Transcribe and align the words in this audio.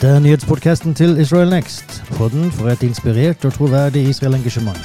Dette 0.00 0.14
er 0.16 0.20
nyhetspodkasten 0.20 0.94
til 0.94 1.18
Israel 1.20 1.50
Next. 1.50 2.04
Podden 2.16 2.50
for 2.50 2.68
et 2.68 2.82
inspirert 2.82 3.44
og 3.44 3.52
troverdig 3.52 4.08
Israel-engasjement. 4.08 4.78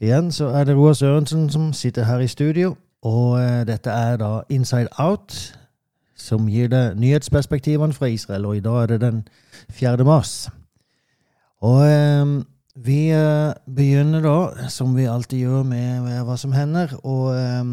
Igjen 0.00 0.32
så 0.32 0.44
er 0.44 0.64
det 0.64 0.76
Roar 0.76 0.92
Sørensen 0.92 1.50
som 1.50 1.72
sitter 1.72 2.04
her 2.04 2.18
i 2.18 2.26
studio. 2.26 2.76
Og 3.02 3.40
eh, 3.40 3.66
dette 3.66 3.90
er 3.90 4.16
da 4.16 4.42
Inside 4.50 4.88
Out, 4.98 5.56
som 6.16 6.48
gir 6.48 6.68
deg 6.68 6.98
nyhetsperspektivene 7.00 7.96
fra 7.96 8.06
Israel. 8.06 8.44
Og 8.44 8.56
i 8.56 8.60
dag 8.60 8.82
er 8.82 8.86
det 8.86 9.00
den 9.00 9.22
4. 9.70 10.04
mars. 10.04 10.50
Og 11.60 11.80
eh, 11.88 12.44
vi 12.76 13.08
eh, 13.08 13.54
begynner 13.76 14.20
da, 14.20 14.68
som 14.68 14.92
vi 14.96 15.08
alltid 15.08 15.38
gjør, 15.38 15.62
med, 15.62 16.12
hva 16.28 16.36
som 16.36 16.52
hender. 16.52 16.92
Og 17.04 17.32
eh, 17.38 17.64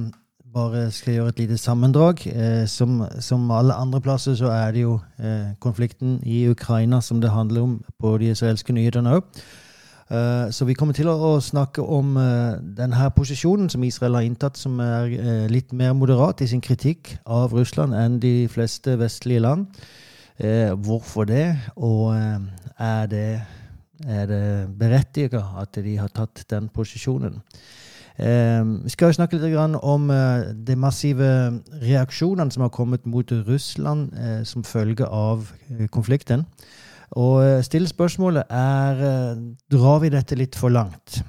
bare 0.57 0.87
skal 0.91 1.17
gjøre 1.17 1.33
et 1.33 1.43
lite 1.43 1.59
sammendrag. 1.61 2.25
Eh, 2.27 2.65
som, 2.67 3.03
som, 3.21 3.45
alle 3.53 3.77
andre 3.77 4.01
plasser 4.01 4.35
så 4.39 4.49
er 4.53 4.73
det 4.73 4.83
jo 4.83 4.97
eh, 5.21 5.53
konflikten 5.63 6.17
i 6.25 6.47
Ukraina 6.49 7.01
som 7.01 7.21
det 7.21 7.31
handler 7.31 7.61
om 7.61 7.79
på 8.01 8.17
de 8.17 8.31
israelske 8.33 8.73
nyhetene 8.73 9.17
òg. 9.19 9.29
Eh, 10.09 10.47
så 10.55 10.65
vi 10.65 10.75
kommer 10.79 10.95
til 10.97 11.09
å, 11.11 11.17
å 11.29 11.31
snakke 11.43 11.83
om 11.83 12.15
eh, 12.21 12.57
denne 12.79 13.11
posisjonen 13.15 13.69
som 13.69 13.83
Israel 13.85 14.17
har 14.17 14.27
inntatt, 14.27 14.57
som 14.57 14.79
er 14.83 15.13
eh, 15.13 15.45
litt 15.51 15.75
mer 15.75 15.93
moderat 15.93 16.41
i 16.41 16.49
sin 16.49 16.63
kritikk 16.63 17.17
av 17.25 17.53
Russland 17.55 17.95
enn 17.97 18.17
de 18.23 18.35
fleste 18.51 18.97
vestlige 18.99 19.43
land. 19.43 19.67
Eh, 20.37 20.73
hvorfor 20.73 21.27
det, 21.27 21.45
og 21.75 22.13
er 22.13 23.07
det 23.11 23.29
er 24.05 24.27
det 24.29 24.77
berettiget 24.77 25.41
at 25.57 25.77
de 25.81 25.95
har 25.97 26.11
tatt 26.13 26.43
den 26.49 26.69
posisjonen. 26.69 27.41
Ehm, 28.17 28.79
vi 28.83 28.89
skal 28.95 29.13
snakke 29.13 29.37
litt 29.37 29.75
om 29.85 30.09
eh, 30.09 30.49
de 30.65 30.75
massive 30.75 31.29
reaksjonene 31.83 32.51
som 32.53 32.65
har 32.65 32.73
kommet 32.73 33.05
mot 33.05 33.31
Russland 33.45 34.09
eh, 34.17 34.43
som 34.43 34.65
følge 34.65 35.05
av 35.05 35.51
eh, 35.69 35.85
konflikten. 35.87 36.47
Og 37.15 37.63
stille 37.63 37.87
spørsmålet 37.87 38.49
er 38.51 38.97
drar 39.71 40.01
vi 40.03 40.09
dette 40.11 40.35
litt 40.35 40.57
for 40.59 40.67
langt. 40.69 41.21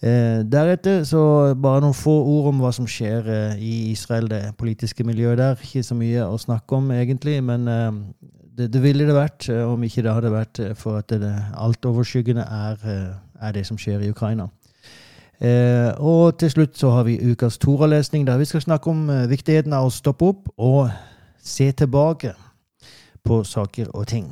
deretter 0.00 1.02
så 1.02 1.54
bare 1.58 1.80
noen 1.82 1.96
få 1.96 2.12
ord 2.22 2.52
om 2.52 2.60
hva 2.62 2.70
som 2.70 2.86
skjer 2.86 3.56
i 3.58 3.90
Israel, 3.90 4.28
det 4.30 4.54
politiske 4.60 5.02
miljøet 5.02 5.40
der. 5.40 5.58
Ikke 5.58 5.82
så 5.82 5.96
mye 5.98 6.22
å 6.22 6.38
snakke 6.38 6.78
om, 6.78 6.92
egentlig, 6.94 7.40
men 7.42 7.66
det, 7.66 8.68
det, 8.70 8.82
ville 8.84 9.08
det 9.08 9.16
vært 9.16 9.48
om 9.64 9.82
ikke 9.82 10.06
det 10.06 10.14
hadde 10.14 10.30
vært 10.36 10.62
for 10.78 11.00
at 11.00 11.10
det 11.10 11.34
altoverskyggende 11.58 12.46
er, 12.46 12.86
er 13.42 13.58
det 13.58 13.66
som 13.66 13.80
skjer 13.80 14.06
i 14.06 14.12
Ukraina. 14.14 14.46
Eh, 15.40 15.92
og 16.00 16.38
til 16.38 16.50
slutt 16.50 16.78
så 16.78 16.90
har 16.90 17.04
vi 17.04 17.18
ukas 17.20 17.58
Tora-lesning, 17.58 18.26
der 18.26 18.38
vi 18.38 18.44
skal 18.44 18.60
snakke 18.60 18.90
om 18.90 19.10
eh, 19.10 19.28
viktigheten 19.28 19.72
av 19.76 19.90
å 19.90 19.92
stoppe 19.92 20.24
opp 20.24 20.48
og 20.56 20.88
se 21.44 21.68
tilbake 21.72 22.32
på 23.24 23.42
saker 23.44 23.90
og 23.92 24.06
ting. 24.08 24.30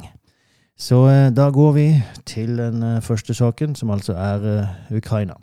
Så 0.79 1.03
eh, 1.09 1.29
da 1.37 1.51
går 1.51 1.73
vi 1.73 1.89
til 2.27 2.57
den 2.57 2.83
eh, 2.83 3.03
første 3.03 3.35
saken, 3.35 3.75
som 3.77 3.91
altså 3.91 4.17
er 4.17 4.49
eh, 4.49 4.97
Ukraina. 4.97 5.37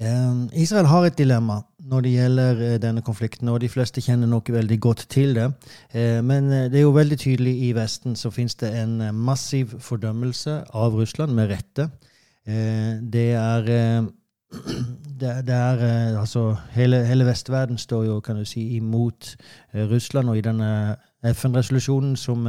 Eh, 0.00 0.62
Israel 0.62 0.86
har 0.86 1.04
et 1.04 1.18
dilemma 1.18 1.60
når 1.86 2.00
det 2.00 2.12
gjelder 2.12 2.60
eh, 2.66 2.78
denne 2.82 3.02
konflikten, 3.02 3.48
og 3.48 3.60
de 3.62 3.70
fleste 3.70 4.02
kjenner 4.02 4.28
nok 4.30 4.50
veldig 4.52 4.78
godt 4.80 5.06
til 5.12 5.34
det. 5.38 5.46
Eh, 5.94 6.20
men 6.24 6.50
eh, 6.52 6.66
det 6.72 6.80
er 6.80 6.86
jo 6.86 6.94
veldig 6.96 7.18
tydelig 7.18 7.54
i 7.68 7.72
Vesten 7.76 8.16
så 8.16 8.30
finnes 8.34 8.58
det 8.60 8.72
en 8.74 8.98
massiv 9.14 9.78
fordømmelse 9.80 10.62
av 10.74 10.98
Russland, 10.98 11.34
med 11.34 11.50
rette. 11.50 11.90
Det 12.46 13.30
er, 13.34 13.64
det, 15.20 15.54
er 15.54 15.80
altså 16.20 16.54
hele, 16.70 17.00
hele, 17.06 17.26
vestverden 17.26 17.78
står 17.78 18.04
jo, 18.06 18.20
kan 18.20 18.38
du 18.38 18.44
si, 18.46 18.76
imot 18.76 19.32
Russland, 19.74 20.30
og 20.30 20.38
i 20.38 20.44
denne 20.46 20.68
FN-resolusjonen 21.26 22.14
som 22.16 22.46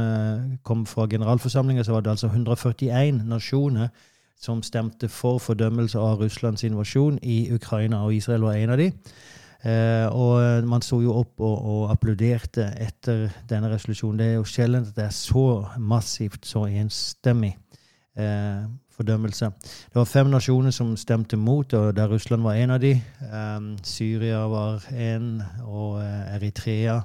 kom 0.62 0.86
fra 0.86 1.08
generalforsamlinga, 1.10 1.82
så 1.82 1.96
var 1.96 2.06
det 2.06 2.14
altså 2.14 2.30
141 2.30 3.24
nasjoner 3.26 3.90
som 4.38 4.62
stemte 4.62 5.08
for 5.10 5.38
fordømmelse 5.42 5.98
av 5.98 6.22
Russlands 6.22 6.64
invasjon 6.64 7.18
i 7.22 7.48
Ukraina, 7.54 8.04
og 8.04 8.14
Israel 8.14 8.46
var 8.46 8.58
en 8.58 8.70
av 8.70 8.78
de. 8.78 8.92
Eh, 9.66 10.06
og 10.14 10.64
man 10.70 10.82
sto 10.86 11.00
jo 11.02 11.16
opp 11.18 11.40
og, 11.42 11.56
og, 11.66 11.80
applauderte 11.90 12.68
etter 12.78 13.26
denne 13.50 13.72
resolusjonen. 13.72 14.20
Det 14.20 14.26
er 14.28 14.36
jo 14.36 14.46
sjelden 14.46 14.86
at 14.86 14.94
det 14.94 15.08
er 15.08 15.16
så 15.16 15.46
massivt, 15.82 16.46
så 16.46 16.68
enstemmig 16.70 17.56
eh, 18.18 18.68
fordømmelse. 18.94 19.50
Det 19.90 19.98
var 19.98 20.04
fem 20.04 20.30
nasjoner 20.30 20.70
som 20.70 20.96
stemte 20.96 21.36
mot, 21.36 21.74
og 21.74 21.96
der 21.96 22.08
Russland 22.08 22.42
var 22.42 22.54
en 22.54 22.70
av 22.70 22.80
de. 22.80 22.94
Eh, 23.32 23.60
Syria 23.82 24.46
var 24.46 24.86
en, 24.94 25.42
og 25.66 25.98
uh, 25.98 26.34
Eritrea 26.36 27.00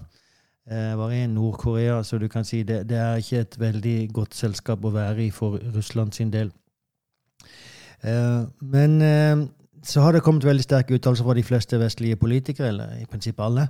uh, 0.72 0.98
var 0.98 1.12
en. 1.12 1.30
Nord-Korea. 1.30 2.04
Så 2.04 2.18
du 2.18 2.28
kan 2.28 2.46
si 2.46 2.64
det, 2.64 2.90
det, 2.90 2.98
er 2.98 3.16
ikke 3.16 3.40
et 3.40 3.60
veldig 3.60 3.98
godt 4.14 4.36
selskap 4.36 4.86
å 4.86 4.94
være 4.94 5.26
i 5.26 5.32
for 5.32 5.58
Russland 5.74 6.14
sin 6.14 6.34
del. 6.34 6.54
Uh, 8.04 8.46
men 8.62 9.50
så 9.84 10.02
har 10.02 10.12
det 10.12 10.24
kommet 10.24 10.46
veldig 10.46 10.64
sterke 10.64 10.96
uttalelser 10.96 11.26
fra 11.28 11.36
de 11.36 11.44
fleste 11.44 11.80
vestlige 11.80 12.16
politikere, 12.16 12.68
eller 12.68 12.96
i 13.02 13.06
prinsippet 13.10 13.44
alle. 13.44 13.68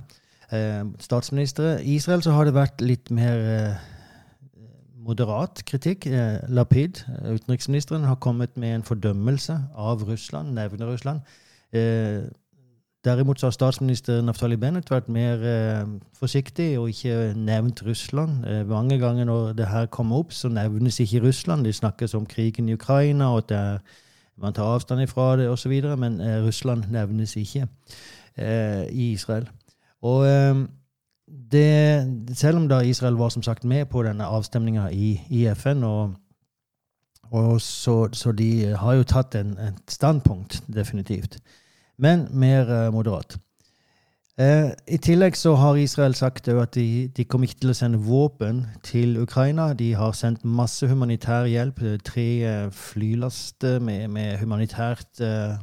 Eh, 0.52 0.84
statsministre. 1.00 1.84
I 1.84 1.94
Israel 1.94 2.22
så 2.22 2.30
har 2.30 2.44
det 2.44 2.54
vært 2.54 2.84
litt 2.84 3.10
mer 3.10 3.40
eh, 3.40 3.74
moderat 5.06 5.64
kritikk. 5.66 6.06
Eh, 6.06 6.44
Lapid, 6.48 7.02
eh, 7.08 7.34
utenriksministeren, 7.34 8.04
har 8.04 8.14
kommet 8.14 8.56
med 8.56 8.74
en 8.74 8.86
fordømmelse 8.86 9.58
av 9.74 10.02
Russland, 10.02 10.54
nevner 10.54 10.86
Russland. 10.86 11.20
Eh, 11.72 12.22
derimot 13.04 13.40
så 13.40 13.46
har 13.46 13.56
statsminister 13.56 14.22
Naftali 14.22 14.56
Bennett 14.56 14.90
vært 14.90 15.08
mer 15.08 15.42
eh, 15.42 15.86
forsiktig 16.14 16.78
og 16.78 16.88
ikke 16.88 17.34
nevnt 17.34 17.82
Russland. 17.86 18.66
mange 18.68 18.98
ganger 18.98 19.24
når 19.24 19.52
det 19.52 19.66
her 19.66 19.86
kommer 19.86 20.16
opp, 20.16 20.32
så 20.32 20.48
nevnes 20.48 21.00
ikke 21.00 21.26
Russland. 21.26 21.64
Det 21.64 21.74
snakkes 21.74 22.14
om 22.14 22.26
krigen 22.26 22.68
i 22.68 22.74
Ukraina 22.74 23.32
og 23.32 23.38
at 23.38 23.48
det 23.48 23.58
er 23.58 23.78
man 24.36 24.52
tar 24.52 24.64
avstand 24.64 25.02
ifra 25.02 25.36
det 25.36 25.48
osv., 25.48 25.72
men 25.98 26.20
eh, 26.20 26.42
Russland 26.46 26.84
nevnes 26.90 27.36
ikke 27.36 27.66
eh, 28.36 28.84
i 28.90 29.12
Israel. 29.12 29.48
Og 30.02 30.26
eh, 30.26 30.64
det, 31.52 32.36
selv 32.36 32.56
om 32.56 32.68
da 32.68 32.80
Israel 32.80 33.14
var 33.14 33.28
som 33.28 33.42
sagt 33.42 33.64
med 33.64 33.86
på 33.86 34.02
denne 34.02 34.26
avstemninga 34.26 34.88
i, 34.92 35.20
i, 35.30 35.46
FN, 35.54 35.84
og, 35.84 36.14
og 37.30 37.60
så, 37.60 38.08
så, 38.12 38.32
de 38.32 38.74
har 38.76 38.94
jo 38.94 39.02
tatt 39.02 39.34
en, 39.34 39.58
et 39.58 39.82
standpunkt, 39.88 40.62
definitivt. 40.74 41.38
Men 41.98 42.26
mer 42.30 42.90
moderat. 42.90 43.38
Eh, 44.34 44.72
I 44.90 44.96
tillegg 44.98 45.36
så 45.38 45.52
har 45.54 45.76
Israel 45.78 46.14
sagt 46.14 46.48
at 46.48 46.74
de, 46.74 47.08
de 47.16 47.24
kommer 47.24 47.46
ikke 47.46 47.60
til 47.62 47.70
å 47.70 47.76
sende 47.78 48.00
våpen 48.02 48.64
til 48.82 49.14
Ukraina. 49.22 49.68
De 49.78 49.92
har 49.94 50.10
sendt 50.18 50.42
masse 50.44 50.88
humanitær 50.90 51.46
hjelp. 51.46 51.78
Tre 52.02 52.26
eh, 52.42 52.64
flylaster 52.74 53.78
med, 53.78 54.08
med 54.10 54.40
humanitært 54.42 55.22
uh, 55.22 55.54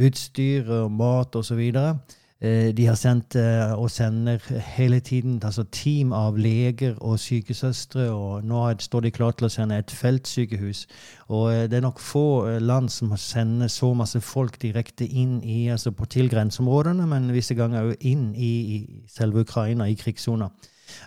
utstyr 0.00 0.72
og 0.72 0.88
mat 0.92 1.36
osv. 1.36 1.60
Eh, 1.60 1.92
de 2.40 2.86
har 2.86 2.96
sendt 2.96 3.36
eh, 3.36 3.72
og 3.76 3.90
sender 3.92 4.38
hele 4.64 5.00
tiden 5.00 5.42
altså 5.44 5.66
team 5.72 6.12
av 6.16 6.38
leger 6.40 6.94
og 7.04 7.18
sykesøstre, 7.20 8.06
og 8.10 8.46
nå 8.48 8.62
står 8.80 9.00
de 9.04 9.12
klare 9.12 9.36
til 9.36 9.48
å 9.48 9.52
sende 9.52 9.76
et 9.76 9.92
feltsykehus. 9.92 10.86
Og 11.28 11.52
eh, 11.52 11.66
det 11.68 11.76
er 11.76 11.84
nok 11.84 12.00
få 12.00 12.58
land 12.64 12.88
som 12.88 13.12
sender 13.20 13.68
så 13.68 13.92
masse 13.94 14.20
folk 14.24 14.56
direkte 14.62 15.04
inn 15.04 15.42
i, 15.44 15.68
altså 15.68 15.92
til 16.08 16.32
grenseområdene, 16.32 17.06
men 17.06 17.28
visse 17.36 17.54
ganger 17.54 17.92
òg 17.92 18.08
inn 18.08 18.30
i, 18.32 18.52
i, 18.76 18.80
selve 19.08 19.44
Ukraina, 19.44 19.88
i 19.88 19.94
krigssona. 19.94 20.48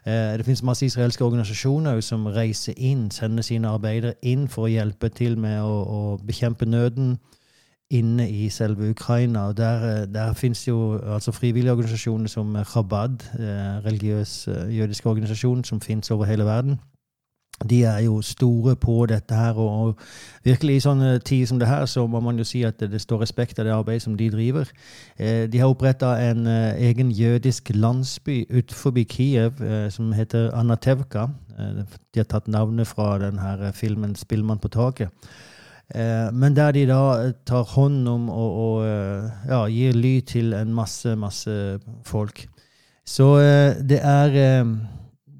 Det 0.05 0.45
finnes 0.45 0.61
masse 0.63 0.85
israelske 0.85 1.25
organisasjoner 1.25 1.97
som 2.01 2.23
reiser 2.31 2.77
inn, 2.77 3.09
sender 3.11 3.43
sine 3.43 3.67
arbeidere 3.67 4.13
inn 4.21 4.45
for 4.47 4.69
å 4.69 4.71
hjelpe 4.71 5.09
til 5.11 5.35
med 5.35 5.59
å, 5.59 5.73
å 5.83 5.99
bekjempe 6.23 6.63
nøden 6.65 7.17
inne 7.91 8.29
i 8.29 8.49
selve 8.49 8.89
Ukraina. 8.89 9.47
og 9.47 9.57
Der, 9.57 10.01
eh, 10.01 10.13
der 10.13 10.33
fins 10.33 10.67
jo 10.67 10.99
altså 11.13 11.31
frivillige 11.31 11.71
organisasjoner 11.71 12.27
som 12.27 12.57
Chabad, 12.65 13.17
eh, 13.39 13.85
religiøs 13.85 14.47
eh, 14.47 14.77
jødisk 14.77 15.05
organisasjon 15.05 15.63
som 15.63 15.81
fins 15.81 16.11
over 16.11 16.25
hele 16.25 16.45
verden. 16.45 16.79
De 17.69 17.83
er 17.83 17.99
jo 17.99 18.21
store 18.21 18.75
på 18.75 19.05
dette 19.05 19.35
her, 19.35 19.53
og, 19.53 19.87
og 19.87 19.99
virkelig 20.43 20.75
i 20.75 20.83
sånne 20.83 21.11
tider 21.23 21.47
som 21.47 21.59
det 21.61 21.69
her, 21.69 21.85
så 21.85 22.07
må 22.07 22.19
man 22.19 22.37
jo 22.37 22.45
si 22.47 22.63
at 22.67 22.81
det, 22.81 23.01
står 23.01 23.21
respekt 23.21 23.59
av 23.59 23.67
det 23.67 23.75
arbeidet 23.75 24.03
som 24.03 24.17
de 24.17 24.29
driver. 24.33 24.71
Eh, 25.17 25.45
de 25.51 25.61
har 25.61 25.71
oppretta 25.71 26.15
en 26.31 26.47
eh, 26.49 26.81
egen 26.89 27.11
jødisk 27.11 27.71
landsby 27.75 28.43
utenfor 28.49 28.97
Kiev 29.09 29.61
eh, 29.61 29.87
som 29.93 30.11
heter 30.13 30.51
Anatevka. 30.53 31.27
de 32.13 32.19
har 32.19 32.25
tatt 32.25 32.47
navnet 32.47 32.87
fra 32.87 33.17
denne 33.19 33.71
filmen 33.73 34.15
'Spillmann 34.15 34.59
på 34.59 34.67
taket'. 34.67 35.09
Eh, 35.91 36.31
men 36.33 36.55
der 36.55 36.71
de 36.71 36.85
da 36.87 37.31
tar 37.45 37.67
hånd 37.75 38.07
om 38.07 38.29
og, 38.29 38.51
og 38.65 38.85
eh, 38.87 39.29
ja, 39.49 39.65
gir 39.67 39.93
ly 39.93 40.19
til 40.25 40.53
en 40.57 40.73
masse, 40.73 41.15
masse 41.19 41.79
folk. 42.07 42.45
Så 43.05 43.27
eh, 43.43 43.75
det 43.83 43.99
er 43.99 44.37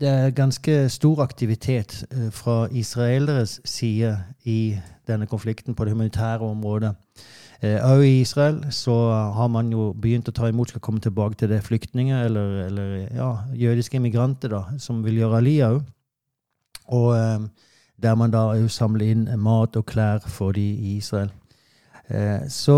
det 0.03 0.09
er 0.09 0.35
ganske 0.35 0.89
stor 0.89 1.21
aktivitet 1.23 2.03
eh, 2.11 2.31
fra 2.31 2.67
israeleres 2.71 3.61
side 3.65 4.17
i 4.43 4.75
denne 5.07 5.27
konflikten 5.27 5.75
på 5.75 5.85
det 5.85 5.93
humanitære 5.93 6.39
området. 6.39 6.95
Òg 7.63 8.01
i 8.03 8.19
Israel 8.19 8.57
så 8.75 8.91
har 9.31 9.47
man 9.47 9.69
jo 9.71 9.93
begynt 9.95 10.27
å 10.27 10.33
ta 10.35 10.49
imot 10.51 10.73
skal 10.73 10.81
komme 10.83 10.99
tilbake 10.99 11.37
til 11.39 11.47
det 11.47 11.61
flyktninger 11.63 12.25
eller, 12.25 12.57
eller 12.65 12.89
ja, 13.15 13.29
jødiske 13.55 13.95
immigranter 13.95 14.51
da, 14.51 14.59
som 14.83 14.99
vil 15.05 15.21
gjøre 15.21 15.39
aliyah. 15.39 15.77
Og 16.91 17.47
der 18.03 18.15
man 18.15 18.31
da 18.31 18.43
samler 18.67 19.13
inn 19.13 19.29
mat 19.39 19.75
og 19.79 19.85
klær 19.85 20.19
for 20.27 20.51
de 20.51 20.61
i 20.61 20.97
Israel. 20.97 21.31
Så 22.49 22.77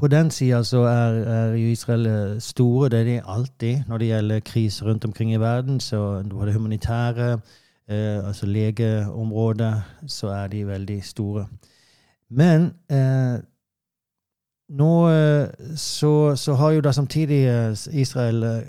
på 0.00 0.08
den 0.08 0.30
sida 0.30 0.62
så 0.62 0.78
er, 0.88 1.12
er 1.28 1.54
Israel 1.54 2.06
eh, 2.06 2.40
store, 2.40 2.88
det 2.88 3.00
er 3.00 3.04
de 3.04 3.22
alltid 3.26 3.82
når 3.88 3.98
det 3.98 4.06
gjelder 4.06 4.40
kriser 4.40 4.86
rundt 4.86 5.04
omkring 5.04 5.32
i 5.32 5.40
verden. 5.40 5.80
Så 5.80 6.24
på 6.30 6.46
det 6.46 6.54
humanitære, 6.54 7.40
eh, 7.88 8.26
altså 8.26 8.46
legeområdet, 8.46 9.82
så 10.06 10.28
er 10.28 10.46
de 10.46 10.66
veldig 10.66 11.04
store. 11.04 11.46
Men 12.30 12.72
eh, 12.90 13.40
nå 14.68 15.08
eh, 15.10 15.48
så, 15.76 16.36
så, 16.36 16.54
har 16.54 16.70
jo 16.70 16.80
da 16.80 16.92
samtidig 16.92 17.44
eh, 17.46 17.76
Israel 17.92 18.64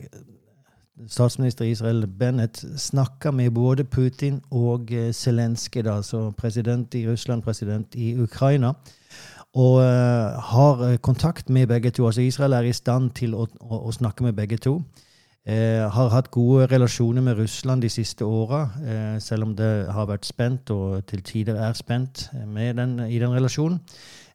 Statsminister 1.07 1.65
Israel 1.65 2.07
Bennett 2.07 2.63
snakka 2.77 3.31
med 3.31 3.51
både 3.51 3.83
Putin 3.83 4.41
og 4.51 4.91
Zelenskyj, 5.13 5.87
altså 5.87 6.31
president 6.37 6.95
i 6.95 7.07
Russland, 7.09 7.41
president 7.43 7.95
i 7.95 8.15
Ukraina 8.21 8.73
og 9.53 9.81
uh, 9.83 10.39
har 10.39 10.83
eh, 10.87 10.97
kontakt 10.97 11.49
med 11.49 11.67
begge 11.67 11.91
to. 11.91 12.05
Altså 12.05 12.21
Israel 12.21 12.53
er 12.53 12.61
i 12.61 12.73
stand 12.73 13.11
til 13.11 13.35
å, 13.35 13.47
å, 13.59 13.79
å 13.87 13.91
snakke 13.91 14.23
med 14.23 14.35
begge 14.35 14.57
to. 14.57 14.77
Uh, 15.41 15.89
har 15.91 16.11
hatt 16.13 16.31
gode 16.31 16.67
relasjoner 16.71 17.21
med 17.25 17.39
Russland 17.39 17.81
de 17.81 17.89
siste 17.89 18.25
åra, 18.25 18.61
uh, 18.79 19.19
selv 19.19 19.49
om 19.49 19.55
det 19.57 19.71
har 19.91 20.07
vært 20.07 20.25
spent, 20.25 20.71
og 20.71 21.05
til 21.09 21.23
tider 21.25 21.59
er 21.59 21.73
spent 21.73 22.29
den, 22.31 22.99
i 23.09 23.19
den 23.19 23.33
relasjonen. 23.33 23.81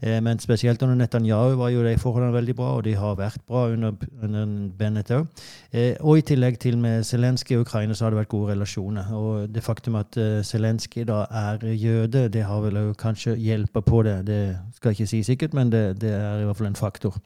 Eh, 0.01 0.23
men 0.23 0.39
spesielt 0.39 0.83
under 0.83 0.95
Netanyahu 0.95 1.57
var 1.57 1.69
jo 1.69 1.85
de 1.85 1.99
forholdene 1.99 2.33
veldig 2.35 2.57
bra, 2.57 2.73
og 2.77 2.85
de 2.85 2.95
har 2.95 3.17
vært 3.19 3.41
bra 3.49 3.67
under, 3.73 3.93
under 4.23 4.47
Bennett 4.79 5.11
òg. 5.11 5.27
Eh, 5.73 5.95
og 6.01 6.19
i 6.19 6.27
tillegg 6.27 6.59
til 6.61 6.79
med 6.79 7.05
Zelenskyj 7.05 7.57
og 7.57 7.67
Ukraina 7.67 7.95
så 7.95 8.07
har 8.07 8.15
det 8.15 8.21
vært 8.23 8.33
gode 8.35 8.53
relasjoner. 8.53 9.13
Og 9.15 9.55
det 9.55 9.65
faktum 9.65 9.97
at 10.01 10.19
uh, 10.21 10.43
Zelenskyj 10.45 11.07
da 11.09 11.23
er 11.31 11.65
jøde, 11.73 12.29
det 12.29 12.45
har 12.45 12.61
vel 12.61 12.95
kanskje 12.99 13.37
hjulpet 13.37 13.85
på 13.85 14.03
det. 14.03 14.19
Det 14.27 14.43
skal 14.77 14.91
jeg 14.91 15.01
ikke 15.01 15.15
si 15.15 15.23
sikkert, 15.23 15.55
men 15.55 15.73
det, 15.73 16.01
det 16.01 16.13
er 16.13 16.43
i 16.43 16.45
hvert 16.45 16.57
fall 16.57 16.71
en 16.73 16.79
faktor. 16.79 17.17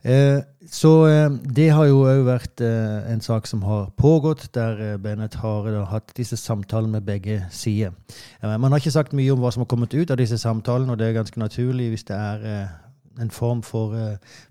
Eh, 0.00 0.40
så 0.70 0.90
eh, 1.06 1.30
det 1.56 1.72
har 1.74 1.88
jo 1.88 2.04
òg 2.06 2.20
vært 2.28 2.62
eh, 2.62 3.08
en 3.10 3.20
sak 3.20 3.48
som 3.50 3.64
har 3.66 3.88
pågått, 3.98 4.46
der 4.54 5.00
Bennett 5.02 5.34
har 5.42 5.66
hatt 5.90 6.12
disse 6.14 6.36
samtalene 6.38 7.00
med 7.00 7.08
begge 7.08 7.40
sider. 7.50 7.90
Man 8.42 8.70
har 8.70 8.78
ikke 8.78 8.94
sagt 8.94 9.16
mye 9.16 9.32
om 9.34 9.42
hva 9.42 9.50
som 9.50 9.64
har 9.64 9.70
kommet 9.72 9.96
ut 9.98 10.12
av 10.14 10.20
disse 10.20 10.38
samtalene, 10.38 10.94
og 10.94 11.00
det 11.00 11.08
er 11.08 11.16
ganske 11.18 11.42
naturlig 11.42 11.88
hvis 11.90 12.06
det 12.06 12.18
er 12.18 12.68
en 13.20 13.32
form 13.34 13.64
for 13.66 13.96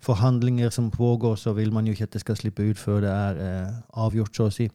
forhandlinger 0.04 0.70
som 0.76 0.92
pågår, 0.92 1.38
så 1.40 1.54
vil 1.56 1.72
man 1.74 1.88
jo 1.88 1.96
ikke 1.96 2.10
at 2.10 2.18
det 2.18 2.22
skal 2.26 2.38
slippe 2.38 2.68
ut 2.68 2.78
før 2.78 3.00
det 3.06 3.14
er 3.16 3.40
avgjort, 3.96 4.36
så 4.36 4.50
å 4.50 4.54
si. 4.54 4.68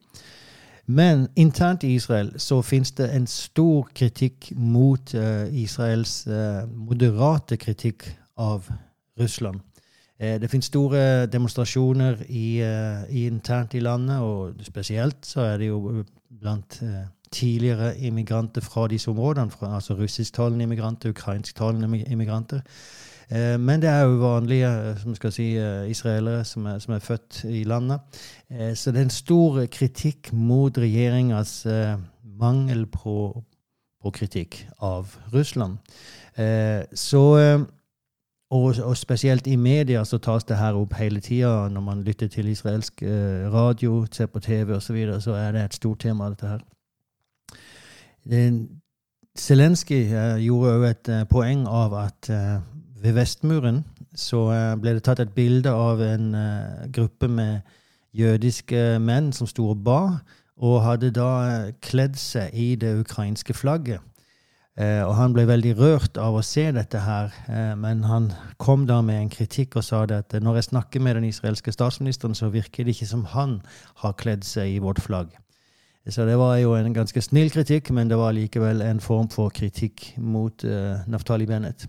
Men 0.85 1.27
internt 1.37 1.85
i 1.85 1.93
Israel 1.95 2.33
så 2.41 2.59
finnes 2.65 2.91
det 2.97 3.11
en 3.13 3.29
stor 3.29 3.85
kritikk 3.93 4.49
mot 4.57 5.13
Israels 5.13 6.23
moderate 6.73 7.61
kritikk 7.61 8.09
av 8.35 8.65
Russland. 9.21 9.61
Eh, 10.19 10.41
det 10.41 10.49
finnes 10.49 10.65
store 10.65 11.25
demonstrasjoner 11.27 12.21
i, 12.29 12.61
uh, 12.63 13.03
i 13.11 13.25
internt 13.27 13.73
i 13.73 13.79
landet, 13.83 14.19
og 14.19 14.53
spesielt 14.63 15.25
så 15.27 15.41
er 15.41 15.57
det 15.57 15.67
jo 15.67 16.03
blant 16.39 16.79
uh, 16.83 17.01
tidligere 17.31 17.97
immigranter 17.97 18.61
fra 18.61 18.87
disse 18.87 19.11
områdene, 19.11 19.51
fra, 19.51 19.75
altså 19.75 19.93
russisktalende 19.93 20.63
immigranter, 20.63 21.09
ukrainsktalende 21.09 22.05
immigranter. 22.07 22.61
Men 23.57 23.81
det 23.81 23.89
er 23.89 24.03
jo 24.05 24.19
vanlige 24.21 24.69
som 25.01 25.15
skal 25.17 25.31
si, 25.33 25.47
israelere 25.89 26.43
som 26.45 26.65
er, 26.69 26.79
som 26.79 26.93
er, 26.93 26.99
født 26.99 27.39
i 27.49 27.63
landet. 27.63 27.99
så 28.75 28.91
det 28.91 28.99
er 28.99 29.03
en 29.03 29.09
stor 29.09 29.65
kritikk 29.65 30.29
mot 30.33 30.77
regjeringas 30.77 31.65
mangel 32.37 32.85
på, 32.85 33.43
på, 34.03 34.11
kritikk 34.11 34.67
av 34.77 35.17
Russland. 35.33 35.77
så 36.93 37.23
og, 38.49 38.75
og, 38.83 38.97
spesielt 38.97 39.47
i 39.47 39.55
media 39.55 40.03
så 40.05 40.17
tas 40.17 40.43
det 40.43 40.57
her 40.57 40.73
opp 40.77 40.93
hele 40.93 41.19
tida. 41.19 41.67
Når 41.69 41.81
man 41.81 42.03
lytter 42.03 42.27
til 42.27 42.47
israelsk 42.47 43.03
eh, 43.03 43.51
radio, 43.53 44.05
ser 44.11 44.25
på 44.25 44.39
TV 44.39 44.75
osv., 44.75 44.81
så, 44.81 44.93
videre, 44.93 45.21
så 45.21 45.31
er 45.31 45.51
det 45.51 45.63
et 45.63 45.73
stort 45.73 45.99
tema, 45.99 46.29
dette 46.29 46.47
her. 46.47 46.59
Zelenskyj 49.37 50.13
eh, 50.13 50.37
gjorde 50.45 50.75
òg 50.77 50.85
et 50.89 51.09
eh, 51.11 51.25
poeng 51.29 51.65
av 51.67 51.93
at 51.99 52.29
eh, 52.29 52.61
ved 53.03 53.17
Vestmuren 53.17 53.83
så 54.15 54.45
eh, 54.53 54.75
ble 54.79 54.95
det 54.95 55.03
tatt 55.03 55.19
et 55.19 55.33
bilde 55.35 55.71
av 55.71 56.01
en 56.01 56.29
eh, 56.39 56.85
gruppe 56.95 57.27
med 57.27 57.59
jødiske 58.15 58.99
menn 59.03 59.33
som 59.35 59.47
sto 59.49 59.67
og 59.73 59.83
ba, 59.83 60.01
og 60.55 60.83
hadde 60.85 61.11
da 61.11 61.71
kledd 61.83 62.15
seg 62.15 62.53
i 62.55 62.75
det 62.79 62.93
ukrainske 63.01 63.53
flagget. 63.53 63.99
Eh, 64.75 65.01
og 65.07 65.13
han 65.15 65.31
ble 65.31 65.45
veldig 65.47 65.71
rørt 65.79 66.17
av 66.19 66.35
å 66.35 66.43
se 66.43 66.65
dette 66.75 66.99
her, 66.99 67.31
eh, 67.47 67.71
men 67.79 68.03
han 68.03 68.27
kom 68.59 68.83
da 68.89 68.97
med 69.05 69.21
en 69.21 69.31
kritikk 69.31 69.77
og 69.79 69.85
sa 69.87 70.01
det 70.05 70.17
at 70.25 70.35
når 70.43 70.59
jeg 70.59 70.67
snakker 70.69 70.99
med 70.99 71.15
den 71.15 71.29
israelske 71.29 71.71
statsministeren, 71.71 72.35
så 72.35 72.51
virker 72.51 72.83
det 72.83 72.97
ikke 72.97 73.07
som 73.07 73.23
han 73.31 73.61
har 74.03 74.17
kledd 74.19 74.43
seg 74.43 74.75
i 74.75 74.83
vårt 74.83 74.99
flagg. 74.99 75.31
Så 76.11 76.27
det 76.27 76.35
var 76.37 76.57
jo 76.59 76.75
en 76.75 76.93
ganske 76.93 77.21
snill 77.23 77.49
kritikk, 77.49 77.89
men 77.95 78.11
det 78.11 78.19
var 78.19 78.35
likevel 78.35 78.83
en 78.85 78.99
form 79.01 79.29
for 79.31 79.49
kritikk 79.49 80.11
mot 80.21 80.61
uh, 80.61 81.01
Naftali 81.09 81.47
Bennett 81.49 81.87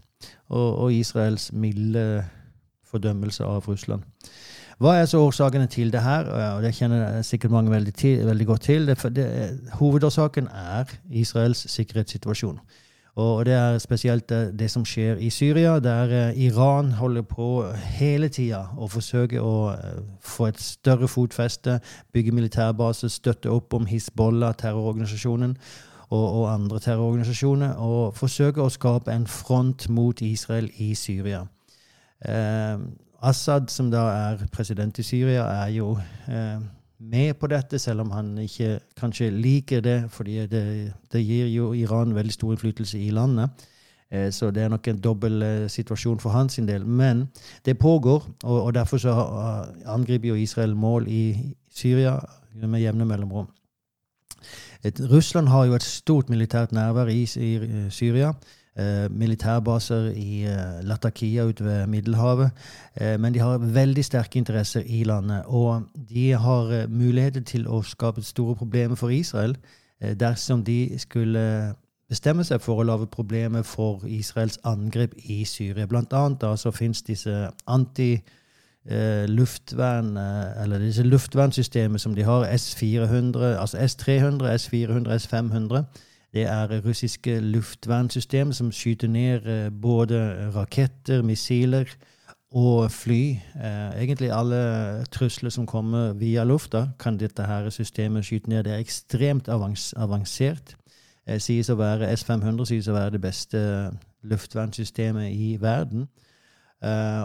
og, 0.49 0.87
og 0.87 0.95
Israels 0.95 1.51
milde 1.53 2.25
fordømmelse 2.89 3.45
av 3.45 3.67
Russland. 3.69 4.07
Hva 4.77 4.99
er 5.01 5.07
så 5.09 5.23
årsakene 5.25 5.67
til 5.73 5.93
det 5.93 6.03
her? 6.05 6.27
Det 6.61 6.75
kjenner 6.77 7.23
sikkert 7.25 7.55
mange 7.55 7.71
veldig, 7.73 7.95
til, 7.97 8.27
veldig 8.27 8.47
godt 8.47 8.67
til. 8.69 8.87
Det, 8.87 8.99
det, 9.17 9.29
hovedårsaken 9.79 10.51
er 10.53 10.85
Israels 11.11 11.65
sikkerhetssituasjon. 11.73 12.61
Og 13.17 13.47
det 13.47 13.55
er 13.55 13.79
spesielt 13.79 14.29
det, 14.29 14.59
det 14.59 14.69
som 14.71 14.85
skjer 14.85 15.17
i 15.17 15.31
Syria, 15.31 15.79
der 15.81 16.11
uh, 16.29 16.41
Iran 16.41 16.93
holder 16.93 17.23
på 17.23 17.65
hele 17.97 18.29
tida 18.29 18.67
å 18.77 18.89
forsøke 18.93 19.41
å 19.41 19.55
uh, 19.73 20.03
få 20.21 20.51
et 20.51 20.61
større 20.61 21.09
fotfeste, 21.09 21.79
bygge 22.13 22.35
militærbaser, 22.37 23.09
støtte 23.09 23.49
opp 23.49 23.73
om 23.73 23.89
Hizbollah, 23.89 24.53
terrororganisasjonen, 24.61 25.57
og, 26.11 26.27
og, 26.27 26.45
andre 26.53 26.83
terrororganisasjoner, 26.85 27.81
og 27.81 28.13
forsøke 28.15 28.61
å 28.61 28.69
skape 28.71 29.17
en 29.17 29.25
front 29.27 29.89
mot 29.89 30.21
Israel 30.21 30.69
i 30.77 30.93
Syria. 30.95 31.47
Uh, 32.21 32.85
Assad, 33.23 33.71
som 33.71 33.91
da 33.91 34.07
er 34.13 34.47
president 34.53 34.99
i 34.99 35.05
Syria, 35.07 35.45
er 35.65 35.71
jo 35.77 35.95
eh, 36.29 36.61
med 36.99 37.35
på 37.41 37.47
dette, 37.47 37.79
selv 37.79 38.01
om 38.01 38.11
han 38.11 38.35
ikke 38.39 38.79
kanskje 38.97 39.31
liker 39.31 39.81
det, 39.81 39.97
fordi 40.11 40.47
det, 40.47 40.93
det 41.13 41.23
gir 41.25 41.49
jo 41.49 41.73
Iran 41.75 42.15
veldig 42.15 42.33
stor 42.33 42.53
innflytelse 42.53 42.99
i 42.99 43.11
landet. 43.11 43.67
Eh, 44.11 44.31
så 44.33 44.51
det 44.51 44.63
er 44.63 44.69
nok 44.69 44.89
en 44.89 45.01
dobbel 45.01 45.43
eh, 45.43 45.69
situasjon 45.69 46.21
for 46.21 46.31
hans 46.31 46.57
del. 46.57 46.87
Men 46.87 47.29
det 47.65 47.79
pågår, 47.79 48.27
og, 48.45 48.63
og 48.63 48.75
derfor 48.75 48.99
så 48.99 49.15
angriper 49.87 50.29
jo 50.29 50.35
Israel 50.35 50.77
mål 50.77 51.09
i 51.09 51.55
Syria 51.71 52.19
med 52.55 52.81
jevne 52.81 53.05
mellomrom. 53.05 53.49
Et, 54.85 55.01
Russland 55.11 55.49
har 55.49 55.65
jo 55.65 55.75
et 55.75 55.83
stort 55.83 56.29
militært 56.29 56.73
nærvær 56.73 57.09
i, 57.09 57.23
i 57.23 57.91
Syria 57.91 58.33
eh, 58.79 59.11
militærbaser 59.11 60.11
i 60.17 60.45
eh, 60.45 60.85
Latakia 60.85 61.45
ute 61.45 61.65
ved 61.65 61.87
Middelhavet. 61.87 62.51
Eh, 63.01 63.21
men 63.21 63.35
de 63.35 63.39
har 63.39 63.59
veldig 63.59 64.05
sterke 64.05 64.39
interesser 64.39 64.83
i 64.87 65.05
landet. 65.05 65.43
Og 65.47 65.83
de 66.11 66.31
har 66.33 66.71
eh, 66.73 66.91
muligheter 66.91 67.41
til 67.41 67.69
å 67.69 67.83
skape 67.83 68.23
store 68.23 68.57
problemer 68.57 68.97
for 68.97 69.09
Israel 69.09 69.57
eh, 70.01 70.15
dersom 70.15 70.65
de 70.65 70.99
skulle 70.99 71.75
bestemme 72.09 72.45
seg 72.45 72.61
for 72.63 72.81
å 72.81 72.87
lage 72.87 73.07
problemer 73.11 73.63
for 73.67 74.05
Israels 74.07 74.59
angrep 74.65 75.15
i 75.25 75.45
Syria. 75.45 75.87
Blant 75.87 76.13
annet 76.13 76.41
da, 76.41 76.55
så 76.57 76.71
finnes 76.71 77.03
disse 77.03 77.51
anti- 77.67 78.23
luftvern, 79.27 80.13
eller 80.63 80.79
disse 80.79 81.03
luftvernsystemet 81.03 81.99
som 82.01 82.13
de 82.15 82.23
har, 82.23 82.45
S400, 82.47 83.41
altså 83.59 83.81
S300, 83.83 84.47
S400, 84.47 85.17
S500. 85.17 85.81
Det 86.37 86.45
er 86.45 86.81
russiske 86.85 87.41
luftvernsystemer 87.41 88.53
som 88.53 88.69
skyter 88.73 89.09
ned 89.09 89.47
eh, 89.49 89.71
både 89.83 90.51
raketter, 90.55 91.23
missiler 91.23 91.89
og 92.53 92.91
fly. 92.93 93.39
Eh, 93.57 94.03
egentlig 94.03 94.29
alle 94.33 94.59
trusler 95.11 95.51
som 95.51 95.67
kommer 95.67 96.13
via 96.13 96.45
lufta, 96.45 96.89
kan 97.01 97.17
dette 97.17 97.43
her 97.43 97.71
systemet 97.71 98.25
skyte 98.25 98.51
ned. 98.53 98.65
Det 98.65 98.73
er 98.73 98.85
ekstremt 98.85 99.49
avansert. 99.97 100.77
Eh, 101.27 101.41
sies 101.41 101.71
å 101.73 101.79
være, 101.81 102.13
S500 102.13 102.69
sies 102.69 102.89
å 102.89 102.99
være 102.99 103.15
det 103.17 103.21
beste 103.25 103.63
luftvernsystemet 104.23 105.33
i 105.33 105.57
verden. 105.61 106.09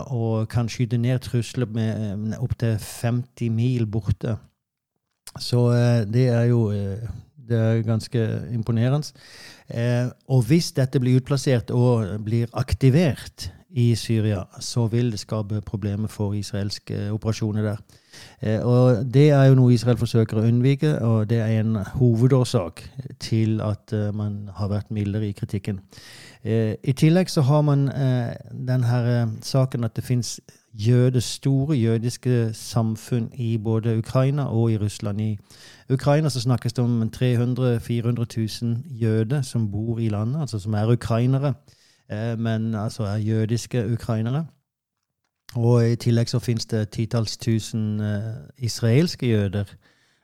og 0.07 0.47
kan 0.49 0.69
skyte 0.69 0.97
ned 0.97 1.19
trusler 1.19 1.65
med 1.65 2.37
opptil 2.39 2.77
50 2.79 3.49
mil 3.49 3.85
borte. 3.85 4.37
Så 5.39 5.69
det 6.07 6.29
er 6.29 6.43
jo 6.43 6.71
det 7.49 7.57
er 7.57 7.81
ganske 7.87 8.25
imponerende. 8.53 9.13
Og 10.27 10.41
hvis 10.49 10.71
dette 10.75 10.99
blir 10.99 11.21
utplassert 11.21 11.71
og 11.71 12.19
blir 12.25 12.51
aktivert 12.53 13.51
i 13.71 13.95
Syria, 13.95 14.43
så 14.59 14.87
vil 14.87 15.11
det 15.11 15.19
skape 15.19 15.61
problemer 15.61 16.07
for 16.07 16.33
israelske 16.33 17.11
operasjoner 17.11 17.63
der. 17.63 17.77
Eh, 18.41 18.65
og 18.65 19.13
Det 19.13 19.29
er 19.29 19.43
jo 19.43 19.55
noe 19.55 19.73
Israel 19.73 19.97
forsøker 19.97 20.37
å 20.37 20.47
unnvike, 20.47 20.99
og 20.99 21.29
det 21.29 21.39
er 21.39 21.59
en 21.61 21.75
hovedårsak 21.95 22.83
til 23.19 23.61
at 23.61 23.93
eh, 23.93 24.11
man 24.13 24.49
har 24.55 24.67
vært 24.67 24.91
mildere 24.91 25.29
i 25.29 25.31
kritikken. 25.31 25.79
Eh, 26.43 26.75
I 26.83 26.91
tillegg 26.91 27.29
så 27.29 27.41
har 27.41 27.61
man 27.61 27.87
denne 28.51 29.39
saken 29.41 29.83
at 29.83 29.95
det 29.95 30.03
fins 30.03 30.39
jøde, 30.73 31.21
store 31.21 31.77
jødiske 31.77 32.53
samfunn 32.53 33.29
i 33.33 33.57
både 33.57 33.97
Ukraina 33.97 34.47
og 34.49 34.71
i 34.71 34.77
Russland. 34.77 35.21
I 35.21 35.37
Ukraina 35.91 36.29
så 36.29 36.41
snakkes 36.41 36.73
det 36.73 36.83
om 36.83 37.09
300 37.09 37.77
000-400 37.77 38.25
000 38.63 38.83
jøder 38.89 39.41
som 39.41 39.71
bor 39.71 39.99
i 39.99 40.09
landet, 40.09 40.41
altså 40.41 40.59
som 40.59 40.73
er 40.73 40.91
ukrainere. 40.91 41.53
Eh, 42.11 42.39
men 42.39 42.75
altså 42.75 43.03
er 43.03 43.17
jødiske 43.17 43.93
ukrainere. 43.93 44.45
Og 45.55 45.89
i 45.89 45.95
tillegg 45.95 46.29
så 46.29 46.39
finnes 46.39 46.65
det 46.65 46.89
titalls 46.89 47.37
tusen 47.37 47.99
uh, 47.99 48.07
israelske 48.57 49.27
jøder 49.27 49.63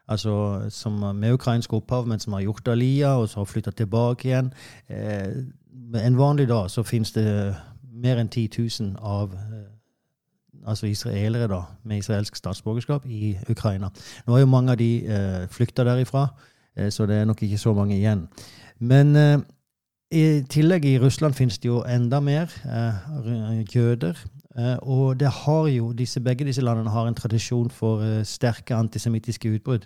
altså 0.08 0.62
som 0.70 1.16
med 1.16 1.34
ukrainsk 1.34 1.74
opphav, 1.74 2.08
men 2.08 2.20
som 2.20 2.34
har 2.34 2.42
gjort 2.42 2.68
alia, 2.68 3.08
og 3.08 3.30
så 3.30 3.40
har 3.40 3.46
flytta 3.46 3.72
tilbake 3.72 4.28
igjen. 4.28 4.54
Eh, 4.90 6.04
en 6.06 6.18
vanlig 6.18 6.48
dag 6.48 6.70
så 6.72 6.84
finnes 6.84 7.12
det 7.12 7.56
mer 7.94 8.20
enn 8.22 8.30
10 8.30 8.50
000 8.80 8.96
av 9.02 9.34
eh, 9.34 9.57
altså 10.68 10.90
israelere 10.92 11.48
da, 11.48 11.62
med 11.84 11.98
israelsk 12.04 12.36
statsborgerskap 12.36 13.06
i 13.06 13.38
Ukraina. 13.50 13.90
Nå 14.26 14.34
har 14.34 14.44
jo 14.44 14.52
mange 14.52 14.72
av 14.72 14.80
de 14.82 14.92
eh, 15.06 15.44
flykta 15.52 15.86
derifra, 15.88 16.28
eh, 16.78 16.92
så 16.92 17.06
det 17.06 17.22
er 17.22 17.30
nok 17.30 17.44
ikke 17.44 17.58
så 17.62 17.74
mange 17.74 17.96
igjen. 17.98 18.28
Men 18.80 19.16
i 20.12 20.44
tillegg 20.48 20.86
i 20.88 21.00
Russland 21.04 21.36
finnes 21.36 21.58
det 21.60 21.68
jo 21.68 21.82
enda 21.84 22.22
mer 22.24 22.52
eh, 22.64 23.64
jøder. 23.76 24.16
Eh, 24.58 24.78
og 24.82 25.20
det 25.20 25.30
har 25.44 25.68
jo, 25.68 25.92
disse, 25.94 26.20
begge 26.20 26.46
disse 26.46 26.62
landene 26.62 26.90
har 26.90 27.08
en 27.08 27.16
tradisjon 27.16 27.70
for 27.70 28.02
eh, 28.02 28.24
sterke 28.26 28.76
antisemittiske 28.76 29.52
utbrudd. 29.54 29.86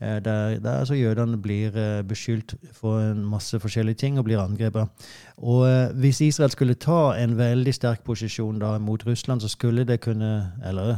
Eh, 0.00 0.18
der, 0.24 0.58
der 0.58 0.80
altså 0.80 0.94
jødene 0.94 1.38
blir 1.38 2.02
beskyldt 2.08 2.54
for 2.72 2.98
en 3.00 3.24
masse 3.24 3.60
forskjellige 3.60 4.00
ting 4.02 4.18
og 4.18 4.24
blir 4.24 4.42
angrepet. 4.42 4.88
Og 5.36 5.92
hvis 5.94 6.20
Israel 6.20 6.50
skulle 6.50 6.74
ta 6.74 7.14
en 7.18 7.38
veldig 7.38 7.74
sterk 7.74 8.02
posisjon 8.04 8.58
da 8.58 8.78
mot 8.78 9.06
Russland, 9.06 9.40
så 9.40 9.48
skulle 9.48 9.84
det 9.84 10.00
kunne 10.00 10.52
Eller 10.66 10.96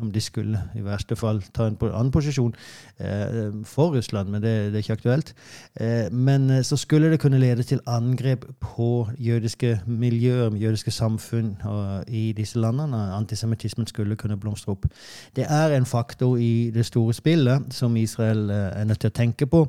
om 0.00 0.12
de 0.12 0.20
skulle 0.20 0.62
i 0.76 0.84
verste 0.84 1.16
fall 1.16 1.42
ta 1.54 1.66
en 1.66 1.78
annen 1.86 2.12
posisjon 2.14 2.54
eh, 2.98 3.52
for 3.64 3.94
Russland, 3.96 4.30
men 4.30 4.42
det, 4.42 4.54
det, 4.72 4.74
er 4.74 4.84
ikke 4.84 4.98
aktuelt. 5.00 5.34
Eh, 5.80 6.12
men 6.12 6.50
eh, 6.50 6.62
så 6.62 6.76
skulle 6.76 7.10
det 7.10 7.20
kunne 7.20 7.40
lede 7.42 7.62
til 7.62 7.80
angrep 7.86 8.44
på 8.60 9.08
jødiske 9.18 9.80
miljøer, 9.86 10.54
jødiske 10.56 10.90
samfunn 10.90 11.56
og, 11.64 12.04
i 12.08 12.32
disse 12.32 12.58
landene. 12.58 12.96
Antisemittismen 13.16 13.86
skulle 13.86 14.16
kunne 14.16 14.36
blomstre 14.36 14.72
opp. 14.72 14.86
Det 15.36 15.46
er 15.48 15.76
en 15.76 15.86
faktor 15.86 16.36
i 16.36 16.70
det 16.74 16.86
store 16.86 17.14
spillet 17.14 17.74
som 17.74 17.96
Israel 17.96 18.50
eh, 18.50 18.80
er 18.80 18.84
nødt 18.84 19.00
til 19.00 19.10
å 19.10 19.16
tenke 19.16 19.46
på, 19.50 19.64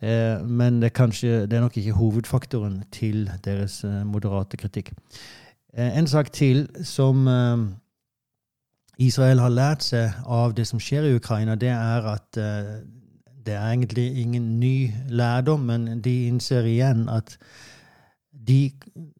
eh, 0.00 0.40
men 0.44 0.80
det 0.80 0.90
er, 0.90 0.96
kanskje, 0.96 1.44
det 1.46 1.58
er 1.58 1.64
nok 1.64 1.76
ikke 1.80 1.98
hovedfaktoren 1.98 2.82
til 2.92 3.30
deres 3.44 3.82
eh, 3.84 4.02
moderate 4.06 4.56
kritikk. 4.56 4.92
en 5.74 6.06
sak 6.06 6.32
til 6.32 6.68
som 6.82 7.28
Israel 9.00 9.40
har 9.40 9.52
lært 9.54 9.84
seg 9.86 10.16
av 10.28 10.54
det 10.56 10.66
som 10.68 10.80
skjer 10.82 11.08
i 11.08 11.14
Ukraina, 11.16 11.56
det 11.56 11.72
er 11.72 12.08
at 12.10 12.36
uh, 12.36 12.80
det 13.40 13.54
er 13.56 13.70
egentlig 13.70 14.06
ingen 14.20 14.58
ny 14.60 14.90
lærdom, 15.08 15.64
men 15.70 16.02
de 16.04 16.26
innser 16.28 16.68
igjen 16.68 17.06
at 17.08 17.38
de, 18.30 18.70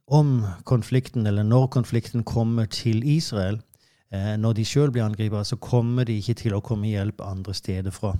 om 0.06 0.42
konflikten, 0.68 1.26
eller 1.26 1.42
når 1.42 1.66
konflikten 1.72 2.24
kommer 2.24 2.68
til 2.68 3.00
Israel, 3.08 3.60
uh, 4.14 4.36
når 4.36 4.60
de 4.60 4.68
sjøl 4.68 4.92
blir 4.92 5.06
angripere, 5.06 5.44
så 5.44 5.56
kommer 5.56 6.04
de 6.04 6.18
ikke 6.20 6.36
til 6.42 6.58
å 6.58 6.64
komme 6.64 6.92
hjelp 6.92 7.24
andre 7.24 7.56
steder 7.56 7.94
fra. 7.94 8.12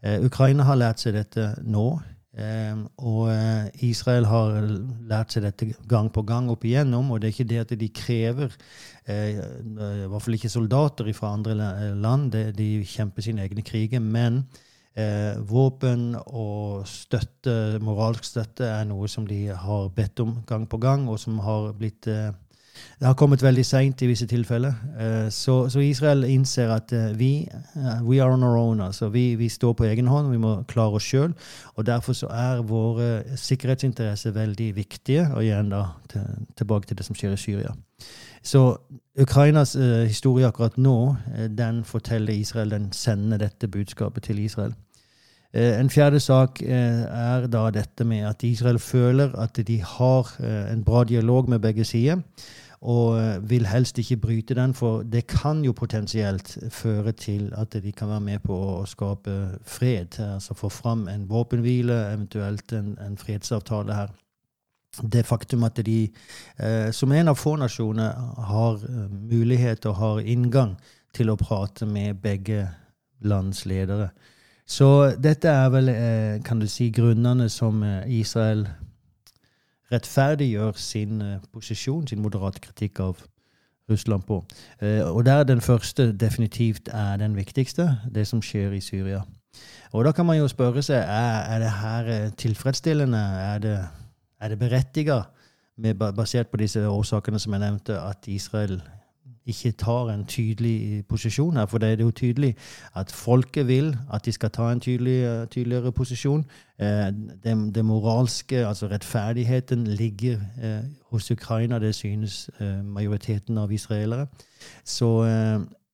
Uh, 0.00 0.24
Ukraina 0.24 0.64
har 0.64 0.80
lært 0.80 1.04
seg 1.04 1.18
dette 1.18 1.52
nå. 1.62 2.00
Eh, 2.32 2.76
og 3.04 3.26
eh, 3.28 3.66
Israel 3.84 4.24
har 4.24 4.62
lært 5.10 5.34
seg 5.34 5.44
dette 5.44 5.66
gang 5.88 6.06
på 6.08 6.22
gang 6.24 6.48
opp 6.48 6.62
igjennom, 6.64 7.10
og 7.12 7.20
det 7.20 7.28
er 7.28 7.34
ikke 7.34 7.50
det 7.50 7.58
at 7.60 7.74
de 7.76 7.88
krever 7.92 8.48
eh, 8.48 8.91
I 9.08 10.06
hvert 10.06 10.22
fall 10.22 10.36
ikke 10.36 10.52
soldater 10.52 11.08
fra 11.16 11.32
andre 11.34 11.56
land, 11.98 12.30
De, 12.32 12.44
de 12.54 12.68
kjemper 12.86 13.24
sine 13.24 13.42
egne 13.42 13.64
kriger. 13.66 14.00
Men 14.00 14.44
eh, 14.94 15.34
våpen 15.48 16.12
og 16.20 16.86
støtte, 16.86 17.80
moralsk 17.82 18.24
støtte, 18.28 18.68
er 18.68 18.86
noe 18.86 19.08
som 19.10 19.26
de 19.26 19.46
har 19.50 19.90
bedt 19.96 20.22
om 20.22 20.36
gang 20.46 20.68
på 20.68 20.78
gang, 20.82 21.08
og 21.10 21.18
som 21.18 21.40
har 21.42 21.72
blitt 21.78 22.06
eh, 22.06 22.30
det 23.02 23.08
har 23.08 23.16
kommet 23.18 23.42
veldig 23.42 23.64
seint 23.66 24.02
i 24.02 24.06
visse 24.06 24.28
tilfeller. 24.30 24.74
Eh, 24.94 25.30
så, 25.34 25.56
så, 25.68 25.80
Israel 25.82 26.22
innser 26.24 26.70
at 26.70 26.92
eh, 26.94 27.08
vi 27.18 27.48
eh, 27.50 28.04
we 28.06 28.20
are 28.22 28.36
on 28.36 28.44
our 28.46 28.56
own. 28.56 28.80
altså 28.80 29.08
Vi, 29.08 29.34
vi 29.34 29.48
står 29.48 29.72
på 29.72 29.84
egen 29.84 30.06
hånd, 30.06 30.30
vi 30.30 30.38
må 30.38 30.52
klare 30.70 31.00
oss 31.00 31.08
sjøl. 31.10 31.34
Og 31.74 31.86
derfor 31.86 32.14
så 32.14 32.30
er 32.30 32.62
våre 32.62 33.36
sikkerhetsinteresser 33.36 34.30
veldig 34.38 34.76
viktige. 34.76 35.26
Og 35.34 35.42
igjen 35.42 35.74
da 35.74 35.82
til, 36.12 36.30
tilbake 36.56 36.86
til 36.86 37.00
det 37.02 37.08
som 37.08 37.18
skjer 37.18 37.34
i 37.34 37.42
Syria. 37.42 37.74
Så 38.42 38.62
Ukrainas 39.18 39.74
historie 40.06 40.46
akkurat 40.46 40.78
nå, 40.78 41.16
den 41.58 41.82
forteller 41.84 42.38
Israel, 42.38 42.70
den 42.70 42.92
sender 42.92 43.42
dette 43.42 43.68
budskapet 43.68 44.30
til 44.30 44.38
Israel. 44.38 44.74
En 45.52 45.90
fjerde 45.90 46.20
sak 46.20 46.62
er 46.62 47.46
da 47.46 47.68
dette 47.70 48.04
med 48.04 48.24
at 48.30 48.42
Israel 48.42 48.78
føler 48.78 49.34
at 49.38 49.58
de 49.66 49.82
har 49.82 50.34
en 50.72 50.84
bra 50.84 51.04
dialog 51.04 51.48
med 51.48 51.58
begge 51.58 51.84
sider 51.84 52.22
og 52.82 53.20
eh, 53.20 53.50
vil 53.50 53.66
helst 53.66 53.98
ikke 53.98 54.16
bryte 54.16 54.54
den, 54.54 54.74
for 54.74 55.02
det 55.02 55.26
kan 55.26 55.64
jo 55.64 55.72
potensielt 55.72 56.58
føre 56.70 57.12
til 57.12 57.52
at 57.56 57.76
de 57.82 57.92
kan 57.92 58.08
være 58.08 58.20
med 58.20 58.42
på 58.42 58.56
å 58.56 58.86
skape 58.86 59.36
fred. 59.62 60.18
Altså 60.18 60.54
få 60.58 60.68
fram 60.68 61.06
en 61.08 61.28
våpenhvile, 61.30 62.00
eventuelt 62.12 62.72
en, 62.72 62.96
en 63.06 63.16
fredsavtale 63.18 63.94
her. 63.94 64.10
Det 65.12 65.24
faktum 65.26 65.62
at 65.64 65.78
de 65.86 66.10
eh, 66.58 66.90
som 66.92 67.12
en 67.12 67.30
av 67.30 67.38
få 67.38 67.54
nasjoner 67.56 68.18
har 68.50 68.82
eh, 68.82 69.08
mulighet 69.30 69.86
og 69.86 69.96
har 69.96 70.26
inngang 70.26 70.74
til 71.14 71.30
å 71.30 71.38
prate 71.38 71.86
med 71.86 72.18
begge 72.20 72.66
lands 73.22 73.62
ledere. 73.64 74.10
Så 74.66 75.12
dette 75.22 75.48
er 75.48 75.70
vel, 75.70 75.88
eh, 75.88 76.42
kan 76.42 76.58
du 76.58 76.66
si, 76.66 76.90
grunnene 76.90 77.48
som 77.48 77.84
Israel 78.06 78.66
Israel 78.66 78.66
rettferdiggjør 79.92 80.78
sin 80.80 81.22
uh, 81.22 81.36
posisjon, 81.52 82.06
sin 82.08 82.22
moderate 82.22 82.62
kritikk 82.64 83.00
av 83.04 83.20
Russland 83.90 84.24
på. 84.28 84.40
Uh, 84.82 85.04
og 85.10 85.24
der 85.26 85.44
den 85.44 85.60
første 85.60 86.12
definitivt 86.12 86.88
er 86.92 87.16
den 87.20 87.36
viktigste, 87.36 87.90
det 88.14 88.26
som 88.26 88.42
skjer 88.42 88.72
i 88.76 88.80
Syria. 88.80 89.22
Og 89.92 90.04
da 90.04 90.12
kan 90.16 90.26
man 90.26 90.38
jo 90.38 90.48
spørre 90.48 90.82
seg 90.84 91.02
er, 91.02 91.42
er 91.52 91.58
det 91.60 91.72
her 91.76 92.06
eh, 92.08 92.30
tilfredsstillende, 92.40 93.18
er 93.18 93.58
det, 93.60 93.76
er 94.40 94.48
det 94.48 94.58
berettiget, 94.58 95.24
basert 96.16 96.48
på 96.48 96.60
disse 96.60 96.80
årsakene 96.88 97.40
som 97.40 97.52
jeg 97.52 97.60
nevnte, 97.60 97.98
at 98.00 98.28
Israel 98.32 98.80
ikke 99.46 99.72
tar 99.72 100.10
en 100.10 100.24
tydelig 100.24 101.04
posisjon 101.06 101.56
her. 101.56 101.66
For 101.66 101.78
det 101.78 101.88
er 101.88 102.02
jo 102.04 102.10
tydelig 102.10 102.56
at 102.96 103.10
folket 103.10 103.66
vil 103.68 103.96
at 104.12 104.24
de 104.24 104.32
skal 104.32 104.50
ta 104.50 104.70
en 104.72 104.80
tydelig, 104.80 105.48
tydeligere 105.50 105.92
posisjon. 105.92 106.44
Eh, 106.78 107.06
det, 107.44 107.74
det, 107.74 107.84
moralske, 107.84 108.66
altså 108.66 108.86
rettferdigheten, 108.86 109.86
ligger 109.86 110.38
eh, 110.62 110.84
hos 111.10 111.30
Ukraina. 111.30 111.78
Det 111.78 111.94
synes 111.94 112.50
eh, 112.60 112.84
majoriteten 112.84 113.58
av 113.58 113.72
israelere. 113.72 114.26
Så 114.84 115.22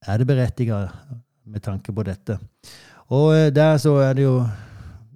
er 0.06 0.16
det 0.18 0.26
berettiget 0.26 0.88
med 1.44 1.60
tanke 1.60 1.92
på 1.92 2.02
dette. 2.02 2.38
Og 3.08 3.54
der 3.54 3.76
så 3.76 3.94
er 3.96 4.12
det 4.12 4.22
jo 4.22 4.42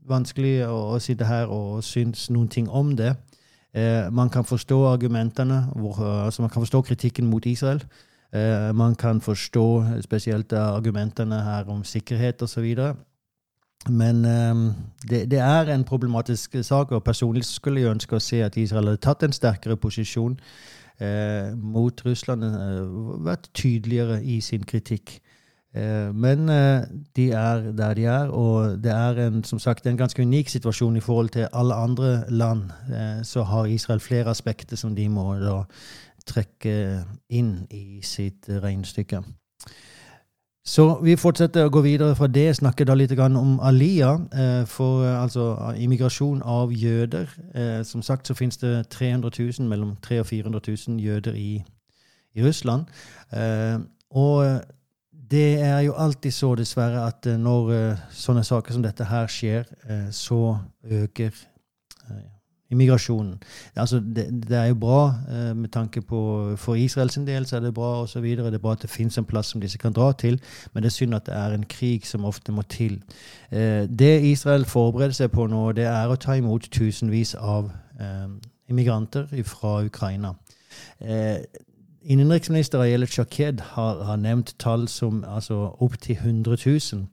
vanskelig 0.08 0.64
å, 0.66 0.94
å 0.94 0.98
sitte 0.98 1.24
her 1.28 1.46
og 1.52 1.84
synes 1.84 2.30
noen 2.30 2.48
ting 2.48 2.70
om 2.70 2.96
det. 2.96 3.14
man 4.12 4.28
kan 4.28 4.44
forstå 4.44 4.86
argumentene, 4.86 5.66
hvor, 5.76 6.24
altså 6.24 6.42
man 6.42 6.50
kan 6.50 6.60
forstå 6.62 6.80
kritikken 6.82 7.26
mot 7.26 7.46
Israel. 7.46 7.80
Eh, 8.32 8.74
man 8.74 8.94
kan 8.94 9.20
forstå 9.20 9.84
spesielt 10.00 10.52
argumentene 10.52 11.42
her 11.44 11.68
om 11.68 11.84
sikkerhet 11.84 12.42
osv. 12.42 12.76
Men 13.90 14.24
um, 14.24 14.72
det, 15.10 15.30
det, 15.30 15.38
er 15.38 15.74
en 15.74 15.84
problematisk 15.84 16.56
sak, 16.62 16.92
og 16.92 17.04
personlig 17.04 17.44
skulle 17.44 17.80
jeg 17.80 17.90
ønske 17.90 18.16
å 18.16 18.22
se 18.22 18.38
at 18.44 18.56
Israel 18.56 18.92
hadde 18.92 19.02
tatt 19.02 19.24
en 19.26 19.34
sterkere 19.34 19.76
posisjon 19.76 20.36
eh, 21.02 21.50
mot 21.58 22.04
Russland, 22.06 22.44
eh, 22.46 23.24
vært 23.26 23.50
tydeligere 23.58 24.20
i 24.22 24.40
sin 24.40 24.62
kritikk. 24.64 25.18
Eh, 25.74 26.14
men 26.14 26.48
eh, 26.52 26.84
de 27.16 27.30
er 27.32 27.72
der 27.72 27.94
de 27.94 28.04
er, 28.04 28.28
og 28.28 28.78
det 28.84 28.92
er 28.92 29.26
en, 29.26 29.44
som 29.44 29.58
sagt, 29.58 29.86
en 29.86 29.96
ganske 29.96 30.22
unik 30.22 30.48
situasjon 30.48 30.96
i 30.96 31.00
forhold 31.00 31.28
til 31.28 31.48
alle 31.52 31.74
andre 31.74 32.24
land. 32.28 32.70
Eh, 32.92 33.24
så 33.24 33.42
har 33.42 33.66
Israel 33.66 34.00
flere 34.00 34.30
aspekter 34.30 34.76
som 34.76 34.94
de 34.94 35.08
må 35.08 35.34
da 35.40 35.62
trekke 36.28 36.74
inn 37.30 37.54
i 37.70 38.00
sitt 38.06 38.48
regnestykke. 38.48 39.22
Så 40.62 40.84
vi 41.02 41.16
fortsetter 41.18 41.66
å 41.66 41.70
gå 41.74 41.80
videre 41.82 42.14
fra 42.14 42.28
det. 42.30 42.46
Snakker 42.54 42.86
da 42.86 42.94
litt 42.94 43.12
om 43.18 43.56
Alia, 43.60 44.12
eh, 44.30 44.64
for 44.70 45.02
eh, 45.02 45.22
altså 45.22 45.74
immigrasjon 45.74 46.42
av 46.42 46.70
jøder. 46.70 47.26
Eh, 47.54 47.82
som 47.82 48.02
sagt 48.02 48.30
så 48.30 48.34
finnes 48.34 48.56
det 48.62 48.88
300 48.88 49.30
000, 49.58 49.66
mellom 49.68 49.96
300 49.96 50.20
og 50.20 50.26
400 50.26 50.60
000 50.88 51.00
jøder 51.02 51.34
i, 51.34 51.64
i 52.34 52.46
Russland. 52.46 52.86
Og 54.10 54.62
det 55.10 55.60
er 55.60 55.80
jo 55.80 55.94
alltid 55.98 56.30
så, 56.30 56.54
dessverre, 56.54 57.06
at 57.08 57.26
når 57.26 57.96
sånne 58.12 58.44
saker 58.44 58.72
som 58.72 58.82
dette 58.84 59.04
her 59.08 59.26
skjer, 59.26 59.64
så 60.12 60.58
øker 60.84 61.32
immigrasjonen. 62.72 63.36
Altså, 63.76 64.00
det, 64.00 64.26
det, 64.48 64.56
er 64.56 64.70
jo 64.72 64.78
bra 64.80 65.14
eh, 65.30 65.56
med 65.56 65.68
tanke 65.68 66.02
på 66.02 66.20
For 66.56 66.74
Israels 66.74 67.18
del 67.26 67.46
så 67.46 67.56
er 67.56 67.60
det 67.66 67.74
bra 67.74 68.02
osv. 68.02 68.22
Det 68.22 68.54
er 68.54 68.58
bra 68.58 68.72
at 68.72 68.82
det 68.82 68.90
fins 68.90 69.18
en 69.18 69.28
plass 69.28 69.52
som 69.52 69.60
disse 69.60 69.78
kan 69.78 69.92
dra 69.92 70.12
til, 70.12 70.40
men 70.72 70.82
det 70.82 70.90
er 70.90 70.96
synd 70.96 71.14
at 71.14 71.26
det 71.26 71.34
er 71.34 71.54
en 71.54 71.66
krig 71.68 72.06
som 72.06 72.24
ofte 72.24 72.52
må 72.52 72.62
til. 72.62 73.02
Eh, 73.50 73.84
det 73.88 74.22
Israel 74.22 74.64
forbereder 74.64 75.14
seg 75.14 75.30
på 75.30 75.46
nå, 75.46 75.72
det 75.72 75.86
er 75.90 76.08
å 76.08 76.16
ta 76.16 76.36
imot 76.38 76.70
tusenvis 76.72 77.34
av 77.34 77.70
eh, 78.00 78.28
immigranter 78.68 79.28
fra 79.44 79.82
Ukraina. 79.84 80.34
Eh, 81.00 81.44
Innenriksminister 82.02 82.80
Ayelet 82.82 83.12
Shaked 83.14 83.60
har, 83.60 84.02
har, 84.02 84.16
nevnt 84.16 84.56
tall 84.58 84.88
som 84.88 85.24
altså 85.28 85.76
opptil 85.78 86.16
100 86.16 86.56
000. 86.66 87.04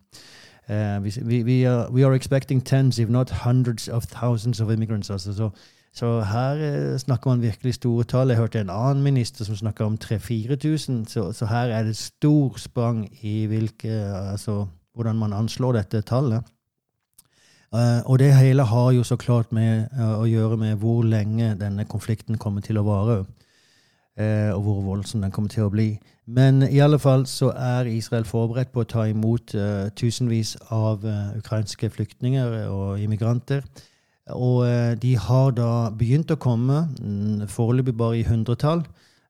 Uh, 0.70 1.00
we, 1.02 1.44
we, 1.44 1.66
are, 1.66 1.90
we, 1.90 2.04
are, 2.04 2.14
expecting 2.14 2.62
tens, 2.62 3.00
if 3.00 3.10
not 3.10 3.32
hundreds 3.32 3.88
of 3.88 4.06
thousands 4.06 4.62
of 4.62 4.70
immigrants. 4.70 5.10
Altså. 5.10 5.34
Så, 5.34 5.50
så, 5.94 6.22
her 6.22 6.94
uh, 6.94 6.98
snakker 6.98 7.30
man 7.30 7.42
virkelig 7.42 7.74
store 7.74 8.04
tall. 8.04 8.30
Jeg 8.30 8.38
hørte 8.38 8.62
en 8.62 8.70
annen 8.70 9.04
minister 9.04 9.46
som 9.46 9.56
snakka 9.56 9.84
om 9.84 9.98
3000-4000. 10.04 11.06
Så, 11.08 11.32
så, 11.32 11.46
her 11.46 11.74
er 11.74 11.84
det 11.84 11.98
stor 11.98 12.58
sprang 12.58 13.10
i 13.22 13.46
hvilke, 13.46 13.90
altså, 14.32 14.66
hvordan 14.94 15.16
man 15.16 15.34
anslår 15.34 15.72
dette 15.72 16.02
tallet. 16.02 16.44
Uh, 17.74 18.06
og 18.06 18.20
det 18.20 18.36
hele 18.36 18.64
har 18.64 18.92
jo 18.92 19.04
så 19.04 19.16
klart 19.16 19.52
med 19.52 19.90
å 19.98 20.26
gjøre 20.26 20.58
med 20.58 20.78
hvor 20.78 21.02
lenge 21.04 21.56
denne 21.58 21.86
konflikten 21.86 22.38
kommer 22.38 22.62
til 22.62 22.78
å 22.78 22.86
vare. 22.86 23.24
Eh, 24.20 24.52
og 24.52 24.62
hvor 24.62 24.82
voldsom 24.82 25.22
den 25.22 25.32
kommer 25.32 25.52
til 25.52 25.64
å 25.64 25.72
bli. 25.72 25.94
Men 26.28 26.60
i 26.68 26.82
alle 26.84 26.98
fall 27.00 27.24
så 27.30 27.54
er 27.56 27.88
Israel 27.88 28.26
forberedt 28.28 28.74
på 28.74 28.84
å 28.84 28.90
ta 28.90 29.06
imot 29.08 29.54
uh, 29.56 29.88
tusenvis 29.96 30.58
av 30.76 31.06
uh, 31.08 31.38
ukrainske 31.40 31.88
flyktninger 31.90 32.68
og 32.68 33.00
immigranter. 33.00 33.64
Og 34.36 34.66
uh, 34.68 34.92
de 35.00 35.14
har 35.16 35.54
da 35.56 35.70
begynt 35.96 36.34
å 36.36 36.38
komme, 36.42 36.82
mm, 37.00 37.48
foreløpig 37.48 37.96
bare 37.98 38.20
i 38.20 38.26
hundretall. 38.28 38.84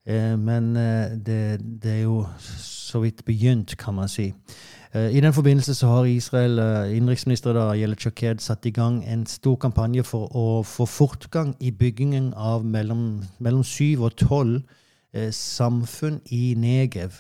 men 0.09 0.73
det, 1.25 1.61
det, 1.83 1.91
er 1.91 2.03
jo 2.03 2.25
så 2.57 2.99
vidt 2.99 3.21
begynt, 3.25 3.75
kan 3.77 3.93
man 3.93 4.07
si. 4.09 4.33
I 4.95 5.19
den 5.21 5.33
forbindelse 5.33 5.75
så 5.75 5.87
har 5.87 6.05
Israel 6.05 6.57
innenriksminister 6.89 7.53
Yelet 7.75 8.01
Shaked 8.01 8.41
satt 8.41 8.65
i 8.65 8.71
gang 8.71 9.03
en 9.05 9.27
stor 9.27 9.55
kampanje 9.55 10.03
for 10.03 10.33
å 10.33 10.63
få 10.63 10.85
fortgang 10.85 11.53
i 11.59 11.69
byggingen 11.69 12.33
av 12.33 12.65
mellom, 12.65 13.21
syv 13.63 14.07
og 14.07 14.15
tolv 14.17 14.63
Eh, 14.63 14.78
samfunn 15.33 16.19
i 16.31 16.53
Negev. 16.57 17.15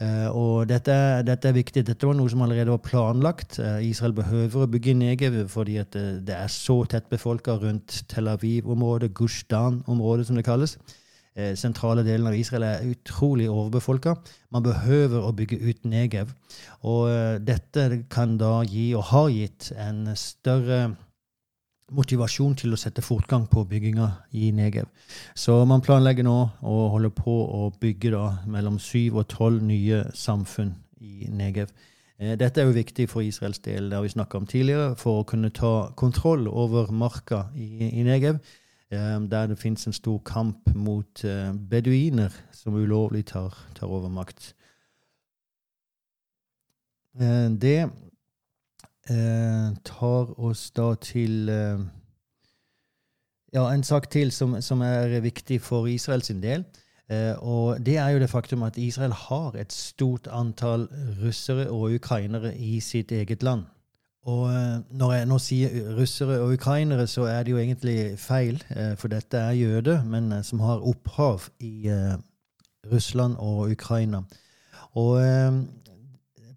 Uh, 0.00 0.28
og 0.32 0.68
dette, 0.70 0.94
dette, 1.28 1.50
er 1.50 1.56
viktig. 1.56 1.82
Dette 1.84 2.08
var 2.08 2.16
noe 2.16 2.30
som 2.32 2.40
allerede 2.40 2.72
var 2.72 2.80
planlagt. 2.84 3.58
Uh, 3.60 3.82
Israel 3.84 4.14
behøver 4.16 4.64
å 4.64 4.70
bygge 4.70 4.94
Negev 4.96 5.36
fordi 5.52 5.76
det, 5.92 6.32
er 6.36 6.48
så 6.52 6.80
tett 6.88 7.10
befolka 7.12 7.58
rundt 7.60 8.00
Tel 8.08 8.30
Aviv-området, 8.32 9.12
Gushdan-området, 9.16 10.26
som 10.28 10.40
det 10.40 10.48
kalles. 10.48 10.78
Sentrale 11.56 12.02
delen 12.04 12.26
av 12.26 12.34
Israel 12.34 12.64
er 12.66 12.88
utrolig 12.90 13.46
overbefolka. 13.48 14.16
Man 14.52 14.64
behøver 14.64 15.22
å 15.24 15.30
bygge 15.32 15.60
ut 15.62 15.86
Negev. 15.88 16.32
Og 16.82 17.06
dette 17.46 18.02
kan 18.12 18.34
da 18.36 18.58
gi, 18.66 18.90
og 18.98 19.06
har 19.12 19.28
gitt, 19.30 19.70
en 19.78 20.10
større 20.18 20.80
motivasjon 21.94 22.54
til 22.58 22.74
å 22.74 22.78
sette 22.80 23.02
fortgang 23.02 23.46
på 23.50 23.64
bygginga 23.68 24.08
i 24.38 24.50
Negev. 24.54 24.88
Så 25.34 25.58
man 25.68 25.82
planlegger 25.84 26.26
nå 26.26 26.36
å 26.62 26.76
holde 26.94 27.10
på 27.14 27.34
å 27.56 27.70
bygge 27.80 28.12
da 28.14 28.24
mellom 28.50 28.78
syv 28.82 29.20
og 29.20 29.28
tolv 29.32 29.62
nye 29.66 30.04
samfunn 30.16 30.74
i 31.00 31.30
Negev. 31.34 31.72
Eh, 32.20 32.36
dette 32.38 32.60
er 32.60 32.68
jo 32.68 32.76
viktig 32.76 33.08
for 33.08 33.24
Israels 33.24 33.62
del, 33.64 33.88
det 33.90 33.96
har 33.96 34.04
vi 34.04 34.12
snakka 34.12 34.38
om 34.38 34.48
tidligere, 34.48 34.94
for 35.00 35.22
å 35.22 35.26
kunne 35.28 35.52
ta 35.56 35.90
kontroll 35.96 36.48
over 36.48 36.92
marka 36.92 37.46
i, 37.56 37.88
i 37.88 38.04
Negev, 38.06 38.38
eh, 38.92 39.16
der 39.32 39.50
det 39.50 39.58
fins 39.58 39.86
en 39.88 39.96
stor 39.96 40.20
kamp 40.28 40.68
mot 40.76 41.24
eh, 41.24 41.50
beduiner 41.72 42.34
som 42.52 42.76
ulovlig 42.76 43.24
tar, 43.32 43.56
tar 43.74 43.88
over 43.88 44.12
makt. 44.12 44.54
Det 47.60 47.90
eh, 49.08 49.70
tar 49.84 50.34
oss 50.38 50.70
da 50.76 50.94
til 51.00 51.48
eh, 51.48 51.80
ja, 53.54 53.64
en 53.72 53.82
sak 53.82 54.10
til 54.10 54.32
som, 54.32 54.60
som, 54.62 54.82
er 54.82 55.20
viktig 55.20 55.60
for 55.60 55.86
Israels 55.86 56.32
del. 56.42 56.64
Eh, 57.10 57.34
og 57.38 57.80
det 57.86 57.96
er 57.96 58.08
jo 58.14 58.18
det 58.18 58.30
faktum 58.30 58.62
at 58.62 58.78
Israel 58.78 59.12
har 59.12 59.56
et 59.56 59.72
stort 59.72 60.28
antall 60.30 60.88
russere 61.22 61.70
og 61.70 61.94
ukrainere 61.94 62.56
i 62.56 62.80
sitt 62.80 63.12
eget 63.12 63.42
land. 63.42 63.64
Og 64.28 64.50
eh, 64.52 64.80
når 64.92 65.12
jeg 65.12 65.28
nå 65.30 65.38
sier 65.40 65.92
russere 65.96 66.40
og 66.44 66.54
ukrainere, 66.58 67.06
så 67.08 67.24
er 67.30 67.42
det 67.42 67.54
jo 67.54 67.58
egentlig 67.58 68.18
feil, 68.20 68.60
eh, 68.76 68.92
for 69.00 69.08
dette 69.08 69.38
er 69.38 69.56
jøder, 69.56 70.04
men 70.04 70.32
eh, 70.32 70.44
som 70.44 70.60
har 70.60 70.84
opphav 70.84 71.48
i 71.60 71.88
Russland 72.92 73.36
og 73.38 73.70
Ukraina. 73.70 74.22
Og 74.98 75.20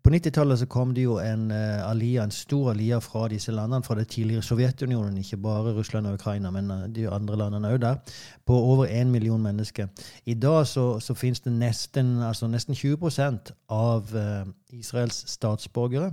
på 0.03 0.11
90-tallet 0.11 0.59
så 0.59 0.65
kom 0.67 0.91
det 0.95 1.05
jo 1.05 1.13
en 1.23 1.45
uh, 1.51 1.83
alia, 1.87 2.23
en 2.23 2.31
stor 2.31 2.73
alia 2.73 2.99
fra 2.99 3.27
disse 3.31 3.53
landene, 3.55 3.83
fra 3.83 3.95
det 3.95 4.09
tidligere 4.11 4.43
Sovjetunionen, 4.43 5.17
ikke 5.17 5.39
bare 5.39 5.71
Russland 5.77 6.07
og 6.07 6.17
Ukraina, 6.19 6.51
men 6.51 6.71
uh, 6.71 6.83
de 6.91 7.07
andre 7.07 7.37
landene 7.39 7.71
òg 7.71 7.79
der, 7.81 8.17
på 8.45 8.57
over 8.57 8.91
én 8.91 9.13
million 9.13 9.41
mennesker. 9.41 9.87
I 10.25 10.33
dag 10.33 10.67
så, 10.67 10.99
så 10.99 11.15
finnes 11.15 11.39
det 11.39 11.55
nesten, 11.55 12.17
altså 12.21 12.51
nesten 12.51 12.75
20 12.75 13.55
av 13.69 14.11
uh, 14.11 14.43
Israels 14.75 15.23
statsborgere 15.31 16.11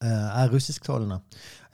er 0.00 0.50
russisktalende. 0.52 1.18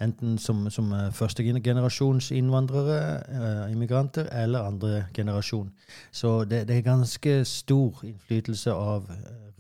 Enten 0.01 0.39
som, 0.39 0.71
som 0.71 0.93
første 1.13 1.43
generasjons 1.43 2.31
innvandrere, 2.31 3.71
immigranter, 3.71 4.27
eller 4.33 4.63
andre 4.63 5.05
generasjon. 5.15 5.73
Så 6.13 6.45
det, 6.45 6.69
det 6.69 6.77
er 6.77 6.87
ganske 6.87 7.45
stor 7.45 8.05
innflytelse 8.05 8.73
av 8.73 9.11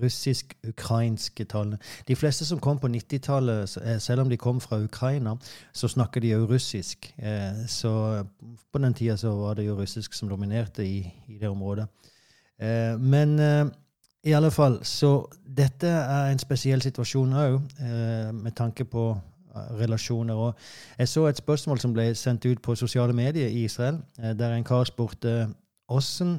russisk-ukrainske 0.02 1.44
tallene. 1.44 1.78
De 2.08 2.16
fleste 2.16 2.46
som 2.46 2.60
kom 2.60 2.78
på 2.78 2.90
90-tallet, 2.90 3.76
eh, 3.84 3.98
selv 3.98 4.20
om 4.20 4.30
de 4.30 4.36
kom 4.36 4.60
fra 4.60 4.80
Ukraina, 4.82 5.36
så 5.72 5.88
snakker 5.88 6.20
de 6.20 6.32
jo 6.32 6.46
russisk. 6.46 7.14
Eh, 7.18 7.66
så 7.68 8.24
på 8.72 8.78
den 8.78 8.94
tida 8.94 9.16
så 9.16 9.34
var 9.36 9.54
det 9.54 9.66
jo 9.66 9.78
russisk 9.80 10.14
som 10.14 10.28
dominerte 10.28 10.84
i, 10.84 11.12
i 11.28 11.38
det 11.38 11.48
området. 11.48 11.86
Eh, 12.58 12.98
men 12.98 13.38
i 14.24 14.32
alle 14.32 14.50
fall, 14.54 14.78
så 14.86 15.26
dette 15.42 15.88
er 15.88 16.30
en 16.30 16.38
spesiell 16.38 16.82
situasjon 16.82 17.32
òg, 17.34 17.56
med 18.36 18.54
tanke 18.54 18.84
på 18.84 19.08
relasjoner. 19.80 20.34
Og 20.34 20.54
jeg 20.98 21.08
så 21.08 21.26
et 21.26 21.40
spørsmål 21.42 21.80
som 21.82 21.92
ble 21.92 22.14
sendt 22.14 22.46
ut 22.46 22.62
på 22.62 22.76
sosiale 22.78 23.12
medier 23.12 23.48
i 23.48 23.64
Israel, 23.64 23.98
der 24.16 24.54
en 24.54 24.64
kar 24.64 24.84
spurte 24.88 25.48
åssen 25.90 26.38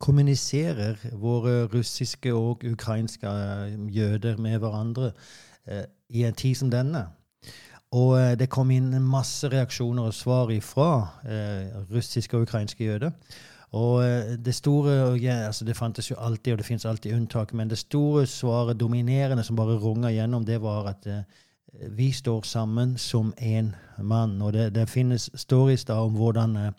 kommuniserer 0.00 0.96
våre 1.12 1.66
russiske 1.68 2.32
og 2.34 2.64
ukrainske 2.64 3.28
eh, 3.28 3.74
jøder 3.96 4.36
med 4.40 4.58
hverandre 4.58 5.12
eh, 5.68 5.84
i 6.08 6.24
en 6.24 6.34
tid 6.34 6.54
som 6.54 6.70
denne. 6.72 7.04
Og 7.92 8.14
eh, 8.20 8.32
det 8.38 8.48
kom 8.52 8.70
inn 8.72 8.94
masse 9.04 9.48
reaksjoner 9.52 10.08
og 10.08 10.16
svar 10.16 10.52
ifra 10.54 10.90
eh, 11.28 11.76
russiske 11.92 12.36
og 12.36 12.48
ukrainske 12.48 12.84
jøder. 12.84 13.12
Og 13.72 14.04
eh, 14.04 14.36
det 14.44 14.54
store 14.54 15.18
ja, 15.22 15.46
altså 15.46 15.64
Det 15.64 15.76
fantes 15.76 16.10
jo 16.10 16.16
alltid, 16.18 16.52
og 16.52 16.58
det 16.58 16.66
fins 16.66 16.84
alltid 16.84 17.14
unntak, 17.14 17.52
men 17.52 17.70
det 17.70 17.78
store 17.78 18.26
svaret, 18.26 18.80
dominerende, 18.80 19.44
som 19.44 19.56
bare 19.56 19.78
runga 19.78 20.10
gjennom, 20.10 20.44
det 20.44 20.62
var 20.62 20.86
at 20.86 21.06
eh, 21.06 21.22
vi 21.90 22.12
står 22.12 22.42
sammen 22.42 22.98
som 22.98 23.34
én 23.40 23.74
mann. 24.02 24.42
Og 24.42 24.52
det, 24.52 24.74
det 24.74 24.88
finnes 24.88 25.30
stories 25.34 25.84
da 25.84 26.00
om 26.02 26.12
hvordan 26.12 26.74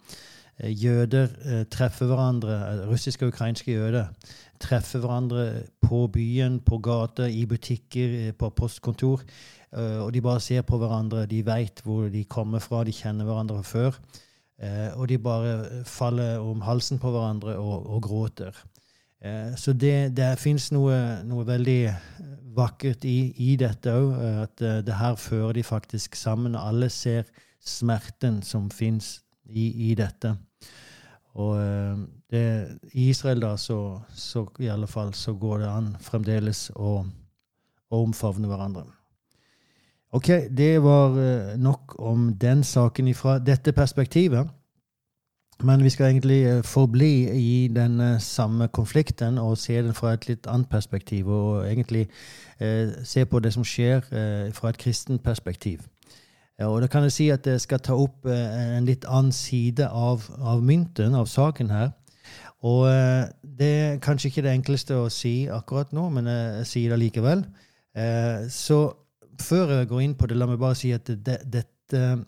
Eh, 0.61 0.83
jøder 0.83 1.27
eh, 1.45 1.63
treffer 1.71 2.05
hverandre, 2.05 2.53
eh, 2.53 2.87
russiske 2.89 3.25
og 3.25 3.33
ukrainske 3.33 3.71
jøder 3.71 4.11
treffer 4.61 5.01
hverandre 5.01 5.45
på 5.81 6.05
byen, 6.13 6.59
på 6.59 6.77
gata, 6.77 7.25
i 7.25 7.45
butikker, 7.45 8.31
på 8.37 8.49
postkontor. 8.49 9.23
Og 9.73 10.13
de 10.13 10.21
bare 10.21 10.39
ser 10.39 10.61
på 10.61 10.77
hverandre. 10.77 11.25
De 11.25 11.39
veit 11.45 11.79
hvor 11.81 12.09
de 12.13 12.25
kommer 12.29 12.59
fra, 12.59 12.83
de 12.83 12.91
kjenner 12.91 13.25
hverandre 13.25 13.63
fra 13.63 13.87
før. 14.61 14.93
Og 14.95 15.07
de 15.09 15.17
bare 15.17 15.83
faller 15.89 16.39
om 16.39 16.61
halsen 16.61 16.99
på 17.01 17.09
hverandre 17.09 17.57
og, 17.57 17.87
og 17.89 18.03
gråter. 18.05 18.57
Så 19.57 19.73
det, 19.73 20.15
det 20.17 20.39
fins 20.41 20.71
noe, 20.73 20.95
noe, 21.29 21.43
veldig 21.45 21.93
vakkert 22.57 23.03
i, 23.05 23.33
i 23.37 23.55
dette 23.57 23.93
òg. 23.93 24.15
At 24.47 24.63
det 24.85 24.95
her 24.97 25.17
fører 25.21 25.53
de 25.53 25.63
faktisk 25.65 26.15
sammen. 26.17 26.57
Alle 26.57 26.89
ser 26.89 27.29
smerten 27.61 28.41
som 28.41 28.71
fins 28.73 29.19
i, 29.45 29.91
i 29.91 29.95
dette. 29.97 30.33
Og 31.37 31.57
det, 32.31 32.79
i 32.93 33.09
Israel, 33.09 33.41
da, 33.43 33.53
så, 33.57 34.01
så, 34.09 34.45
i 34.59 34.71
alle 34.71 34.87
fall, 34.87 35.13
så 35.13 35.33
går 35.33 35.61
det 35.63 35.69
an 35.69 35.93
fremdeles 36.03 36.69
å, 36.75 37.01
å 37.91 38.01
omfavne 38.03 38.49
hverandre. 38.49 38.87
Ok, 40.11 40.27
det 40.57 40.83
var 40.83 41.15
nok 41.57 41.95
om 41.99 42.33
den 42.35 42.63
saken 42.63 43.13
fra 43.15 43.39
dette 43.39 43.71
perspektivet. 43.71 44.49
Men 45.63 45.83
vi 45.83 45.89
skal 45.89 46.05
egentlig 46.05 46.43
eh, 46.45 46.63
forbli 46.63 47.29
i 47.37 47.67
den 47.67 47.99
eh, 47.99 48.19
samme 48.19 48.67
konflikten 48.67 49.37
og 49.37 49.57
se 49.57 49.77
den 49.77 49.93
fra 49.93 50.13
et 50.13 50.27
litt 50.27 50.47
annet 50.49 50.69
perspektiv. 50.69 51.29
Og 51.29 51.71
egentlig 51.71 52.07
eh, 52.59 52.89
se 53.03 53.25
på 53.25 53.39
det 53.39 53.53
som 53.53 53.65
skjer 53.65 54.01
eh, 54.11 54.53
fra 54.53 54.69
et 54.69 54.77
kristent 54.77 55.23
perspektiv. 55.23 55.85
Og 56.61 56.81
da 56.81 56.87
kan 56.87 57.03
jeg 57.03 57.11
si 57.11 57.29
at 57.33 57.47
jeg 57.47 57.61
skal 57.61 57.79
ta 57.81 57.95
opp 57.97 58.25
eh, 58.29 58.77
en 58.77 58.85
litt 58.85 59.05
annen 59.09 59.31
side 59.33 59.87
av, 59.87 60.27
av, 60.37 60.63
mynten, 60.63 61.15
av 61.17 61.25
saken 61.25 61.69
her. 61.73 61.91
Og 62.61 62.85
eh, 62.89 63.29
det 63.41 63.71
er 63.81 64.01
kanskje 64.01 64.29
ikke 64.29 64.45
det 64.45 64.55
enkleste 64.55 64.97
å 64.97 65.09
si 65.09 65.35
akkurat 65.49 65.93
nå, 65.93 66.09
men 66.09 66.29
jeg 66.29 66.67
sier 66.69 66.93
det 66.93 66.99
likevel. 67.05 67.45
så 68.49 68.77
før 69.41 69.77
jeg 69.77 69.89
går 69.89 70.05
inn 70.05 70.15
på 70.17 70.29
det, 70.29 70.37
la 70.37 70.47
meg 70.49 70.61
bare 70.61 70.77
si 70.77 70.93
at 70.95 71.09
dette 71.09 71.41
det, 71.91 72.25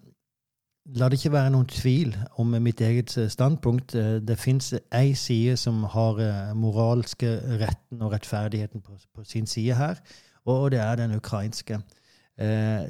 La 0.92 1.08
det 1.08 1.16
ikke 1.16 1.32
være 1.32 1.52
noen 1.54 1.68
tvil 1.72 2.10
om 2.42 2.50
mitt 2.60 2.82
eget 2.84 3.14
eh, 3.18 3.30
standpunkt. 3.32 3.96
Eh, 3.96 4.20
det 4.20 4.36
fins 4.40 4.74
ei 4.92 5.14
side 5.16 5.56
som 5.58 5.84
har 5.88 6.20
eh, 6.20 6.52
moralske 6.60 7.38
retten 7.62 8.02
og 8.04 8.12
rettferdigheten 8.12 8.84
på, 8.84 8.98
på 9.16 9.24
sin 9.24 9.48
side 9.48 9.78
her, 9.80 10.02
og 10.46 10.72
det 10.72 10.80
er 10.80 10.96
den 10.96 11.16
ukrainske. 11.16 11.80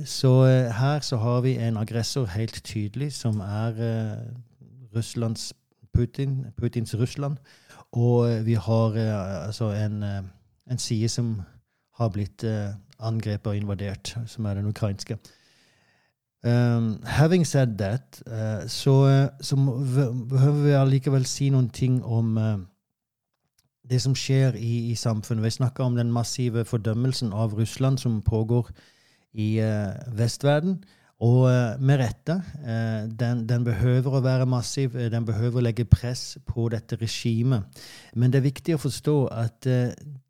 Så 0.05 0.29
her 0.71 0.99
så 1.03 1.17
har 1.19 1.41
vi 1.41 1.57
en 1.59 1.77
aggressor 1.77 2.25
helt 2.25 2.61
tydelig, 2.63 3.13
som 3.13 3.39
er 3.43 3.73
Russlands 4.95 5.53
Putin, 5.93 6.45
Putins 6.57 6.95
Russland. 6.95 7.37
Og 7.91 8.45
vi 8.45 8.53
har 8.53 8.95
altså 9.45 9.65
en, 9.65 10.03
en 10.71 10.77
side 10.77 11.09
som 11.09 11.41
har 11.99 12.09
blitt 12.09 12.45
angrepet 13.03 13.51
og 13.51 13.57
invadert, 13.57 14.15
som 14.27 14.45
er 14.45 14.59
den 14.59 14.69
ukrainske. 14.71 15.17
Um, 16.43 16.99
having 17.05 17.47
said 17.47 17.77
that, 17.77 18.21
uh, 18.27 18.67
så, 18.67 19.29
så, 19.41 19.55
behøver 20.29 20.63
vi 20.63 20.71
allikevel 20.75 21.25
si 21.25 21.47
noen 21.49 21.69
ting 21.69 22.01
om 22.03 22.37
uh, 22.37 22.57
det 23.87 24.01
som 24.03 24.15
skjer 24.15 24.57
i, 24.59 24.89
i, 24.91 24.95
samfunnet. 24.95 25.43
Vi 25.43 25.53
snakker 25.55 25.83
om 25.83 25.95
den 25.95 26.11
massive 26.11 26.65
fordømmelsen 26.65 27.31
av 27.33 27.55
Russland 27.55 27.97
som 27.97 28.21
pågår 28.21 28.73
i 29.33 29.61
uh, 29.63 30.17
vestverden. 30.17 30.81
Og 31.23 31.45
med 31.79 32.01
rette. 32.01 32.35
Den, 33.19 33.45
den, 33.47 33.63
behøver 33.63 34.17
å 34.17 34.23
være 34.25 34.47
massiv. 34.49 34.97
Den 35.13 35.23
behøver 35.23 35.61
å 35.61 35.63
legge 35.63 35.85
press 35.87 36.37
på 36.49 36.65
dette 36.73 36.97
regimet. 36.99 37.63
Men 38.15 38.33
det 38.33 38.41
er 38.41 38.49
viktig 38.49 38.75
å 38.75 38.81
forstå 38.81 39.15
at 39.31 39.69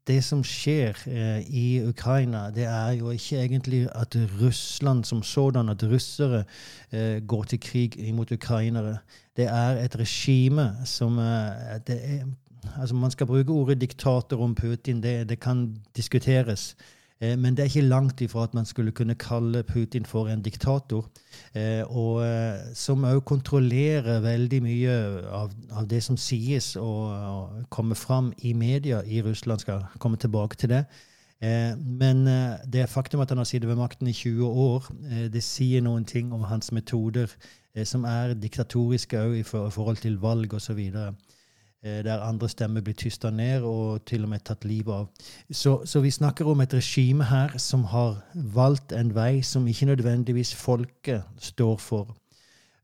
det 0.07 0.19
som 0.23 0.43
skjer 0.43 0.97
eh, 1.07 1.43
i 1.47 1.67
Ukraina, 1.87 2.49
det 2.51 2.65
er 2.67 2.97
jo 2.99 3.11
ikke 3.13 3.39
egentlig 3.39 3.83
at 3.95 4.15
Russland 4.41 5.05
som 5.07 5.23
sådan, 5.23 5.69
at 5.69 5.83
russere 5.83 6.43
eh, 6.91 7.21
går 7.27 7.43
til 7.43 7.59
krig 7.59 7.95
imot 7.97 8.31
ukrainere. 8.31 8.97
Det 9.37 9.47
er 9.47 9.79
et 9.79 9.95
regime 9.99 10.73
som 10.85 11.19
eh, 11.19 11.79
er, 11.87 12.25
altså 12.79 12.95
Man 12.95 13.11
skal 13.11 13.27
bruke 13.27 13.51
ordet 13.51 13.81
diktator 13.81 14.41
om 14.43 14.55
Putin, 14.55 15.03
det, 15.03 15.29
det 15.29 15.39
kan 15.39 15.77
diskuteres. 15.95 16.75
Eh, 17.21 17.37
men 17.39 17.55
det 17.55 17.63
er 17.63 17.71
ikke 17.71 17.87
langt 17.87 18.21
ifra 18.21 18.43
at 18.43 18.53
man 18.53 18.65
skulle 18.65 18.91
kunne 18.91 19.15
kalle 19.15 19.63
Putin 19.63 20.05
for 20.05 20.27
en 20.27 20.41
diktator. 20.41 21.07
Eh, 21.55 21.83
og 21.87 22.23
eh, 22.25 22.73
som 22.73 23.05
òg 23.07 23.23
kontrollerer 23.25 24.21
veldig 24.23 24.61
mye 24.63 24.97
av, 25.29 25.53
av, 25.71 25.87
det 25.89 26.03
som 26.03 26.17
sies 26.17 26.75
og, 26.75 27.13
og 27.13 27.65
kommer 27.69 27.95
fram 27.95 28.33
i 28.37 28.53
media 28.53 29.01
i 29.05 29.21
Russland. 29.21 29.59
Skal 29.59 29.85
komme 29.99 30.17
tilbake 30.17 30.55
til 30.55 30.69
det. 30.69 30.85
Men 31.43 32.23
det 32.71 32.85
faktum 32.87 33.19
at 33.19 33.29
han 33.29 33.37
har 33.41 33.43
sittet 33.43 33.67
ved 33.67 33.75
makten 33.75 34.07
i 34.07 34.13
20 34.15 34.45
år, 34.47 34.85
det 35.33 35.41
sier 35.43 35.81
noen 35.83 36.05
ting 36.07 36.29
om 36.31 36.45
hans 36.47 36.71
metoder, 36.71 37.27
som 37.83 38.05
er 38.07 38.31
diktatoriske 38.37 39.19
òg 39.19 39.35
i 39.41 39.43
forhold 39.43 39.99
til 39.99 40.15
valg 40.21 40.53
osv. 40.53 40.79
Eh, 40.79 41.09
der 41.83 42.21
andre 42.23 42.47
stemmer 42.49 42.81
blir 42.81 42.95
tysta 42.95 43.27
ned 43.29 43.65
og 43.67 44.05
til 44.07 44.23
og 44.23 44.29
med 44.31 44.45
tatt 44.47 44.63
livet 44.65 44.93
av. 44.93 45.29
Så, 45.51 45.81
så, 45.85 45.99
vi 45.99 46.11
snakker 46.11 46.47
om 46.47 46.61
et 46.63 46.73
regime 46.73 47.27
her 47.27 47.57
som 47.59 47.83
har 47.91 48.21
valgt 48.33 48.95
en 48.95 49.11
vei 49.15 49.41
som 49.43 49.67
ikke 49.67 49.89
nødvendigvis 49.91 50.55
folket 50.55 51.23
står 51.43 51.77
for. 51.77 52.15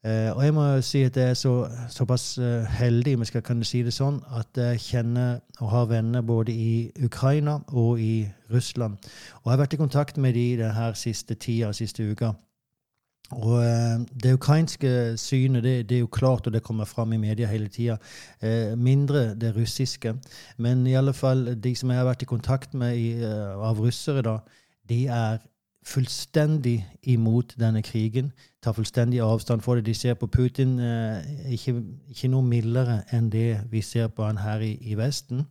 Eh, 0.04 0.32
og 0.32 0.44
jeg 0.44 0.54
må 0.56 0.66
si 0.82 1.02
at 1.04 1.18
jeg 1.18 1.30
er 1.30 1.36
så, 1.36 1.54
såpass 1.92 2.38
uh, 2.40 2.64
heldig, 2.64 3.16
om 3.16 3.26
jeg 3.26 3.28
skal 3.34 3.42
kunne 3.44 3.68
si 3.68 3.82
det 3.84 3.92
sånn, 3.92 4.22
at 4.32 4.56
jeg 4.56 4.80
kjenner 4.80 5.42
og 5.60 5.74
har 5.74 5.90
venner 5.92 6.24
både 6.24 6.56
i 6.56 6.70
Ukraina 7.04 7.58
og 7.76 8.00
i 8.00 8.24
Russland. 8.54 8.96
Og 9.42 9.50
jeg 9.50 9.52
har 9.52 9.64
vært 9.66 9.76
i 9.76 9.82
kontakt 9.82 10.18
med 10.18 10.40
de 10.40 10.46
denne 10.62 10.94
siste 10.96 11.36
tida, 11.36 11.74
siste 11.76 12.08
uka. 12.08 12.32
Og 13.38 13.60
eh, 13.62 14.00
Det 14.24 14.34
ukrainske 14.34 15.18
synet 15.18 15.64
det, 15.64 15.90
det, 15.90 15.96
er 15.96 16.00
jo 16.00 16.08
klart, 16.12 16.48
og 16.48 16.54
det 16.54 16.64
kommer 16.64 16.86
fram 16.86 17.14
i 17.14 17.22
media 17.22 17.48
hele 17.48 17.68
tida. 17.68 17.98
Eh, 18.42 18.78
mindre 18.78 19.36
det 19.36 19.56
russiske. 19.56 20.16
Men 20.58 20.88
i 20.88 20.96
alle 20.98 21.14
fall 21.14 21.56
de 21.64 21.76
som 21.76 21.90
jeg 21.90 22.02
har 22.02 22.10
vært 22.10 22.26
i 22.26 22.30
kontakt 22.30 22.74
med 22.74 22.98
i, 22.98 23.14
uh, 23.22 23.70
av 23.70 23.80
russere, 23.80 24.22
da, 24.26 24.38
de 24.90 25.06
er 25.08 25.38
fullstendig 25.90 26.78
imot 27.04 27.56
denne 27.60 27.82
krigen. 27.82 28.32
Tar 28.64 28.76
fullstendig 28.78 29.22
avstand 29.24 29.62
for 29.66 29.76
det. 29.76 29.86
De 29.86 29.94
ser 29.94 30.14
på 30.20 30.28
Putin 30.28 30.80
eh, 30.80 31.54
ikke, 31.56 31.76
ikke, 32.12 32.30
noe 32.32 32.46
mildere 32.46 33.02
enn 33.16 33.30
det 33.34 33.62
vi 33.72 33.82
ser 33.82 34.12
på 34.14 34.28
han 34.28 34.42
her 34.44 34.62
i, 34.66 34.76
i 34.92 34.98
Vesten. 35.00 35.46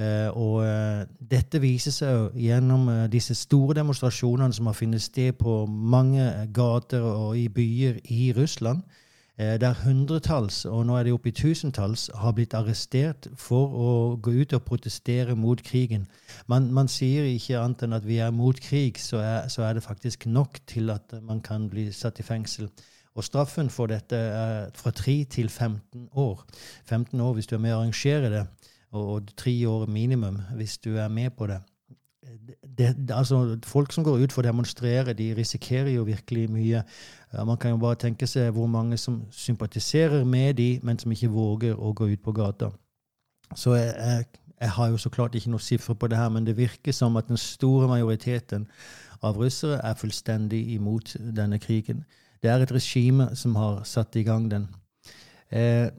Eh, 0.00 0.28
og 0.38 0.62
eh, 0.64 1.02
dette 1.32 1.60
viser 1.60 1.92
seg 1.92 2.14
jo 2.16 2.28
gjennom 2.40 2.86
eh, 2.88 3.06
disse 3.12 3.34
store 3.36 3.76
demonstrasjonene 3.76 4.54
som 4.56 4.70
har 4.70 4.76
funnet 4.78 5.04
sted 5.04 5.36
på 5.36 5.64
mange 5.66 6.30
gater 6.54 7.04
og 7.04 7.36
i 7.36 7.48
byer 7.52 7.98
i 8.08 8.32
Russland. 8.36 8.80
Der 9.38 9.74
hundretalls, 9.84 10.66
og 10.68 10.84
nå 10.86 10.98
er 10.98 11.06
det 11.06 11.12
oppe 11.16 11.30
i 11.30 11.32
tusentalls, 11.32 12.10
har 12.20 12.34
blitt 12.36 12.52
arrestert 12.54 13.30
for 13.40 13.72
å 13.72 13.92
gå 14.20 14.34
ut 14.42 14.52
og 14.52 14.66
protestere 14.66 15.32
mot 15.34 15.62
krigen. 15.64 16.04
Man, 16.52 16.68
man 16.76 16.90
sier 16.92 17.24
ikke 17.30 17.56
annet 17.62 17.86
enn 17.86 17.96
at 17.96 18.04
vi 18.04 18.20
er 18.20 18.34
mot 18.36 18.60
krig, 18.60 19.00
så 19.00 19.22
er, 19.24 19.48
så 19.48 19.64
er, 19.64 19.78
det 19.78 19.86
faktisk 19.86 20.26
nok 20.28 20.60
til 20.68 20.92
at 20.92 21.16
man 21.24 21.40
kan 21.40 21.64
bli 21.72 21.88
satt 21.96 22.20
i 22.20 22.26
fengsel. 22.28 22.68
Og 23.16 23.24
straffen 23.24 23.72
for 23.72 23.88
dette 23.88 24.16
er 24.16 24.68
fra 24.76 24.92
3 24.92 25.16
til 25.32 25.48
15 25.48 26.10
år. 26.12 26.44
15 26.84 27.20
år 27.20 27.34
hvis 27.36 27.48
du 27.48 27.56
er 27.56 27.64
med 27.64 27.74
å 27.74 27.80
arrangere 27.80 28.30
det 28.32 28.46
og, 28.92 29.32
tre 29.36 29.54
år 29.68 29.86
minimum 29.88 30.40
hvis 30.56 30.78
du 30.78 30.96
er 30.96 31.08
med 31.08 31.32
på 31.36 31.48
det. 31.48 31.62
Det, 32.78 33.10
altså, 33.10 33.58
folk 33.66 33.92
som 33.92 34.04
går 34.04 34.22
ut 34.22 34.32
for 34.32 34.42
å 34.42 34.46
demonstrere, 34.46 35.14
de 35.18 35.32
risikerer 35.34 35.90
jo 35.96 36.04
virkelig 36.06 36.46
mye. 36.50 36.82
Man 37.46 37.58
kan 37.58 37.74
jo 37.74 37.80
bare 37.82 37.98
tenke 37.98 38.28
seg 38.30 38.52
hvor 38.54 38.68
mange 38.70 38.96
som 39.00 39.24
sympatiserer 39.30 40.24
med 40.24 40.54
de, 40.60 40.68
men 40.82 40.98
som 40.98 41.12
ikke 41.12 41.32
våger 41.32 41.74
å 41.74 41.92
gå 41.92 42.12
ut 42.12 42.22
på 42.22 42.34
gata. 42.36 42.70
Så 43.58 43.74
jeg, 43.74 43.90
jeg, 43.98 44.42
jeg 44.62 44.70
har 44.70 44.92
jo 44.92 45.00
så 45.02 45.10
klart 45.10 45.34
ikke 45.34 45.50
noen 45.50 45.64
sifre 45.64 45.94
på 45.98 46.08
det 46.08 46.18
her, 46.20 46.30
men 46.30 46.46
det 46.46 46.56
virker 46.56 46.94
som 46.94 47.18
at 47.18 47.28
den 47.28 47.40
store 47.40 47.88
majoriteten 47.90 48.68
av 49.22 49.38
russere 49.38 49.80
er 49.82 49.98
fullstendig 49.98 50.62
imot 50.76 51.16
denne 51.18 51.58
krigen. 51.58 52.04
Det 52.42 52.50
er 52.50 52.62
et 52.62 52.74
regime 52.74 53.32
som 53.38 53.56
har 53.58 53.82
satt 53.86 54.16
i 54.16 54.24
gang 54.26 54.48
den. 54.50 54.68
Eh, 55.50 55.90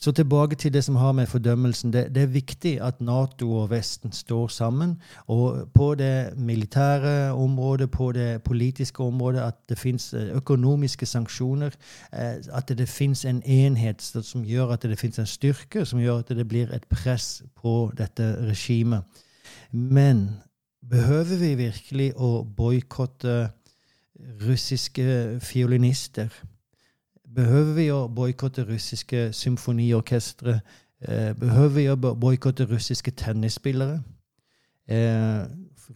så 0.00 0.12
tilbake 0.12 0.56
til 0.56 0.72
det 0.72 0.84
som 0.84 0.96
har 0.96 1.12
med 1.12 1.26
fordømmelsen. 1.26 1.92
Det, 1.92 2.14
det, 2.14 2.22
er 2.22 2.26
viktig 2.32 2.80
at 2.80 3.00
Nato 3.00 3.52
og 3.52 3.70
Vesten 3.70 4.12
står 4.12 4.48
sammen. 4.48 5.02
Og 5.26 5.68
på 5.74 5.94
det 5.94 6.32
militære 6.36 7.32
området, 7.32 7.90
på 7.90 8.12
det 8.12 8.42
politiske 8.42 9.02
området, 9.02 9.40
at 9.40 9.54
det 9.68 9.78
fins 9.78 10.14
eh, 10.14 10.36
økonomiske 10.36 11.06
sanksjoner. 11.06 11.76
Eh, 12.12 12.34
at 12.52 12.68
det 12.68 12.88
fins 12.88 13.24
en 13.24 13.42
enhet 13.42 14.02
som 14.02 14.44
gjør 14.44 14.72
at 14.72 14.82
det 14.82 14.98
fins 14.98 15.18
en 15.18 15.26
styrke, 15.26 15.84
som 15.84 16.00
gjør 16.00 16.18
at 16.18 16.28
det 16.28 16.48
blir 16.48 16.72
et 16.72 16.86
press 16.88 17.42
på 17.62 17.92
dette 17.98 18.36
regimet. 18.48 19.02
Men 19.72 20.30
behøver 20.90 21.36
vi 21.36 21.54
virkelig 21.54 22.12
å 22.16 22.40
boikotte 22.56 23.50
russiske 24.48 25.40
fiolinister? 25.40 26.32
Behøver 27.30 27.74
vi 27.76 27.86
å 27.94 28.04
boikotte 28.10 28.64
russiske 28.66 29.28
symfoniorkestre? 29.36 30.60
Eh, 31.00 31.32
behøver 31.38 31.74
vi 31.76 31.84
å 31.92 31.96
boikotte 31.96 32.66
russiske 32.66 33.12
tennisspillere? 33.14 34.00
Eh, 34.90 35.44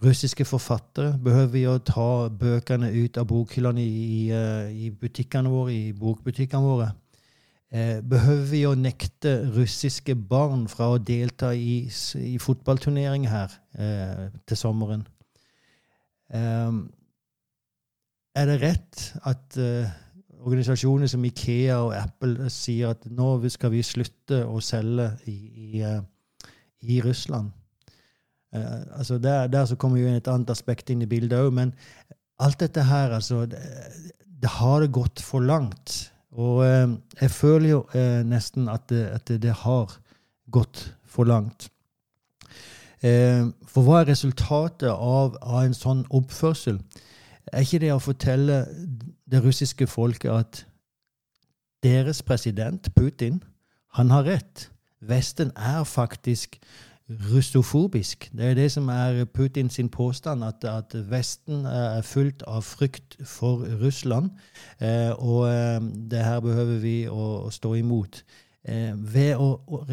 russiske 0.02 0.44
forfattere? 0.46 1.16
Behøver 1.18 1.50
vi 1.52 1.64
å 1.66 1.78
ta 1.82 2.28
bøkene 2.28 2.92
ut 2.94 3.18
av 3.18 3.26
bokhyllene 3.26 3.82
i, 3.82 4.30
eh, 4.30 4.70
i, 4.70 4.90
butikkene 4.90 5.50
våre, 5.50 5.74
i 5.74 5.92
bokbutikkene 5.92 6.62
våre? 6.62 6.92
Eh, 7.72 8.00
behøver 8.00 8.46
vi 8.52 8.62
å 8.66 8.76
nekte 8.78 9.50
russiske 9.56 10.14
barn 10.14 10.68
fra 10.68 10.92
å 10.94 10.98
delta 11.02 11.50
i, 11.50 11.90
i 12.14 12.38
fotballturnering 12.38 13.26
her 13.26 13.50
eh, 13.74 14.30
til 14.46 14.56
sommeren? 14.56 15.02
Eh, 16.30 16.72
er 18.38 18.46
det 18.46 18.62
rett 18.62 19.14
at 19.26 19.58
organisasjoner 20.44 21.08
som 21.10 21.24
Ikea 21.24 21.76
og 21.86 21.92
Apple 21.96 22.48
sier 22.52 22.94
at 22.94 23.04
nå 23.10 23.36
skal 23.52 23.72
vi 23.72 23.82
slutte 23.86 24.42
å 24.46 24.60
selge 24.64 25.10
i, 25.30 25.34
i, 25.34 25.84
uh, 25.84 26.00
i 26.84 27.00
Russland. 27.04 27.52
Uh, 28.54 28.84
altså 28.98 29.18
der, 29.18 29.48
der, 29.52 29.66
så 29.66 29.76
kommer 29.80 30.00
jo 30.00 30.10
et 30.12 30.30
annet 30.30 30.52
aspekt 30.52 30.92
inn 30.92 31.02
i 31.04 31.10
bildet 31.10 31.38
òg, 31.38 31.52
men 31.56 31.74
alt 32.42 32.60
dette 32.60 32.84
her, 32.84 33.14
altså 33.16 33.44
det, 33.46 33.62
det, 34.26 34.50
har 34.58 34.86
gått 34.92 35.22
for 35.24 35.44
langt. 35.44 36.10
Og 36.34 36.64
uh, 36.64 36.96
jeg 37.20 37.30
føler 37.30 37.70
jo 37.70 37.84
nesten 38.26 38.68
at 38.68 38.88
det, 38.92 39.06
at 39.14 39.30
det, 39.42 39.54
har 39.64 39.96
gått 40.52 40.90
for 41.04 41.24
langt. 41.24 41.70
for 43.04 43.84
hva 43.84 43.98
er 44.00 44.06
resultatet 44.08 44.88
av, 44.88 45.34
av 45.42 45.64
en 45.64 45.74
sånn 45.76 46.06
oppførsel? 46.08 46.78
Er 47.52 47.66
ikke 47.66 47.80
det 47.82 47.90
å 47.92 48.00
fortelle 48.00 48.62
det 49.34 49.42
russiske 49.44 49.86
folket 49.90 50.30
at 50.30 50.66
deres 51.82 52.22
president, 52.22 52.88
Putin, 52.94 53.42
han 53.92 54.10
har 54.10 54.22
rett. 54.22 54.70
Vesten 55.00 55.50
er 55.56 55.84
faktisk 55.84 56.56
russofobisk. 57.32 58.30
Det 58.32 58.44
er 58.44 58.54
det 58.54 58.72
som 58.72 58.88
er 58.88 59.24
Putins 59.24 59.80
påstand, 59.92 60.44
at, 60.44 60.64
at, 60.64 60.94
Vesten 61.10 61.66
er 61.66 62.02
fullt 62.02 62.42
av 62.46 62.62
frykt 62.62 63.18
for 63.26 63.66
Russland. 63.82 64.30
Eh, 64.80 65.12
og 65.18 65.48
eh, 65.48 65.80
det 66.10 66.24
her 66.24 66.40
behøver 66.40 66.78
vi 66.80 66.96
å, 67.08 67.44
å 67.44 67.50
stå 67.50 67.74
imot. 67.74 68.22
Eh, 68.64 68.94
ved, 68.96 69.36
å, 69.36 69.60
å, 69.66 69.84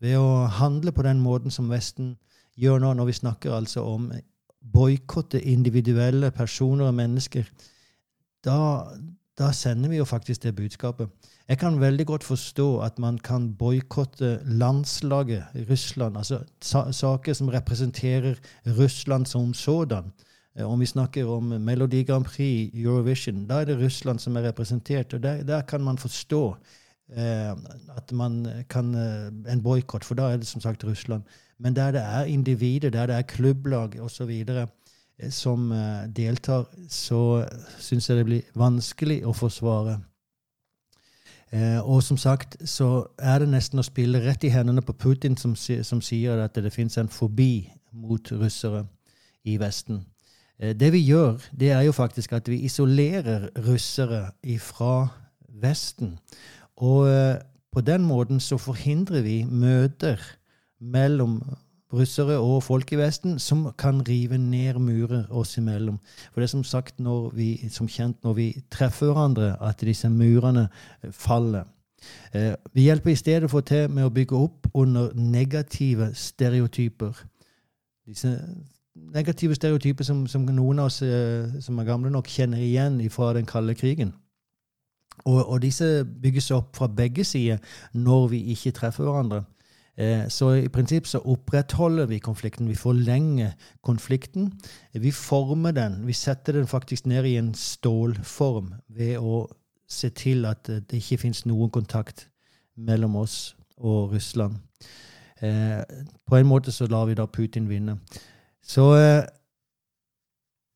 ved, 0.00 0.16
å, 0.18 0.46
handle 0.58 0.92
på 0.92 1.06
den 1.06 1.20
måten 1.20 1.54
som 1.54 1.70
Vesten 1.70 2.16
gjør 2.56 2.82
nå, 2.82 2.94
når 2.94 3.12
vi 3.12 3.18
snakker 3.20 3.54
altså 3.54 3.84
om 3.86 4.10
boikotte 4.72 5.40
individuelle 5.40 6.30
personer 6.30 6.90
og 6.90 6.94
mennesker, 6.94 7.46
da, 8.44 8.84
da, 9.38 9.52
sender 9.52 9.88
vi 9.88 9.96
jo 9.96 10.04
faktisk 10.04 10.42
det 10.42 10.56
budskapet. 10.56 11.08
Jeg 11.48 11.58
kan 11.58 11.80
veldig 11.80 12.06
godt 12.06 12.24
forstå 12.24 12.80
at 12.80 12.98
man 12.98 13.18
kan 13.18 13.54
boikotte 13.54 14.40
landslaget 14.44 15.44
Russland, 15.70 16.16
altså 16.16 16.42
saker 16.92 17.32
som 17.32 17.48
representerer 17.48 18.34
Russland 18.78 19.26
som 19.26 19.54
sådan. 19.54 20.12
Eh, 20.56 20.70
om 20.70 20.80
vi 20.80 20.86
snakker 20.86 21.26
om 21.26 21.44
Melodi 21.44 22.02
Grand 22.04 22.24
Prix, 22.24 22.70
Eurovision, 22.74 23.46
da 23.46 23.60
er 23.60 23.64
det 23.64 23.78
Russland 23.78 24.18
som 24.18 24.36
er 24.36 24.48
representert. 24.48 25.14
og 25.14 25.22
Der, 25.22 25.42
der 25.42 25.60
kan 25.60 25.80
man 25.80 25.98
forstå 25.98 26.56
eh, 27.16 27.50
at 27.96 28.12
man 28.12 28.46
kan 28.68 28.94
eh, 28.94 29.52
En 29.52 29.62
boikott, 29.62 30.04
for 30.04 30.14
da 30.14 30.32
er 30.32 30.36
det 30.36 30.46
som 30.46 30.60
sagt 30.60 30.84
Russland. 30.84 31.22
Men 31.58 31.76
der 31.76 31.90
det 31.90 32.00
er 32.00 32.24
individer, 32.24 32.90
der 32.90 33.06
det 33.06 33.16
er 33.16 33.22
klubblag 33.22 34.00
osv. 34.00 34.44
Eh, 35.20 35.30
som 35.30 35.72
eh, 35.72 36.08
deltar, 36.08 36.66
så 36.88 37.44
syns 37.78 38.08
jeg 38.08 38.20
det 38.20 38.28
blir 38.28 38.54
vanskelig 38.58 39.20
å 39.26 39.34
forsvare. 39.36 39.98
Eh, 41.50 41.80
og 41.82 42.02
som 42.06 42.18
sagt 42.20 42.56
så 42.68 43.08
er 43.18 43.42
det 43.42 43.50
nesten 43.50 43.82
å 43.82 43.86
spille 43.86 44.22
rett 44.24 44.44
i 44.46 44.52
hendene 44.54 44.82
på 44.82 44.94
Putin, 44.94 45.36
som, 45.36 45.56
som 45.56 46.00
sier 46.04 46.40
at 46.40 46.54
det 46.54 46.72
fins 46.72 46.98
en 46.98 47.10
fobi 47.10 47.68
mot 47.92 48.32
russere 48.32 48.86
i 49.44 49.58
Vesten. 49.58 50.04
Det 50.60 50.90
vi 50.92 51.00
gjør, 51.00 51.38
det 51.56 51.70
er 51.72 51.86
jo 51.86 51.92
faktisk 51.96 52.34
at 52.36 52.48
vi 52.48 52.58
isolerer 52.68 53.46
russere 53.64 54.26
fra 54.60 55.08
Vesten. 55.48 56.18
Og 56.76 57.08
på 57.72 57.80
den 57.80 58.04
måten 58.04 58.42
så 58.44 58.58
forhindrer 58.60 59.24
vi 59.24 59.38
møter 59.48 60.20
mellom 60.76 61.38
russere 61.92 62.38
og 62.38 62.62
folk 62.62 62.92
i 62.92 62.98
Vesten 63.00 63.38
som 63.38 63.66
kan 63.78 64.00
rive 64.08 64.38
ned 64.38 64.78
murer 64.78 65.26
oss 65.30 65.56
imellom. 65.58 65.98
For 66.32 66.40
det 66.40 66.48
er 66.48 66.54
som 66.54 66.64
sagt 66.64 67.00
når 67.00 67.30
vi, 67.34 67.50
som 67.70 67.88
kjent 67.88 68.24
når 68.24 68.32
vi 68.32 68.48
treffer 68.70 69.12
hverandre, 69.12 69.56
at 69.62 69.80
disse 69.80 70.08
murene 70.08 70.68
faller. 71.10 71.64
Eh, 72.32 72.54
vi 72.72 72.82
hjelper 72.82 73.10
i 73.10 73.16
stedet 73.16 73.50
for 73.50 73.60
til 73.60 73.90
med 73.90 74.06
å 74.06 74.14
bygge 74.14 74.36
opp 74.36 74.70
under 74.74 75.12
negative 75.14 76.12
stereotyper. 76.14 77.24
Disse 78.08 78.38
negative 78.94 79.54
stereotyper 79.54 80.04
som, 80.04 80.26
som 80.26 80.46
noen 80.46 80.78
av 80.78 80.90
oss 80.90 81.02
eh, 81.02 81.60
som 81.60 81.78
er 81.78 81.88
gamle 81.88 82.10
nok, 82.10 82.28
kjenner 82.28 82.62
igjen 82.62 83.00
fra 83.10 83.34
den 83.36 83.46
kalde 83.46 83.74
krigen. 83.74 84.14
Og, 85.24 85.42
og 85.46 85.62
disse 85.62 86.04
bygges 86.22 86.50
opp 86.56 86.76
fra 86.76 86.88
begge 86.88 87.24
sider 87.24 87.58
når 87.92 88.28
vi 88.32 88.44
ikke 88.54 88.72
treffer 88.76 89.04
hverandre. 89.04 89.44
Eh, 90.00 90.28
så 90.28 90.54
i 90.56 90.68
prinsipp 90.72 91.06
så 91.06 91.20
opprettholder 91.28 92.06
vi 92.06 92.18
konflikten. 92.18 92.68
Vi 92.68 92.74
forlenger 92.74 93.52
konflikten. 93.82 94.52
Vi 94.92 95.10
former 95.12 95.70
den. 95.76 96.06
Vi 96.06 96.12
setter 96.12 96.52
den 96.52 96.66
faktisk 96.66 97.06
ned 97.06 97.24
i 97.24 97.36
en 97.36 97.54
stålform 97.54 98.74
ved 98.88 99.18
å 99.18 99.44
se 99.88 100.08
til 100.08 100.46
at 100.46 100.66
det 100.66 101.02
ikke 101.02 101.18
fins 101.26 101.44
noen 101.46 101.70
kontakt 101.70 102.28
mellom 102.76 103.16
oss 103.16 103.56
og 103.76 104.14
Russland. 104.14 104.56
Eh, 105.42 105.82
på 106.26 106.36
en 106.36 106.46
måte 106.46 106.72
så 106.72 106.86
lar 106.86 107.06
vi 107.06 107.14
da 107.14 107.26
Putin 107.26 107.68
vinne. 107.68 107.98
Så 108.62 108.94
eh, 108.96 109.24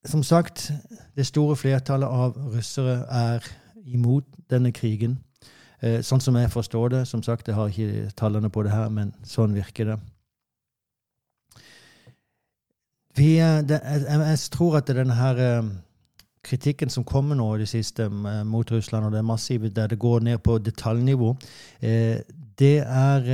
som 0.04 0.22
sagt, 0.22 0.72
det 1.16 1.26
store 1.26 1.56
flertallet 1.56 2.08
av 2.08 2.36
russere 2.52 3.04
er 3.08 3.46
imot 3.86 4.24
denne 4.50 4.72
krigen. 4.72 5.18
Eh, 5.84 6.00
sånn 6.00 6.22
som 6.22 6.36
jeg 6.38 6.52
forstår 6.52 6.92
det. 6.94 7.04
Som 7.10 7.22
sagt, 7.22 7.48
jeg 7.48 7.58
har 7.58 7.72
ikke 7.72 8.10
tallene 8.16 8.50
på 8.52 8.64
det 8.64 8.72
her, 8.72 8.90
men 8.92 9.12
sånn 9.28 9.56
virker 9.56 9.92
det. 9.92 9.98
Vi, 13.18 13.34
eh, 13.38 13.60
det 13.62 13.80
jeg, 13.82 14.06
jeg, 14.08 14.38
tror 14.54 14.78
at 14.80 14.88
denne 14.88 15.18
her 15.18 15.42
eh, 15.42 15.68
kritikken 16.44 16.92
som 16.92 17.04
kommer 17.04 17.36
nå 17.36 17.50
i 17.54 17.62
det 17.64 17.68
siste 17.70 18.08
mot 18.08 18.70
Russland, 18.72 19.06
og 19.06 19.12
det 19.12 19.20
er 19.20 19.28
massive 19.28 19.70
der 19.72 19.92
det 19.92 20.00
går 20.00 20.24
ned 20.24 20.42
på 20.44 20.58
detaljnivå, 20.60 21.30
det 21.80 22.76
er 22.84 23.28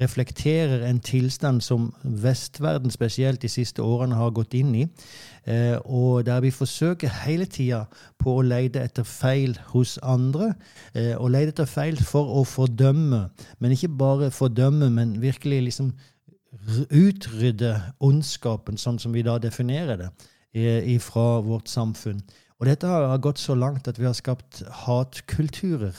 reflekterer 0.00 0.86
en 0.88 1.00
tilstand 1.00 1.60
som 1.60 1.90
vestverden 2.02 2.90
spesielt 2.90 3.42
de 3.42 3.48
siste 3.48 3.82
årene 3.82 4.16
har 4.16 4.32
gått 4.36 4.54
inn 4.56 4.74
i, 4.74 4.86
eh, 5.44 5.76
og 5.84 6.26
der 6.26 6.40
vi 6.40 6.50
forsøker 6.50 7.12
hele 7.24 7.44
tida 7.44 7.84
på 8.18 8.38
å 8.38 8.46
lete 8.46 8.80
etter 8.80 9.04
feil 9.04 9.58
hos 9.74 9.98
andre. 10.02 10.54
Eh, 10.94 11.14
og 11.16 11.30
lete 11.30 11.54
etter 11.54 11.68
feil 11.68 12.00
for 12.00 12.40
å 12.40 12.44
fordømme, 12.44 13.28
men 13.58 13.76
ikke 13.76 13.92
bare 13.98 14.30
fordømme, 14.30 14.90
men 14.90 15.20
virkelig 15.20 15.62
liksom 15.68 15.92
utrydde 16.90 17.74
ondskapen, 18.00 18.76
sånn 18.76 18.98
som 18.98 19.12
vi 19.12 19.22
da 19.22 19.38
definerer 19.38 19.96
det, 19.96 20.10
eh, 20.54 20.98
fra 20.98 21.40
vårt 21.40 21.68
samfunn. 21.68 22.22
Og 22.60 22.66
dette 22.66 22.86
har 22.86 23.18
gått 23.18 23.38
så 23.38 23.54
langt 23.56 23.88
at 23.88 23.98
vi 23.98 24.04
har 24.04 24.12
skapt 24.12 24.62
hatkulturer 24.84 25.94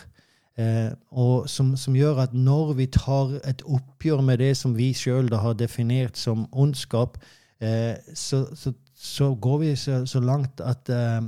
Eh, 0.61 0.91
og 1.11 1.49
som, 1.49 1.75
som, 1.77 1.95
gjør 1.95 2.25
at 2.25 2.33
når 2.33 2.73
vi 2.77 2.85
tar 2.91 3.37
et 3.47 3.61
oppgjør 3.65 4.21
med 4.21 4.41
det 4.43 4.51
som 4.57 4.75
vi 4.77 4.91
sjøl 4.93 5.31
har 5.33 5.53
definert 5.57 6.17
som 6.17 6.45
ondskap, 6.51 7.17
eh, 7.61 7.95
så, 8.13 8.45
så, 8.55 8.73
så, 8.95 9.33
går 9.35 9.57
vi 9.57 9.75
så, 9.75 10.05
så 10.05 10.19
langt 10.19 10.61
at, 10.61 10.89
eh, 10.89 11.21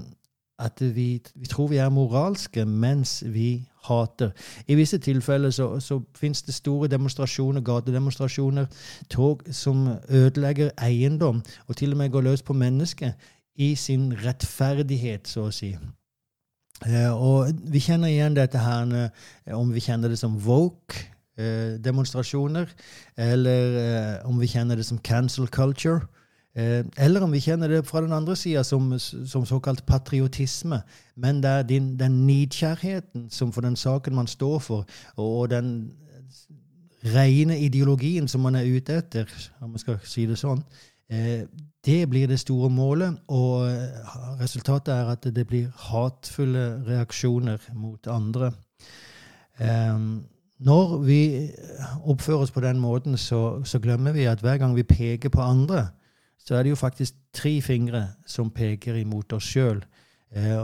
at 0.59 0.81
vi, 0.81 1.21
vi, 1.35 1.47
tror 1.47 1.67
vi 1.71 1.79
er 1.81 1.89
moralske 1.89 2.65
mens 2.65 3.23
vi 3.25 3.63
hater. 3.87 4.31
I 4.67 4.75
visse 4.75 4.97
tilfeller 4.97 5.49
så, 5.49 5.79
så 5.79 6.01
finnes 6.15 6.41
det 6.41 6.53
store 6.53 6.87
demonstrasjoner, 6.87 7.61
gatedemonstrasjoner, 7.61 8.65
tog 9.09 9.41
som 9.51 9.87
ødelegger 10.09 10.69
eiendom, 10.81 11.41
og 11.67 11.77
til 11.77 11.91
og 11.91 11.97
med 11.97 12.11
går 12.11 12.21
løs 12.21 12.41
på 12.41 12.53
mennesket 12.53 13.13
i 13.55 13.75
sin 13.75 14.13
rettferdighet, 14.25 15.27
så 15.27 15.47
å 15.47 15.51
si. 15.53 15.75
Eh, 16.87 17.11
og 17.15 17.47
vi 17.71 17.79
kjenner 17.83 18.07
igjen 18.11 18.35
dette 18.35 18.57
her, 18.59 18.85
eh, 18.97 19.09
om 19.55 19.73
vi 19.73 19.79
kjenner 19.83 20.09
det 20.11 20.19
som 20.19 20.39
woke-demonstrasjoner, 20.45 22.67
eh, 23.17 23.31
eller 23.31 24.21
om 24.27 24.39
vi 24.39 24.47
kjenner 24.47 24.75
det 24.75 24.85
som 24.85 24.99
cancel 24.99 25.47
culture. 25.47 26.01
Eller 26.55 27.23
om 27.23 27.31
vi 27.31 27.41
kjenner 27.41 27.67
det 27.67 27.87
fra 27.87 28.01
den 28.01 28.13
andre 28.13 28.35
sida 28.35 28.63
som, 28.63 28.99
som, 28.99 29.45
såkalt 29.45 29.85
patriotisme. 29.87 30.81
Men 31.15 31.41
det 31.41 31.49
er 31.49 31.63
din, 31.63 31.97
den 31.97 32.27
nidkjærheten 32.27 33.29
som 33.31 33.51
for 33.51 33.61
den 33.61 33.75
saken 33.75 34.15
man 34.15 34.27
står 34.27 34.59
for, 34.59 34.85
og 35.17 35.49
den 35.49 35.91
rene 37.03 37.59
ideologien 37.59 38.27
som 38.27 38.41
man 38.41 38.55
er 38.55 38.69
ute 38.69 38.97
etter, 38.97 39.25
om 39.61 39.69
man 39.69 39.79
skal 39.79 39.97
si 40.05 40.25
det 40.29 40.37
sånn, 40.37 40.63
det 41.85 42.09
blir 42.09 42.27
det 42.27 42.39
store 42.39 42.69
målet, 42.69 43.17
og 43.27 43.67
eh, 43.67 44.13
resultatet 44.39 44.93
er 44.93 45.09
at 45.11 45.25
det 45.35 45.47
blir 45.47 45.71
hatefulle 45.89 46.83
reaksjoner 46.87 47.57
mot 47.75 48.07
andre. 48.07 48.51
Eh, 49.59 49.99
når 50.63 50.97
vi 51.03 51.49
oppfører 52.05 52.45
oss 52.45 52.51
på 52.55 52.63
den 52.63 52.79
måten, 52.79 53.17
så, 53.17 53.63
så, 53.65 53.79
glemmer 53.79 54.11
vi 54.11 54.29
at 54.31 54.39
hver 54.39 54.57
gang 54.57 54.75
vi 54.75 54.83
peker 54.83 55.29
på 55.29 55.41
andre, 55.41 55.87
så 56.39 56.55
er 56.55 56.63
det 56.63 56.69
jo 56.69 56.79
faktisk 56.79 57.15
tre 57.33 57.61
fingre 57.61 58.07
som 58.25 58.51
peker 58.51 58.95
imot 58.95 59.33
oss 59.33 59.43
sjøl. 59.43 59.83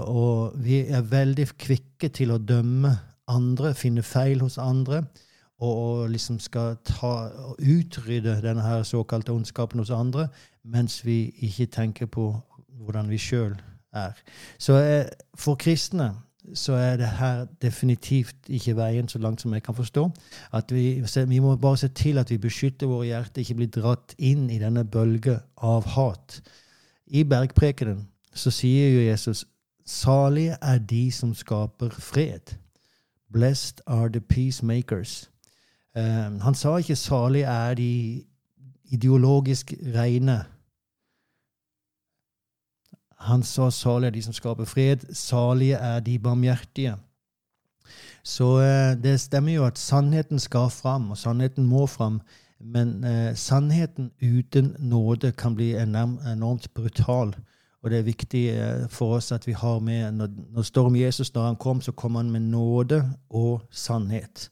Og 0.07 0.55
vi 0.57 0.79
er 0.87 1.05
veldig 1.05 1.45
kvikke 1.59 2.09
til 2.09 2.31
å 2.31 2.39
dømme 2.41 2.95
andre, 3.27 3.73
finne 3.77 4.03
feil 4.03 4.41
hos 4.41 4.57
andre 4.57 5.03
og, 5.59 6.09
liksom 6.09 6.39
skal 6.39 6.77
ta, 6.85 7.29
utrydde 7.59 8.41
denne 8.41 8.63
her 8.63 8.83
såkalte 8.83 9.31
ondskapen 9.31 9.79
hos 9.79 9.89
andre, 9.89 10.27
mens 10.63 11.05
vi 11.05 11.33
ikke 11.37 11.65
tenker 11.65 12.05
på 12.05 12.31
hvordan 12.79 13.09
vi 13.09 13.17
sjøl 13.17 13.55
er. 13.93 14.15
Så 14.57 14.77
eh, 14.79 15.05
for 15.35 15.55
kristne 15.55 16.13
så 16.53 16.73
er 16.73 16.97
det 16.97 17.07
her 17.07 17.45
definitivt 17.61 18.35
ikke 18.47 18.75
veien 18.75 19.07
så 19.07 19.19
langt 19.19 19.41
som 19.41 19.53
jeg 19.53 19.63
kan 19.63 19.75
forstå. 19.75 20.09
At 20.53 20.71
vi, 20.71 21.03
vi 21.27 21.39
må 21.39 21.55
bare 21.55 21.77
se 21.77 21.87
til 21.87 22.17
at 22.17 22.29
vi 22.29 22.37
beskytter 22.37 22.87
våre 22.87 23.05
hjerter, 23.05 23.41
ikke 23.41 23.55
blir 23.55 23.67
dratt 23.67 24.15
inn 24.17 24.49
i 24.49 24.59
denne 24.59 24.85
bølge 24.85 25.39
av 25.57 25.85
hat. 25.85 26.41
I 27.07 27.23
bergprekenen 27.23 28.07
så 28.33 28.51
sier 28.53 28.89
jo 28.93 29.05
Jesus 29.09 29.45
salige 29.85 30.57
er 30.61 30.77
de 30.77 31.11
som 31.11 31.33
skaper 31.33 31.89
fred. 31.89 32.55
Blessed 33.31 33.81
are 33.87 34.09
the 34.09 34.21
peacemakers. 34.21 35.29
Um, 35.97 36.39
han 36.39 36.55
sa 36.55 36.77
ikke 36.77 36.95
salige 36.95 37.45
er 37.45 37.73
de 37.73 38.23
ideologisk 38.85 39.73
reine'. 39.73 40.45
Han 43.19 43.43
sa 43.43 43.69
salige 43.69 44.07
er 44.07 44.11
de 44.11 44.21
som 44.21 44.33
skaper 44.33 44.65
fred, 44.65 45.13
salige 45.13 45.75
er 45.75 45.99
de 45.99 46.19
barmhjertige. 46.19 46.95
Så 48.23 48.43
uh, 48.43 49.03
det 49.03 49.19
stemmer 49.19 49.53
jo 49.53 49.65
at 49.65 49.79
sannheten 49.79 50.39
skal 50.39 50.69
fram, 50.69 51.11
og 51.11 51.17
sannheten 51.17 51.65
må 51.65 51.85
fram. 51.85 52.21
Men 52.61 53.03
eh, 53.03 53.35
sannheten 53.35 54.11
uten 54.21 54.75
nåde 54.79 55.31
kan 55.31 55.55
bli 55.55 55.75
enormt 55.75 56.73
brutal. 56.73 57.35
Og 57.81 57.89
det 57.89 57.99
er 57.99 58.03
viktig 58.03 58.43
uh, 58.51 58.89
for 58.91 59.15
oss 59.15 59.31
at 59.31 59.47
vi 59.47 59.51
har 59.51 59.79
med 59.79 60.11
Når, 60.11 60.27
når 60.49 60.61
står 60.61 60.95
Jesus 60.95 61.33
når 61.33 61.45
han 61.45 61.55
kom, 61.55 61.81
så 61.81 61.91
kom 61.91 62.15
han 62.15 62.31
med 62.31 62.39
nåde 62.39 63.13
og 63.29 63.61
sannhet. 63.71 64.49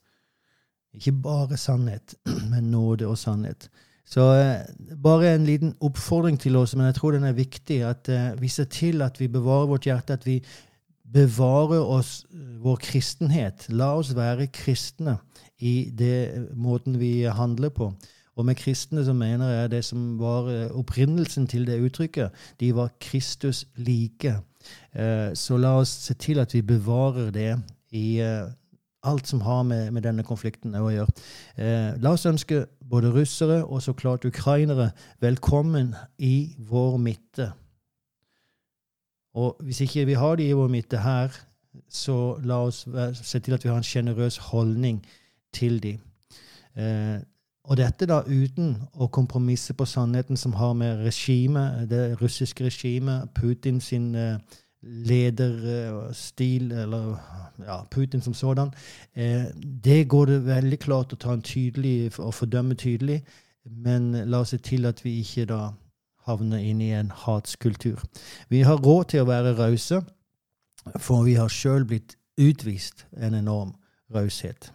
Ikke 0.98 1.14
bare 1.24 1.58
sannhet, 1.58 2.16
men 2.52 2.72
nåde 2.74 3.08
og 3.08 3.18
sannhet. 3.18 3.70
Så 4.08 4.24
eh, 4.40 4.96
bare 5.04 5.34
en 5.36 5.46
liten 5.46 5.74
oppfordring 5.84 6.40
til 6.40 6.56
oss, 6.56 6.76
men 6.76 6.88
jeg 6.88 6.96
tror 6.96 7.18
den 7.18 7.28
er 7.28 7.36
viktig, 7.36 7.82
at 7.84 8.10
eh, 8.10 8.30
vi 8.40 8.48
ser 8.48 8.70
til 8.72 9.04
at 9.04 9.20
vi 9.20 9.28
bevarer 9.28 9.68
vårt 9.68 9.88
hjerte, 9.90 10.16
at 10.16 10.26
vi 10.26 10.40
bevarer 11.14 11.84
oss 11.84 12.22
eh, 12.32 12.54
vår 12.64 12.80
kristenhet. 12.88 13.68
La 13.70 13.92
oss 14.00 14.14
være 14.16 14.48
kristne 14.48 15.18
i 15.60 15.92
det 15.92 16.48
måten 16.56 16.96
vi 17.02 17.28
handler 17.28 17.74
på. 17.76 17.92
Og 18.38 18.46
med 18.46 18.56
kristne 18.56 19.04
så 19.04 19.14
mener 19.18 19.50
jeg 19.50 19.72
det 19.72 19.84
som 19.86 20.20
var 20.20 20.46
opprinnelsen 20.78 21.48
til 21.50 21.66
det 21.66 21.80
uttrykket. 21.82 22.36
De 22.62 22.70
var 22.76 22.92
Kristus 23.02 23.64
like. 23.82 24.36
Så 25.34 25.58
la 25.58 25.72
oss 25.80 25.90
se 26.06 26.14
til 26.22 26.38
at 26.44 26.54
vi 26.54 26.62
bevarer 26.62 27.32
det 27.34 27.56
i 27.98 28.22
alt 29.04 29.28
som 29.28 29.42
har 29.42 29.64
med, 29.64 29.92
med 29.92 30.04
denne 30.04 30.24
konflikten 30.24 30.76
å 30.76 30.90
gjøre. 30.92 31.14
Eh, 31.58 31.94
la 32.02 32.14
oss 32.16 32.26
ønske 32.26 32.66
både 32.90 33.12
russere 33.14 33.62
og 33.66 33.82
så 33.84 33.94
klart 33.94 34.26
ukrainere 34.26 34.92
velkommen 35.22 35.94
i 36.18 36.56
vår 36.58 36.98
midte. 36.98 37.52
Og 39.38 39.62
hvis 39.62 39.84
ikke 39.86 40.06
vi 40.06 40.18
har 40.18 40.36
de 40.36 40.50
i 40.50 40.58
vår 40.58 40.68
midte 40.74 40.98
her, 41.04 41.34
så 41.90 42.38
la 42.42 42.64
oss 42.66 42.86
se 43.22 43.40
til 43.40 43.54
at 43.54 43.64
vi 43.64 43.70
har 43.70 43.78
en 43.78 43.86
sjenerøs 43.86 44.38
holdning 44.50 45.04
til 45.54 45.84
de. 45.84 45.98
Eh, 46.78 47.20
og 47.68 47.78
dette 47.78 48.08
da 48.08 48.22
uten 48.24 48.78
å 48.96 49.10
kompromisse 49.12 49.76
på 49.76 49.86
sannheten 49.86 50.40
som 50.40 50.54
har 50.56 50.74
med 50.78 51.04
regimet, 51.04 51.90
det 51.90 52.16
russiske 52.22 52.64
regimet, 52.64 53.30
Putin 53.36 53.82
sin 53.84 54.16
eh, 54.16 54.40
lederstil, 54.82 56.72
eller 56.72 57.18
ja, 57.66 57.86
Putin 57.92 58.22
som 58.22 58.34
sådan, 58.34 58.72
eh, 59.14 59.46
det 59.84 60.08
går 60.10 60.26
det 60.26 60.46
veldig 60.46 60.80
klart 60.80 61.14
å 61.14 61.20
ta 61.20 61.34
en 61.34 61.42
tydelig 61.42 62.20
og 62.20 62.34
fordømme 62.34 62.76
tydelig. 62.76 63.24
Men 63.66 64.12
la 64.12 64.40
oss 64.40 64.50
se 64.50 64.58
til 64.58 64.86
at 64.86 65.04
vi 65.06 65.20
ikke 65.20 65.46
da 65.46 65.74
havner 66.28 66.58
inn 66.64 66.82
i 66.82 66.92
en 66.96 67.12
hatskultur. 67.12 68.04
Vi 68.50 68.62
har 68.62 68.80
råd 68.84 69.12
til 69.12 69.24
å 69.24 69.28
være 69.28 69.56
rause, 69.58 70.02
for 71.00 71.24
vi 71.24 71.36
har 71.36 71.52
sjøl 71.52 71.86
blitt 71.88 72.16
utvist 72.38 73.06
en 73.18 73.34
enorm 73.34 73.76
raushet. 74.14 74.72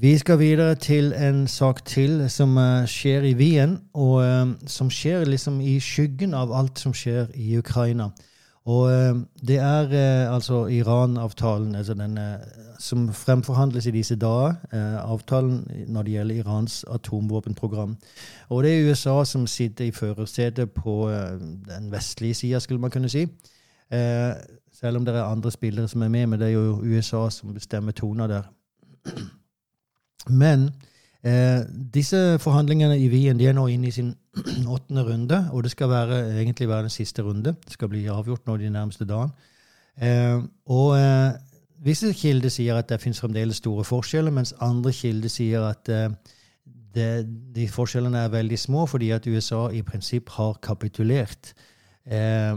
Vi 0.00 0.18
skal 0.18 0.38
videre 0.38 0.74
til 0.74 1.12
en 1.12 1.46
sak 1.48 1.84
til 1.84 2.24
som 2.30 2.56
uh, 2.56 2.82
skjer 2.86 3.22
i 3.28 3.34
Wien, 3.38 3.76
og 3.94 4.14
uh, 4.26 4.54
som 4.66 4.88
skjer 4.90 5.22
liksom 5.24 5.60
i 5.62 5.76
skyggen 5.78 6.32
av 6.34 6.50
alt 6.50 6.80
som 6.82 6.90
skjer 6.94 7.28
i 7.38 7.52
Ukraina. 7.58 8.08
Og 8.66 8.88
uh, 8.90 9.20
det 9.38 9.60
er 9.62 9.94
altså 10.32 10.64
Iran-avtalen 10.66 11.76
altså 11.78 11.94
som 12.78 13.12
fremforhandles 13.12 13.86
i 13.86 13.92
disse 13.94 14.16
dager. 14.16 14.54
avtalen 14.98 15.62
når 15.86 16.02
det 16.02 16.12
gjelder 16.12 16.34
Irans 16.34 16.84
atomvåpenprogram. 16.90 17.96
Og 18.48 18.64
det 18.64 18.72
er 18.72 18.90
USA 18.90 19.24
som 19.24 19.46
sitter 19.46 19.84
i 19.84 19.90
førersetet 19.90 20.72
på 20.72 21.10
den 21.68 21.92
vestlige 21.92 22.34
sida, 22.34 22.58
skulle 22.58 22.80
man 22.80 22.90
kunne 22.90 23.08
si. 23.08 23.26
selv 24.72 24.96
om 24.96 25.04
det 25.04 25.14
er 25.14 25.22
andre 25.22 25.50
spillere 25.50 25.88
som 25.88 26.02
er 26.02 26.08
med, 26.08 26.26
men 26.26 26.40
det 26.40 26.48
er 26.48 26.52
jo 26.52 26.82
USA 26.82 27.30
som 27.30 27.54
bestemmer 27.54 27.92
toner 27.92 28.26
der. 28.26 28.42
Men 30.28 30.68
eh, 31.22 31.62
disse 31.94 32.38
forhandlingene 32.40 32.98
i 33.00 33.08
Wien 33.12 33.38
de 33.38 33.48
er 33.48 33.56
nå 33.56 33.66
inne 33.72 33.88
i 33.88 33.94
sin 33.94 34.14
åttende 34.76 35.04
runde, 35.06 35.40
og 35.52 35.64
det 35.64 35.72
skal 35.74 35.90
være, 35.90 36.20
egentlig 36.40 36.68
være 36.68 36.88
den 36.88 36.94
siste 36.94 37.22
runde. 37.22 37.54
Det 37.64 37.76
skal 37.76 37.88
bli 37.88 38.06
avgjort 38.06 38.46
nå 38.46 38.56
de 38.56 38.70
nærmeste 38.70 39.08
dagene. 39.08 39.32
Eh, 40.02 40.38
og 40.66 40.96
eh, 40.98 41.34
visse 41.84 42.12
kilder 42.16 42.50
sier 42.50 42.78
at 42.78 42.88
det 42.90 43.00
finnes 43.02 43.20
fremdeles 43.20 43.60
store 43.62 43.84
forskjeller, 43.84 44.34
mens 44.34 44.54
andre 44.64 44.92
kilder 44.92 45.30
sier 45.30 45.68
at 45.68 45.88
eh, 45.92 46.08
det, 46.94 47.26
de 47.54 47.68
forskjellene 47.68 48.24
er 48.24 48.34
veldig 48.34 48.58
små 48.58 48.86
fordi 48.86 49.10
at 49.14 49.26
USA 49.26 49.68
i 49.70 49.82
prinsipp 49.82 50.30
har 50.38 50.58
kapitulert. 50.62 51.54
Eh, 52.04 52.56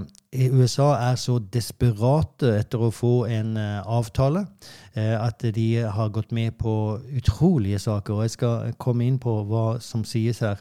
USA 0.51 0.89
er 0.99 1.15
så 1.15 1.37
desperate 1.39 2.49
etter 2.59 2.81
å 2.83 2.91
få 2.91 3.11
en 3.31 3.53
eh, 3.55 3.79
avtale 3.87 4.43
eh, 4.91 5.15
at 5.15 5.45
de 5.55 5.67
har 5.87 6.11
gått 6.11 6.33
med 6.35 6.57
på 6.59 6.99
utrolige 7.15 7.79
saker. 7.79 8.13
Og 8.13 8.25
jeg 8.27 8.35
skal 8.35 8.73
komme 8.77 9.07
inn 9.07 9.19
på 9.23 9.39
hva 9.47 9.79
som 9.79 10.03
sies 10.07 10.43
her. 10.43 10.59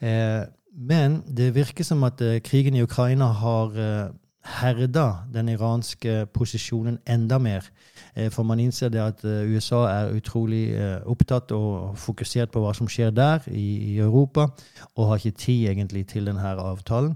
Eh, 0.00 0.42
men 0.74 1.20
det 1.28 1.52
virker 1.54 1.84
som 1.84 2.02
at 2.08 2.20
eh, 2.24 2.40
krigen 2.40 2.74
i 2.74 2.82
Ukraina 2.82 3.28
har 3.44 3.76
eh, 3.76 4.08
herda 4.44 5.06
den 5.32 5.52
iranske 5.52 6.24
posisjonen 6.32 6.98
enda 7.06 7.38
mer. 7.38 7.68
Eh, 8.16 8.30
for 8.30 8.46
man 8.46 8.60
innser 8.62 8.92
det 8.94 9.02
at 9.02 9.24
eh, 9.26 9.50
USA 9.50 9.84
er 9.90 10.14
utrolig 10.14 10.68
eh, 10.78 11.00
opptatt 11.10 11.52
og 11.54 11.96
fokusert 11.98 12.52
på 12.54 12.62
hva 12.62 12.74
som 12.76 12.88
skjer 12.90 13.10
der, 13.14 13.42
i, 13.50 13.98
Europa, 13.98 14.48
og 14.94 15.08
har 15.08 15.18
ikke 15.18 15.38
tid 15.44 15.68
egentlig 15.72 16.06
til 16.10 16.28
denne 16.28 16.54
avtalen. 16.60 17.14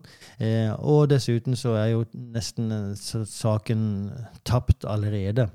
Og 0.78 1.08
dessuten 1.10 1.56
så 1.58 1.74
er 1.78 1.88
jo 1.92 2.04
nesten 2.14 2.94
saken 2.96 3.82
tapt 4.46 4.86
allerede, 4.88 5.48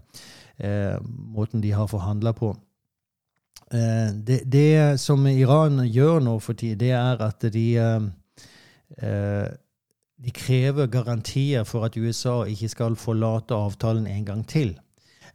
måten 1.08 1.63
de 1.63 1.71
har 1.73 1.88
forhandla 1.88 2.34
på. 2.38 2.51
Det, 3.71 4.43
det, 4.45 4.99
som 4.99 5.25
Iran 5.27 5.86
gjør 5.88 6.19
nå 6.21 6.38
for 6.43 6.53
tiden, 6.53 6.79
det 6.79 6.91
er 6.91 7.23
at 7.23 7.47
de 7.53 7.67
de 10.23 10.32
krever 10.32 10.88
garantier 10.88 11.63
for 11.63 11.88
at 11.88 11.97
USA 11.97 12.43
ikke 12.43 12.69
skal 12.69 12.95
forlate 12.95 13.56
avtalen 13.56 14.08
en 14.08 14.25
gang 14.25 14.45
til. 14.47 14.75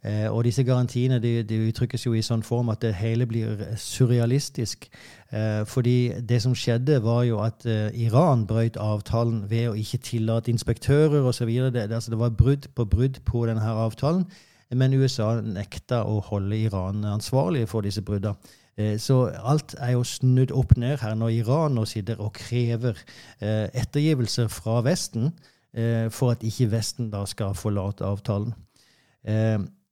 Eh, 0.03 0.27
og 0.31 0.43
disse 0.47 0.63
garantiene 0.63 1.19
de, 1.19 1.43
de, 1.43 1.57
uttrykkes 1.67 2.05
jo 2.05 2.13
i 2.15 2.23
sånn 2.23 2.43
form 2.45 2.71
at 2.71 2.81
det 2.85 2.93
hele 2.95 3.27
blir 3.27 3.63
surrealistisk. 3.75 4.87
Eh, 5.31 5.65
fordi 5.67 5.97
det 6.29 6.41
som 6.43 6.55
skjedde, 6.55 7.01
var 7.03 7.25
jo 7.27 7.41
at 7.43 7.65
eh, 7.67 7.89
Iran 8.05 8.45
brøt 8.47 8.79
avtalen 8.79 9.43
ved 9.49 9.71
å 9.71 9.75
ikke 9.79 10.03
tillate 10.11 10.53
inspektører 10.53 11.27
osv. 11.27 11.51
Det, 11.73 11.89
altså 11.91 12.15
det 12.15 12.21
var 12.21 12.37
brudd 12.37 12.69
på 12.75 12.87
brudd 12.87 13.19
på 13.27 13.43
denne 13.49 13.75
avtalen. 13.85 14.23
Men 14.71 14.93
USA 14.93 15.39
nekta 15.41 16.03
å 16.05 16.19
holde 16.29 16.57
Iran 16.57 17.03
ansvarlig 17.09 17.65
for 17.69 17.81
disse 17.81 18.03
bruddene. 18.05 18.37
Eh, 18.79 18.95
så 18.99 19.25
alt 19.43 19.75
er 19.79 19.97
jo 19.97 20.05
snudd 20.07 20.53
opp 20.55 20.77
ned 20.79 21.01
her 21.01 21.17
når 21.19 21.33
Iran 21.41 21.75
nå 21.75 21.83
sitter 21.89 22.21
og 22.23 22.31
krever 22.37 22.95
eh, 23.41 23.67
ettergivelser 23.75 24.47
fra 24.53 24.79
Vesten 24.85 25.33
eh, 25.73 26.07
for 26.13 26.35
at 26.35 26.45
ikke 26.47 26.69
Vesten 26.71 27.09
da 27.11 27.25
skal 27.27 27.57
forlate 27.59 28.07
avtalen. 28.07 28.55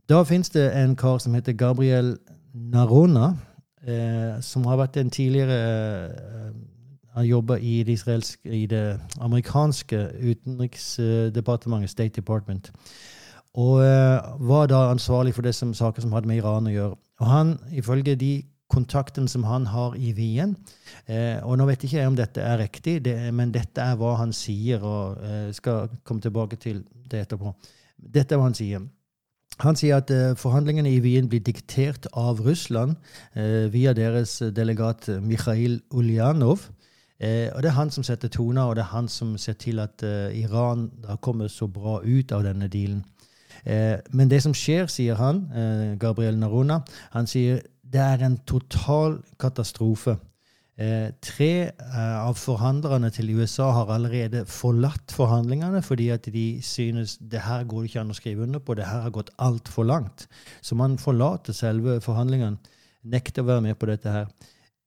Da 0.10 0.24
fins 0.24 0.50
det 0.50 0.70
en 0.72 0.96
kar 0.96 1.18
som 1.20 1.34
heter 1.36 1.54
Gabriel 1.54 2.14
Narona, 2.54 3.34
eh, 3.84 4.40
som 4.42 4.64
har 4.66 4.80
vært 4.80 4.98
en 4.98 5.10
tidligere 5.12 5.58
eh, 6.08 6.54
Han 7.18 7.26
jobba 7.26 7.56
i, 7.58 7.82
i, 7.82 8.66
det 8.66 9.00
amerikanske 9.20 9.98
utenriksdepartementet, 10.22 11.90
State 11.90 12.14
Department. 12.16 12.72
Og 13.54 13.82
eh, 13.82 14.22
var 14.40 14.68
da 14.68 14.92
ansvarlig 14.92 15.34
for 15.34 15.42
det 15.42 15.56
som, 15.56 15.74
saker 15.74 16.02
som 16.02 16.14
hadde 16.14 16.28
med 16.28 16.38
Iran 16.38 16.68
å 16.70 16.72
gjøre. 16.72 16.96
Og 17.20 17.26
han, 17.28 17.56
ifølge 17.74 18.16
de 18.16 18.44
kontaktene 18.70 19.28
som 19.28 19.44
han 19.44 19.66
har 19.66 19.96
i 19.96 20.12
Wien 20.14 20.56
eh, 21.08 21.40
Og 21.44 21.58
nå 21.58 21.66
vet 21.66 21.84
ikke 21.84 21.98
jeg 21.98 22.08
om 22.08 22.16
dette 22.16 22.44
er 22.44 22.60
riktig, 22.60 23.00
det, 23.06 23.16
men 23.34 23.52
dette 23.56 23.82
er 23.82 23.98
hva 23.98 24.14
han 24.22 24.34
sier, 24.36 24.84
og 24.84 25.18
eh, 25.24 25.50
skal 25.58 25.90
komme 26.04 26.22
tilbake 26.22 26.56
til 26.62 26.84
det 27.10 27.26
etterpå. 27.26 27.56
Dette 27.98 28.36
er 28.36 28.40
hva 28.40 28.52
han 28.52 28.58
sier. 28.58 28.86
Han 29.64 29.76
sier 29.76 29.98
at 29.98 30.12
eh, 30.14 30.36
forhandlingene 30.38 30.92
i 30.92 31.00
Wien 31.02 31.30
blir 31.30 31.42
diktert 31.42 32.06
av 32.14 32.44
Russland 32.46 32.96
eh, 33.34 33.66
via 33.74 33.94
deres 33.98 34.38
delegat 34.54 35.10
Mikhail 35.22 35.80
Ulyanov. 35.90 36.68
Eh, 37.20 37.50
og 37.56 37.64
Det 37.64 37.72
er 37.72 37.80
han 37.80 37.90
som 37.90 38.06
setter 38.06 38.30
toner, 38.30 38.62
og 38.64 38.76
det 38.76 38.84
er 38.86 38.94
han 38.94 39.08
som 39.10 39.38
ser 39.38 39.58
til 39.58 39.80
at 39.82 40.04
eh, 40.06 40.38
Iran 40.38 40.92
har 41.08 41.18
kommer 41.18 41.48
så 41.48 41.68
bra 41.68 42.02
ut 42.06 42.32
av 42.32 42.46
denne 42.46 42.70
dealen. 42.70 43.04
Eh, 43.66 43.98
men 44.14 44.30
det 44.30 44.44
som 44.44 44.54
skjer, 44.54 44.86
sier 44.88 45.18
han, 45.18 45.48
eh, 45.52 45.98
Gabriel 45.98 46.38
Narona, 46.38 46.84
han 47.12 47.28
sier 47.28 47.64
det 47.82 48.02
er 48.04 48.26
en 48.26 48.38
total 48.46 49.22
katastrofe. 49.40 50.18
Eh, 50.78 51.10
tre 51.26 51.54
eh, 51.74 52.18
av 52.22 52.36
forhandlerne 52.38 53.10
til 53.10 53.32
USA 53.34 53.72
har 53.74 53.90
allerede 53.90 54.44
forlatt 54.46 55.10
forhandlingene 55.10 55.80
fordi 55.82 56.12
at 56.14 56.28
de 56.30 56.60
synes 56.62 57.16
det 57.18 57.42
her 57.48 57.64
går 57.66 57.82
det 57.82 57.90
ikke 57.90 58.04
an 58.04 58.14
å 58.14 58.18
skrive 58.18 58.46
under 58.46 58.62
på, 58.62 58.76
det 58.78 58.86
her 58.86 59.02
har 59.08 59.16
gått 59.16 59.32
altfor 59.42 59.88
langt. 59.90 60.28
Så 60.62 60.78
man 60.78 61.00
forlater 61.02 61.58
selve 61.58 61.98
forhandlingene, 62.06 62.62
nekter 63.10 63.42
å 63.42 63.50
være 63.50 63.66
med 63.66 63.80
på 63.82 63.90
dette 63.90 64.14
her. 64.20 64.30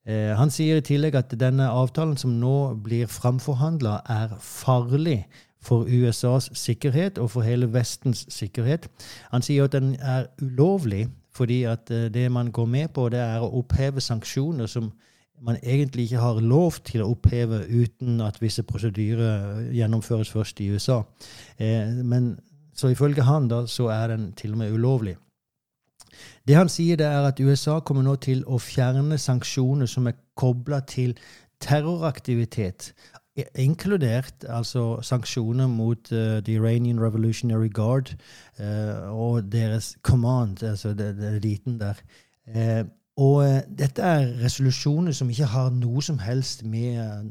Eh, 0.07 0.31
han 0.39 0.55
sier 0.55 0.79
i 0.79 0.87
tillegg 0.87 1.19
at 1.19 1.35
denne 1.35 1.67
avtalen 1.75 2.15
som 2.15 2.39
nå 2.39 2.55
blir 2.87 3.11
framforhandla, 3.11 3.99
er 4.07 4.39
farlig 4.39 5.25
for 5.59 5.91
USAs 5.91 6.53
sikkerhet 6.55 7.19
og 7.19 7.35
for 7.35 7.43
hele 7.43 7.67
Vestens 7.75 8.29
sikkerhet. 8.31 8.87
Han 9.35 9.43
sier 9.43 9.67
at 9.67 9.75
den 9.75 9.97
er 9.99 10.31
ulovlig 10.39 11.09
fordi 11.35 11.65
at 11.67 11.91
det 11.91 12.29
man 12.31 12.55
går 12.55 12.67
med 12.67 12.91
på, 12.95 13.11
det 13.11 13.19
er 13.19 13.43
å 13.43 13.57
oppheve 13.59 14.03
sanksjoner 14.03 14.71
som 14.71 14.93
man 15.41 15.57
egentlig 15.63 16.09
ikke 16.09 16.23
har 16.23 16.41
lov 16.45 16.81
til 16.85 17.03
å 17.03 17.11
oppheve 17.15 17.63
uten 17.69 18.21
at 18.25 18.41
visse 18.43 18.63
prosedyrer 18.67 19.71
gjennomføres 19.73 20.31
først 20.33 20.61
i 20.61 20.71
USA. 20.75 21.01
Eh, 21.59 22.01
men 22.05 22.35
så 22.77 22.93
ifølge 22.93 23.25
han 23.27 23.49
da, 23.49 23.65
så 23.67 23.89
er 23.93 24.15
den 24.15 24.33
til 24.37 24.55
og 24.55 24.63
med 24.63 24.73
ulovlig. 24.73 25.17
Det 26.49 26.57
han 26.57 26.69
sier, 26.73 26.97
det 26.97 27.07
er 27.07 27.29
at 27.29 27.41
USA 27.41 27.79
kommer 27.81 28.05
nå 28.05 28.17
til 28.25 28.43
å 28.49 28.59
fjerne 28.61 29.19
sanksjoner 29.21 29.89
som 29.89 30.09
er 30.11 30.19
kobla 30.41 30.81
til 30.89 31.15
terroraktivitet, 31.61 32.93
inkludert 33.61 34.45
altså 34.49 35.01
sanksjoner 35.07 35.69
mot 35.71 36.11
uh, 36.13 36.41
The 36.45 36.57
Iranian 36.59 37.01
Revolutionary 37.01 37.69
Guard 37.73 38.15
uh, 38.59 39.13
og 39.13 39.53
deres 39.53 39.95
command, 40.03 40.63
altså 40.63 40.93
eliten 40.97 41.79
der. 41.81 42.01
Uh, 42.49 42.85
og 43.21 43.45
eh, 43.45 43.61
dette 43.79 44.03
er 44.03 44.33
resolusjoner 44.41 45.13
som 45.17 45.31
ikke 45.31 45.51
har 45.53 45.71
noe 45.77 46.03
som 46.03 46.19
helst 46.25 46.65
med 46.65 46.97
eh, 47.03 47.29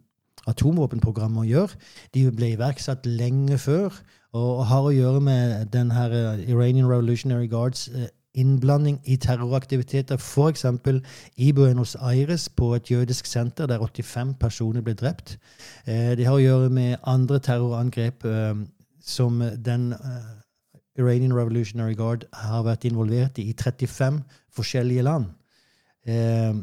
atomvåpenprogrammet 0.49 1.43
å 1.43 1.49
gjøre. 1.49 1.81
De 2.13 2.27
ble 2.35 2.53
iverksatt 2.53 3.09
lenge 3.09 3.57
før 3.61 3.97
og 4.37 4.61
har 4.69 4.85
å 4.85 4.93
gjøre 4.93 5.21
med 5.25 5.71
den 5.73 5.89
her 5.95 6.13
eh, 6.13 6.45
Iranian 6.51 6.89
Revolutionary 6.89 7.49
Guards 7.49 7.89
innblanding 8.37 8.99
i 9.09 9.17
terroraktiviteter, 9.17 10.19
f.eks. 10.21 10.65
i 11.41 11.49
Buenos 11.51 11.95
Aires, 11.97 12.45
på 12.49 12.75
et 12.75 12.91
jødisk 12.91 13.25
senter 13.25 13.65
der 13.67 13.81
85 13.81 14.35
personer 14.39 14.85
ble 14.85 14.93
drept. 14.93 15.33
Det 15.85 16.27
har 16.27 16.37
å 16.37 16.43
gjøre 16.43 16.69
med 16.69 17.01
andre 17.09 17.39
terrorangrep 17.43 18.23
som 19.01 19.41
den 19.57 19.89
Iranian 20.95 21.33
Revolutionary 21.33 21.97
Guard 21.97 22.27
har 22.31 22.63
vært 22.69 22.85
involvert 22.85 23.41
i 23.41 23.49
i 23.49 23.57
35 23.57 24.21
forskjellige 24.55 25.09
land. 25.09 25.33
Eh, 26.07 26.53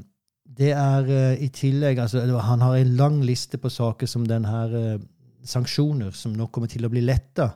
det 0.56 0.70
er 0.72 1.10
eh, 1.12 1.42
i 1.44 1.48
tillegg 1.52 1.98
altså, 1.98 2.38
Han 2.38 2.60
har 2.60 2.76
en 2.76 2.96
lang 2.96 3.24
liste 3.24 3.58
på 3.58 3.68
saker 3.68 4.06
som 4.06 4.26
den 4.26 4.44
her 4.44 4.74
eh, 4.74 5.00
sanksjoner, 5.44 6.10
som 6.10 6.32
nå 6.32 6.46
kommer 6.46 6.68
til 6.68 6.86
å 6.86 6.90
bli 6.90 7.00
letta. 7.00 7.50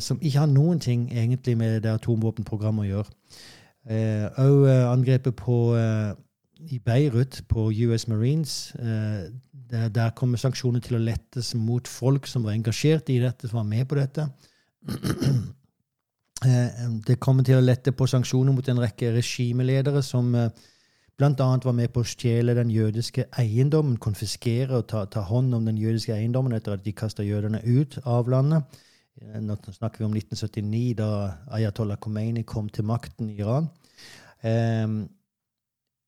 som 0.00 0.18
ikke 0.18 0.38
har 0.38 0.48
noen 0.50 0.80
ting 0.80 1.12
egentlig 1.12 1.56
med 1.56 1.82
det 1.82 1.90
atomvåpenprogrammet 1.90 2.82
å 2.82 2.88
gjøre. 2.88 3.10
Òg 4.42 4.64
angrepet 4.68 5.36
på 5.38 5.58
i 6.58 6.78
Beirut, 6.78 7.42
på 7.48 7.70
US 7.70 8.08
Marines. 8.08 8.72
Der, 9.70 9.88
der, 9.88 10.10
kommer 10.10 10.38
sanksjoner 10.38 10.80
til 10.80 10.98
å 10.98 11.02
lettes 11.02 11.54
mot 11.54 11.88
folk 11.88 12.26
som 12.26 12.44
var 12.44 12.52
engasjert 12.52 13.10
i 13.10 13.20
dette, 13.22 13.48
som 13.48 13.62
var 13.62 13.68
med 13.70 13.86
på 13.86 13.94
dette. 13.94 14.26
Det 17.06 17.20
kommer 17.20 17.46
til 17.46 17.58
å 17.58 17.62
lette 17.62 17.92
på 17.92 18.06
sanksjoner 18.10 18.54
mot 18.54 18.68
en 18.68 18.82
rekke 18.82 19.12
regimeledere 19.14 20.02
som 20.02 20.34
bl.a. 21.20 21.48
var 21.64 21.76
med 21.76 21.92
på 21.92 22.00
å 22.00 22.08
stjele 22.08 22.54
den 22.56 22.70
jødiske 22.72 23.26
eiendommen, 23.38 23.98
konfiskere 24.00 24.80
og 24.80 24.86
ta, 24.88 25.04
ta, 25.04 25.26
hånd 25.28 25.52
om 25.56 25.68
den 25.68 25.76
jødiske 25.80 26.14
eiendommen 26.16 26.56
etter 26.56 26.78
at 26.78 26.84
de 26.86 26.96
kasta 26.96 27.26
jødene 27.26 27.60
ut 27.66 27.98
av 28.08 28.30
landet. 28.32 28.80
Eh, 29.20 29.38
nå 29.44 29.58
snakker 29.68 30.00
vi 30.00 30.08
om 30.08 30.16
1979, 30.16 30.96
da 31.02 31.10
Ayatollah 31.52 32.00
Khomeini 32.00 32.46
kom 32.48 32.72
til 32.72 32.88
makten 32.88 33.28
i 33.28 33.40
Iran. 33.42 33.68
Um, 34.40 35.02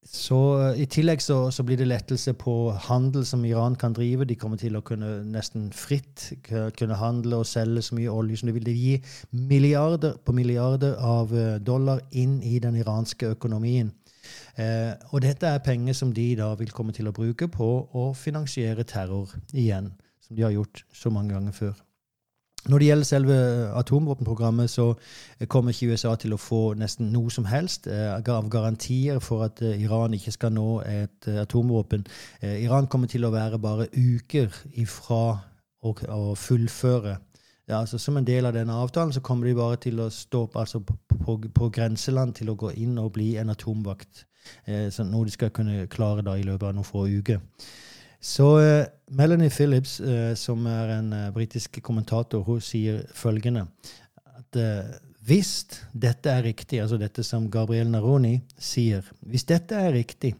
så 0.02 0.72
I 0.74 0.88
tillegg 0.90 1.20
så, 1.22 1.36
så, 1.54 1.62
blir 1.62 1.76
det 1.78 1.86
lettelse 1.86 2.32
på 2.34 2.72
handel 2.88 3.26
som 3.28 3.44
Iran 3.46 3.76
kan 3.78 3.92
drive. 3.94 4.26
De 4.26 4.34
kommer 4.34 4.58
til 4.58 4.74
å 4.74 4.82
kunne 4.82 5.20
nesten 5.28 5.68
fritt 5.76 6.32
kunne 6.48 6.98
handle 6.98 7.38
og 7.44 7.46
selge 7.46 7.84
så 7.86 7.94
mye 8.00 8.10
olje 8.10 8.40
som 8.40 8.50
de 8.50 8.56
vil. 8.56 8.66
Det 8.66 8.74
gi 8.74 8.96
milliarder 9.30 10.16
på 10.24 10.34
milliarder 10.34 10.96
av 10.98 11.36
eh, 11.36 11.60
dollar 11.62 12.02
inn 12.18 12.40
i 12.42 12.58
den 12.64 12.80
iranske 12.80 13.30
økonomien. 13.36 13.92
Eh, 14.58 14.92
og 15.10 15.22
dette 15.24 15.46
er 15.48 15.64
penger 15.64 15.96
som 15.96 16.12
de 16.12 16.26
da 16.36 16.50
vil 16.60 16.74
komme 16.74 16.92
til 16.92 17.08
å 17.08 17.14
bruke 17.16 17.48
på 17.48 17.70
å 17.92 18.10
finansiere 18.16 18.84
terror 18.84 19.32
igjen, 19.52 19.92
som 20.20 20.36
de 20.36 20.44
har 20.44 20.52
gjort 20.52 20.84
så 20.92 21.10
mange 21.10 21.34
ganger 21.34 21.56
før. 21.56 21.80
Når 22.68 22.78
det 22.78 22.86
gjelder 22.86 23.04
selve 23.04 23.36
atomvåpenprogrammet, 23.74 24.70
så 24.70 24.94
kommer 25.48 25.72
ikke 25.72 25.92
USA 25.92 26.14
til 26.14 26.36
å 26.36 26.38
få 26.38 26.74
nesten 26.78 27.08
noe 27.10 27.30
som 27.30 27.44
helst 27.50 27.88
eh, 27.90 28.12
av 28.14 28.50
garantier 28.50 29.18
for 29.18 29.42
at 29.48 29.62
eh, 29.66 29.82
Iran 29.82 30.14
ikke 30.14 30.34
skal 30.36 30.54
nå 30.54 30.66
et 30.86 31.26
eh, 31.26 31.40
atomvåpen. 31.42 32.06
Eh, 32.40 32.62
Iran 32.62 32.86
kommer 32.86 33.10
til 33.10 33.26
å 33.26 33.32
være 33.34 33.58
bare 33.58 33.88
uker 33.96 34.54
ifra 34.78 35.40
å, 35.82 36.34
fullføre 36.38 37.16
ja, 37.66 37.80
altså 37.80 37.98
Som 37.98 38.16
en 38.16 38.26
del 38.26 38.46
av 38.46 38.52
denne 38.54 38.74
avtalen 38.78 39.12
så 39.12 39.20
kommer 39.20 39.48
de 39.48 39.54
bare 39.58 39.80
til 39.82 39.98
å 39.98 40.10
stå 40.10 40.44
altså 40.54 40.80
på, 40.86 40.94
på, 41.08 41.38
på, 41.54 41.68
grenseland 41.74 42.36
til 42.38 42.52
å 42.52 42.54
gå 42.58 42.70
inn 42.78 42.98
og 42.98 43.12
bli 43.16 43.32
en 43.40 43.50
atomvakt. 43.50 44.22
Eh, 44.66 44.88
noe 45.04 45.26
de 45.26 45.34
skal 45.34 45.50
kunne 45.54 45.86
klare 45.90 46.24
da 46.26 46.36
i 46.38 46.44
løpet 46.46 46.68
av 46.68 46.76
noen 46.76 46.86
få 46.86 47.06
uker. 47.10 47.40
Så 48.22 48.48
eh, 48.62 48.86
Melanie 49.10 49.50
Phillips, 49.50 49.98
eh, 50.00 50.34
som 50.38 50.66
er 50.66 50.96
en 50.98 51.14
britisk 51.34 51.80
kommentator, 51.82 52.44
hun 52.46 52.60
sier 52.62 53.02
følgende 53.14 53.66
at 54.32 54.60
hvis 55.22 55.52
dette 55.94 56.28
er 56.28 56.42
riktig, 56.44 56.80
altså 56.82 56.98
dette 56.98 57.22
som 57.24 57.46
Gabriel 57.50 57.88
Naroni 57.88 58.40
sier 58.58 59.06
Hvis 59.20 59.46
dette 59.48 59.78
er 59.78 59.94
riktig, 59.94 60.34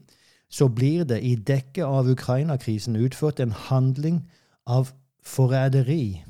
så 0.49 0.67
blir 0.67 1.05
det 1.07 1.21
i 1.23 1.35
dekket 1.35 1.85
av 1.85 2.09
Ukraina-krisen 2.11 2.99
utført 2.99 3.39
en 3.39 3.51
handling 3.51 4.19
av 4.67 4.91
forræderi 5.23 6.23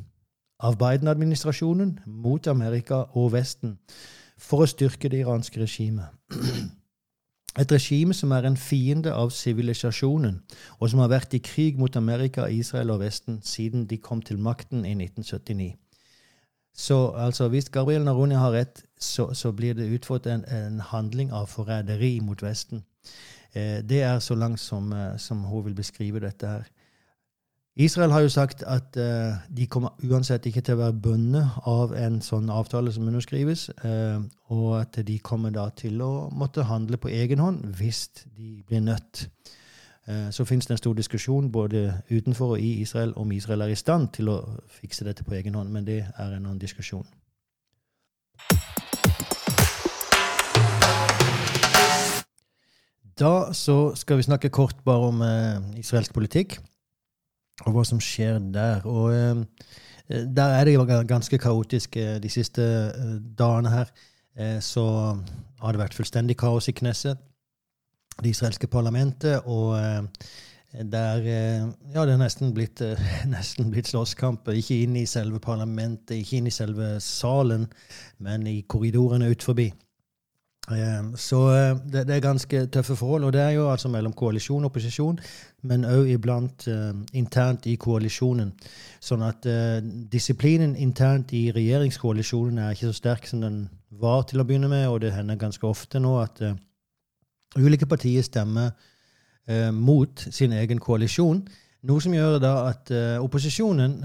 av 0.63 0.77
Biden-administrasjonen 0.79 1.97
mot 2.05 2.47
Amerika 2.47 3.03
og 3.17 3.33
Vesten 3.33 3.75
for 4.39 4.63
å 4.63 4.69
styrke 4.69 5.09
det 5.11 5.25
iranske 5.25 5.59
regimet. 5.59 6.13
Et 7.59 7.71
regime 7.71 8.13
som 8.17 8.31
er 8.33 8.47
en 8.47 8.57
fiende 8.57 9.13
av 9.13 9.29
sivilisasjonen, 9.29 10.39
og 10.79 10.89
som 10.89 11.03
har 11.03 11.11
vært 11.11 11.35
i 11.37 11.41
krig 11.43 11.77
mot 11.77 11.95
Amerika, 11.95 12.47
Israel 12.49 12.89
og 12.95 13.03
Vesten 13.03 13.41
siden 13.45 13.85
de 13.85 13.97
kom 14.01 14.21
til 14.25 14.41
makten 14.41 14.85
i 14.85 14.95
1979. 14.97 15.75
Så 16.73 17.13
altså, 17.13 17.47
hvis 17.47 17.69
Gabriel 17.69 18.03
Naroni 18.03 18.35
har 18.35 18.51
rett, 18.51 18.81
så, 18.97 19.33
så 19.33 19.51
blir 19.51 19.73
det 19.77 19.91
utført 19.93 20.25
en, 20.25 20.45
en, 20.49 20.79
handling 20.79 21.29
av 21.31 21.45
forræderi 21.47 22.19
mot 22.25 22.41
Vesten. 22.41 22.81
Eh, 23.53 23.83
det 23.85 24.01
er 24.01 24.19
så 24.19 24.35
langt 24.35 24.59
som, 24.59 24.93
eh, 24.93 25.17
som 25.17 25.43
hun 25.43 25.65
vil 25.65 25.75
beskrive 25.77 26.19
dette 26.19 26.47
her. 26.47 26.65
Israel 27.75 28.11
har 28.11 28.19
jo 28.19 28.29
sagt 28.29 28.63
at 28.63 28.97
uh, 28.97 29.33
de 29.57 29.65
kommer 29.67 29.89
uansett 30.05 30.45
ikke 30.45 30.61
til 30.61 30.75
å 30.75 30.81
være 30.83 30.93
bundet 30.93 31.55
av 31.65 31.95
en 31.97 32.19
sånn 32.21 32.51
avtale 32.53 32.91
som 32.93 33.07
underskrives, 33.09 33.71
uh, 33.81 34.21
og 34.53 34.75
at 34.77 34.99
de 35.07 35.15
kommer 35.17 35.49
da 35.49 35.65
til 35.73 36.01
å 36.05 36.29
måtte 36.29 36.67
handle 36.69 36.99
på 37.01 37.09
egen 37.09 37.39
hånd 37.41 37.63
hvis 37.79 38.11
de 38.37 38.59
blir 38.67 38.83
nødt. 38.85 39.25
Uh, 40.05 40.29
så 40.29 40.45
finnes 40.45 40.69
det 40.69 40.75
en 40.75 40.81
stor 40.83 40.93
diskusjon 40.93 41.49
både 41.49 41.81
utenfor 42.11 42.53
og 42.53 42.61
i 42.61 42.75
Israel 42.83 43.15
om 43.17 43.31
Israel 43.33 43.65
er 43.65 43.73
i 43.73 43.79
stand 43.79 44.11
til 44.13 44.29
å 44.29 44.35
fikse 44.69 45.07
dette 45.07 45.25
på 45.25 45.33
egen 45.33 45.57
hånd, 45.57 45.71
men 45.73 45.87
det 45.87 46.03
er 46.05 46.27
en 46.27 46.43
annen 46.43 46.59
diskusjon. 46.61 47.07
Da 53.17 53.49
så 53.57 53.95
skal 53.97 54.21
vi 54.21 54.27
snakke 54.29 54.53
kort 54.53 54.85
bare 54.85 55.09
om 55.09 55.25
israelsk 55.81 56.13
politikk 56.13 56.59
og 57.63 57.75
hva 57.75 57.83
som 57.87 58.01
skjer 58.03 58.39
der. 58.53 58.85
Og 58.89 59.13
eh, 59.15 60.23
der 60.35 60.55
er 60.57 60.67
det 60.67 60.75
jo 60.75 60.85
ganske 61.07 61.39
kaotisk 61.41 61.97
eh, 61.97 62.17
de 62.23 62.31
siste 62.31 62.63
eh, 62.63 63.17
dagene 63.39 63.73
her. 63.73 63.93
Så 64.65 64.81
har 65.61 65.75
det 65.75 65.77
vært 65.77 65.93
fullstendig 65.93 66.33
kaos 66.41 66.65
i 66.65 66.73
Knesset, 66.73 67.19
det 68.17 68.31
israelske 68.31 68.65
parlamentet. 68.65 69.45
Og 69.45 69.77
Der 70.73 71.21
ja, 71.93 72.05
det 72.05 72.15
er 72.15 72.17
nesten 72.17 72.49
blitt, 72.53 72.81
nesten 73.35 73.69
blitt 73.69 73.91
slåsskamp. 73.91 74.49
Ikke 74.49 74.79
inn 74.81 74.95
i 74.97 75.05
selve 75.05 75.37
parlamentet, 75.37 76.15
ikke 76.17 76.39
inn 76.39 76.49
i 76.49 76.55
selve 76.55 76.95
salen, 76.97 77.67
men 78.17 78.47
i 78.47 78.63
korridorene 78.65 79.29
ut 79.29 79.45
forbi. 79.45 79.69
Så 80.63 81.39
det, 81.91 82.05
det, 82.07 82.15
er 82.15 82.19
ganske 82.23 82.65
tøffe 82.71 82.95
forhold. 82.95 83.23
Og 83.23 83.33
det 83.33 83.41
er 83.41 83.49
jo 83.49 83.71
altså 83.71 83.89
mellom 83.91 84.13
koalisjon 84.13 84.63
og 84.63 84.71
opposisjon, 84.71 85.19
men 85.67 85.83
òg 85.85 86.07
iblant 86.13 86.67
uh, 86.71 86.93
internt 87.13 87.67
i 87.67 87.75
koalisjonen. 87.75 88.53
Sånn 89.03 89.25
at 89.27 89.43
uh, 89.43 89.83
disiplinen 89.83 90.77
internt 90.79 91.33
i 91.35 91.49
regjeringskoalisjonen 91.51 92.63
er 92.63 92.71
ikke 92.71 92.93
så 92.93 92.99
sterk 93.01 93.27
som 93.27 93.43
den 93.43 93.65
var 93.99 94.23
til 94.29 94.39
å 94.39 94.47
begynne 94.47 94.71
med, 94.71 94.87
og 94.87 95.01
det 95.03 95.11
hender 95.11 95.41
ganske 95.41 95.67
ofte 95.67 95.99
nå 95.99 96.15
at 96.21 96.39
uh, 96.47 96.55
ulike 97.59 97.89
partier 97.89 98.23
stemmer 98.23 98.71
mot 99.75 100.21
sin 100.31 100.53
egen 100.55 100.79
koalisjon. 100.79 101.41
Noe 101.83 101.99
som 101.99 102.13
gjør 102.15 102.37
da 102.39 102.51
at 102.69 102.87
opposisjonen 103.19 103.97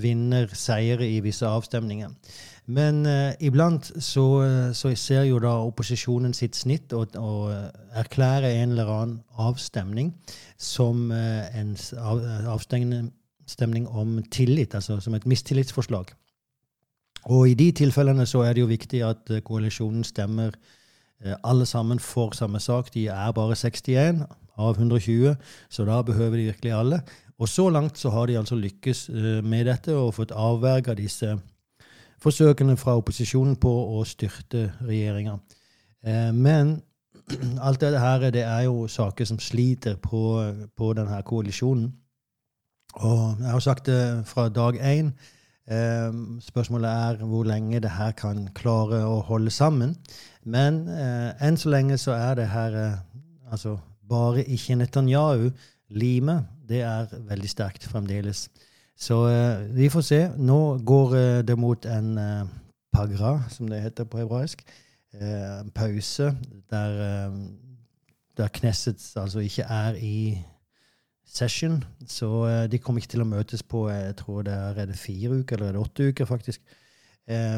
vinner 0.00 0.48
seire 0.56 1.04
i 1.04 1.18
visse 1.20 1.44
avstemninger. 1.44 2.14
Men 2.66 3.04
uh, 3.06 3.30
iblant 3.38 3.92
så, 4.02 4.24
eh, 4.42 4.72
så, 4.74 4.90
ser 4.98 5.22
jo 5.28 5.38
da 5.42 5.52
opposisjonen 5.62 6.34
sitt 6.34 6.58
snitt 6.58 6.90
å 6.96 7.04
erklære 7.94 8.50
en 8.58 8.74
eller 8.74 8.90
annen 8.90 9.20
avstemning 9.38 10.10
som 10.58 11.12
uh, 11.14 11.46
en 11.54 11.76
av, 12.02 12.24
avstemning 12.56 13.86
om 13.86 14.18
tillit, 14.34 14.74
altså 14.74 14.98
som 15.00 15.14
et 15.14 15.28
mistillitsforslag. 15.30 16.10
Og 17.30 17.52
i 17.52 17.54
de 17.58 17.70
tilfellene 17.84 18.26
så 18.26 18.42
er 18.46 18.54
det 18.54 18.64
jo 18.64 18.70
viktig 18.70 19.02
at 19.02 19.30
koalisjonen 19.46 20.04
stemmer 20.06 20.54
alle 21.42 21.64
sammen 21.66 21.98
for 21.98 22.36
samme 22.36 22.60
sak. 22.62 22.92
De 22.94 23.08
er 23.10 23.32
bare 23.34 23.56
61 23.58 24.20
av 24.62 24.76
120, 24.78 25.32
så 25.66 25.86
da 25.88 25.96
behøver 26.06 26.38
de 26.38 26.44
virkelig 26.52 26.74
alle. 26.76 27.00
Og 27.42 27.50
så 27.50 27.66
langt 27.72 27.98
så 27.98 28.12
har 28.14 28.30
de 28.30 28.38
altså 28.38 28.54
lykkes 28.54 29.08
med 29.42 29.66
dette 29.66 29.96
og 29.96 30.14
fått 30.20 30.34
avverga 30.38 30.94
disse 30.94 31.34
forsøkene 32.22 32.76
fra 32.76 32.96
opposisjonen 32.98 33.56
på 33.60 33.72
å 33.98 34.04
styrte 34.08 34.70
regjeringa. 34.86 35.38
Eh, 36.06 36.32
men 36.32 36.76
alt 37.66 37.80
dette 37.82 38.00
her 38.00 38.26
det 38.34 38.44
er 38.44 38.66
jo 38.66 38.86
saker 38.90 39.28
som 39.28 39.40
sliter 39.42 39.96
på, 40.02 40.20
på 40.76 40.92
denne 40.96 41.22
koalisjonen. 41.26 41.90
Og 42.96 43.42
jeg 43.42 43.50
har 43.52 43.64
sagt 43.64 43.90
det 43.90 44.02
fra 44.28 44.48
dag 44.48 44.78
én. 44.80 45.12
Eh, 45.66 46.12
spørsmålet 46.40 46.90
er 46.90 47.24
hvor 47.26 47.44
lenge 47.44 47.80
det 47.82 47.90
her 47.90 48.14
kan 48.16 48.46
klare 48.54 49.02
å 49.04 49.20
holde 49.26 49.50
sammen. 49.50 49.96
Men 50.44 50.86
eh, 50.88 51.34
enn 51.44 51.58
så 51.60 51.74
lenge 51.74 51.98
så 52.00 52.14
er 52.16 52.38
det 52.38 52.48
her 52.54 52.78
altså 53.50 53.76
bare 54.08 54.44
ikke 54.44 54.78
Netanyahu. 54.78 55.50
Limet, 55.88 56.46
det 56.68 56.80
er 56.82 57.10
veldig 57.28 57.48
sterkt 57.50 57.84
fremdeles. 57.86 58.48
Så 58.96 59.16
uh, 59.28 59.76
vi 59.76 59.88
får 59.92 60.00
se. 60.00 60.20
Nå 60.38 60.78
går 60.78 61.14
uh, 61.14 61.44
det 61.44 61.58
mot 61.58 61.86
en 61.86 62.18
uh, 62.18 62.48
pagra, 62.92 63.42
som 63.52 63.68
det 63.68 63.82
heter 63.82 64.04
på 64.04 64.18
hebraisk. 64.18 64.64
En 65.16 65.70
pause 65.70 66.34
der, 66.70 67.30
der 68.36 68.48
Knesset 68.52 69.00
altså 69.16 69.38
ikke 69.38 69.62
er 69.62 69.94
i 69.94 70.38
session. 71.26 71.84
Så 72.06 72.66
de 72.68 72.78
kommer 72.78 73.00
ikke 73.00 73.14
til 73.14 73.24
å 73.24 73.28
møtes 73.28 73.62
på 73.62 73.86
jeg 73.88 74.16
tror 74.18 74.42
det 74.44 74.52
er, 74.52 74.82
er 74.82 74.90
det 74.90 74.98
fire 75.00 75.38
uker, 75.38 75.56
eller 75.56 75.68
er 75.68 75.72
det 75.72 75.80
åtte 75.80 76.08
uker, 76.10 76.24
faktisk. 76.24 76.60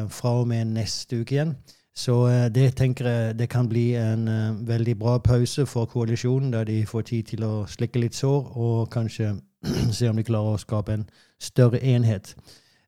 fra 0.09 0.29
og 0.39 0.47
med 0.47 0.71
neste 0.71 1.19
uke 1.19 1.35
igjen. 1.35 1.53
Så 1.95 2.15
det 2.55 2.75
tenker 2.79 3.07
jeg 3.09 3.39
det 3.39 3.49
kan 3.49 3.67
bli 3.67 3.95
en 3.99 4.29
veldig 4.67 4.95
bra 4.99 5.17
pause 5.17 5.65
for 5.65 5.85
koalisjonen, 5.85 6.53
der 6.53 6.63
de 6.63 6.85
får 6.85 7.01
tid 7.01 7.23
til 7.23 7.43
å 7.43 7.65
slikke 7.67 7.99
litt 7.99 8.15
sår 8.15 8.55
og 8.55 8.89
kanskje 8.91 9.33
se 9.91 10.09
om 10.09 10.15
de 10.15 10.23
klarer 10.23 10.55
å 10.55 10.61
skape 10.61 10.93
en 10.95 11.07
større 11.41 11.81
enhet. 11.83 12.35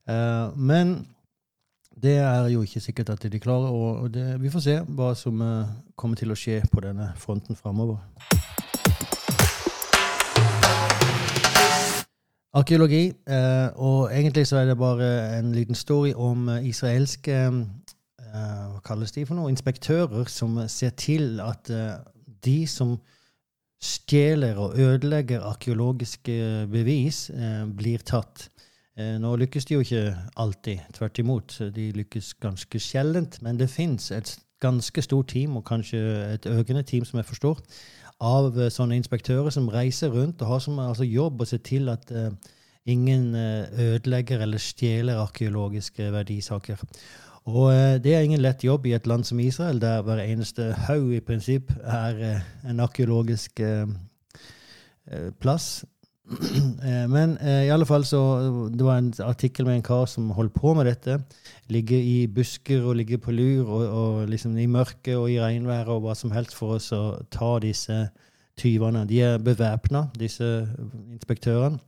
Uh, 0.10 0.52
men 0.56 1.02
det 2.02 2.18
er 2.24 2.48
jo 2.50 2.64
ikke 2.66 2.82
sikkert 2.82 3.12
at 3.14 3.26
de 3.32 3.40
klarer, 3.40 3.70
og 3.70 4.14
det, 4.14 4.42
vi 4.42 4.50
får 4.50 4.64
se 4.66 4.78
hva 4.88 5.12
som 5.18 5.42
uh, 5.44 5.68
kommer 5.96 6.20
til 6.20 6.32
å 6.32 6.38
skje 6.38 6.62
på 6.72 6.84
denne 6.84 7.12
fronten 7.20 7.60
framover. 7.60 8.00
Arkeologi, 12.52 13.14
uh, 13.32 13.70
og 13.80 14.12
egentlig 14.12 14.48
så 14.48 14.62
er 14.62 14.72
det 14.72 14.80
bare 14.80 15.12
en 15.40 15.54
liten 15.56 15.76
story 15.76 16.14
om 16.16 16.50
israelske 16.62 17.48
hva 18.32 18.78
kalles 18.88 19.12
de 19.12 19.26
for 19.28 19.36
noe, 19.36 19.52
inspektører 19.52 20.30
som 20.32 20.54
ser 20.72 20.94
til 20.96 21.42
at 21.44 21.68
de 22.46 22.62
som 22.64 22.94
stjeler 23.82 24.58
og 24.62 24.78
ødelegger 24.80 25.42
arkeologiske 25.42 26.68
bevis, 26.72 27.30
eh, 27.30 27.66
blir 27.66 27.98
tatt. 28.06 28.50
Eh, 28.98 29.18
nå 29.18 29.36
lykkes 29.36 29.66
de 29.66 29.74
jo 29.74 29.80
ikke 29.82 30.16
alltid. 30.38 30.80
Tvert 30.94 31.20
imot. 31.20 31.58
De 31.76 31.92
lykkes 31.92 32.34
ganske 32.34 32.80
sjeldent. 32.80 33.42
Men 33.42 33.58
det 33.58 33.70
fins 33.70 34.12
et 34.12 34.38
ganske 34.62 35.02
stort 35.02 35.28
team, 35.28 35.58
og 35.58 35.66
kanskje 35.66 35.98
et 36.34 36.46
økende 36.46 36.84
team, 36.84 37.06
som 37.06 37.18
jeg 37.18 37.26
forstår, 37.26 37.60
av 38.22 38.58
eh, 38.60 38.70
sånne 38.70 38.96
inspektører 38.96 39.50
som 39.50 39.70
reiser 39.70 40.10
rundt 40.14 40.42
og 40.42 40.48
har 40.48 40.60
som 40.60 40.80
altså, 40.80 41.04
jobb 41.04 41.42
å 41.42 41.46
se 41.46 41.58
til 41.58 41.90
at 41.90 42.12
ingen 42.86 43.36
ødelegger 43.36 44.42
eller 44.42 44.58
stjeler 44.58 45.18
arkeologiske 45.22 46.12
verdisaker. 46.12 46.82
Og 47.50 47.72
eh, 47.74 47.98
det 48.02 48.14
er 48.14 48.26
ingen 48.26 48.42
lett 48.44 48.64
jobb 48.64 48.86
i 48.86 48.94
et 48.94 49.08
land 49.10 49.26
som 49.26 49.40
Israel, 49.42 49.82
der 49.82 50.04
hver 50.06 50.22
eneste 50.22 50.72
haug 50.86 51.10
i 51.16 51.24
prinsipp 51.26 51.72
er 51.82 52.20
eh, 52.22 52.44
en 52.70 52.84
arkeologisk 52.84 53.60
eh, 53.66 53.88
plass. 55.42 55.84
Men 57.12 57.34
i 57.44 57.72
alle 57.74 57.86
fall 57.86 58.06
så 58.08 58.20
Det 58.72 58.86
var 58.86 58.98
en 59.02 59.10
artikkel 59.20 59.66
med 59.66 59.76
en 59.76 59.84
kar 59.84 60.06
som 60.06 60.30
holdt 60.32 60.54
på 60.54 60.74
med 60.74 60.86
dette. 60.86 61.18
Ligge 61.68 61.98
i 61.98 62.28
busker 62.28 62.86
og 62.86 62.96
ligge 62.96 63.18
på 63.18 63.32
lur 63.32 63.68
og, 63.68 63.82
og 63.88 64.30
liksom 64.30 64.56
i 64.58 64.70
mørket 64.70 65.18
og 65.18 65.32
i 65.32 65.42
regnværet 65.42 65.92
og 65.92 66.06
hva 66.06 66.16
som 66.16 66.32
helst 66.32 66.56
for 66.56 66.78
oss 66.78 66.92
å 66.96 67.18
ta 67.34 67.58
disse 67.60 67.98
tyvene. 68.56 69.04
De 69.10 69.20
er 69.22 69.44
bevæpna, 69.44 70.06
disse 70.16 70.46
inspektørene, 71.12 71.82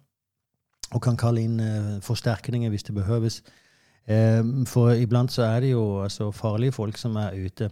og 0.91 1.01
kan 1.01 1.15
kalle 1.15 1.45
inn 1.45 1.61
forsterkninger 2.03 2.73
hvis 2.73 2.89
det 2.89 2.97
behøves. 2.97 3.43
Ehm, 4.11 4.65
for 4.67 4.91
iblant 4.99 5.31
så 5.31 5.45
er 5.47 5.59
det 5.63 5.71
jo 5.71 6.03
altså, 6.03 6.31
farlige 6.31 6.71
folk 6.75 6.97
som 6.97 7.15
er 7.15 7.37
ute. 7.45 7.69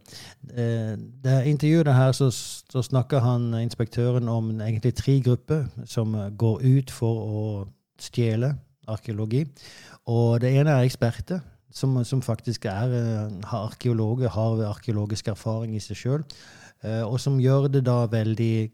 I 0.47 0.95
det 1.23 1.37
intervjuet 1.45 1.93
her 1.95 2.11
så, 2.11 2.29
så 2.71 2.81
snakker 2.81 3.19
han 3.19 3.53
inspektøren 3.59 4.29
om 4.29 4.51
egentlig 4.61 4.95
tre 4.95 5.19
grupper 5.25 5.65
som 5.85 6.15
går 6.37 6.61
ut 6.63 6.91
for 6.91 7.23
å 7.27 7.45
stjele 7.99 8.55
arkeologi. 8.87 9.45
Og 10.07 10.41
det 10.41 10.53
ene 10.55 10.71
er 10.71 10.87
eksperter, 10.87 11.41
som, 11.71 11.95
som 12.03 12.21
faktisk 12.21 12.65
er, 12.65 12.91
eh, 12.91 13.35
har 13.47 13.67
arkeologer, 13.69 14.29
har 14.29 14.63
arkeologisk 14.71 15.27
erfaring 15.31 15.75
i 15.75 15.83
seg 15.83 15.99
sjøl, 15.99 16.23
eh, 16.83 17.03
og 17.03 17.19
som 17.19 17.39
gjør 17.39 17.69
det 17.71 17.85
da 17.87 18.05
veldig 18.11 18.71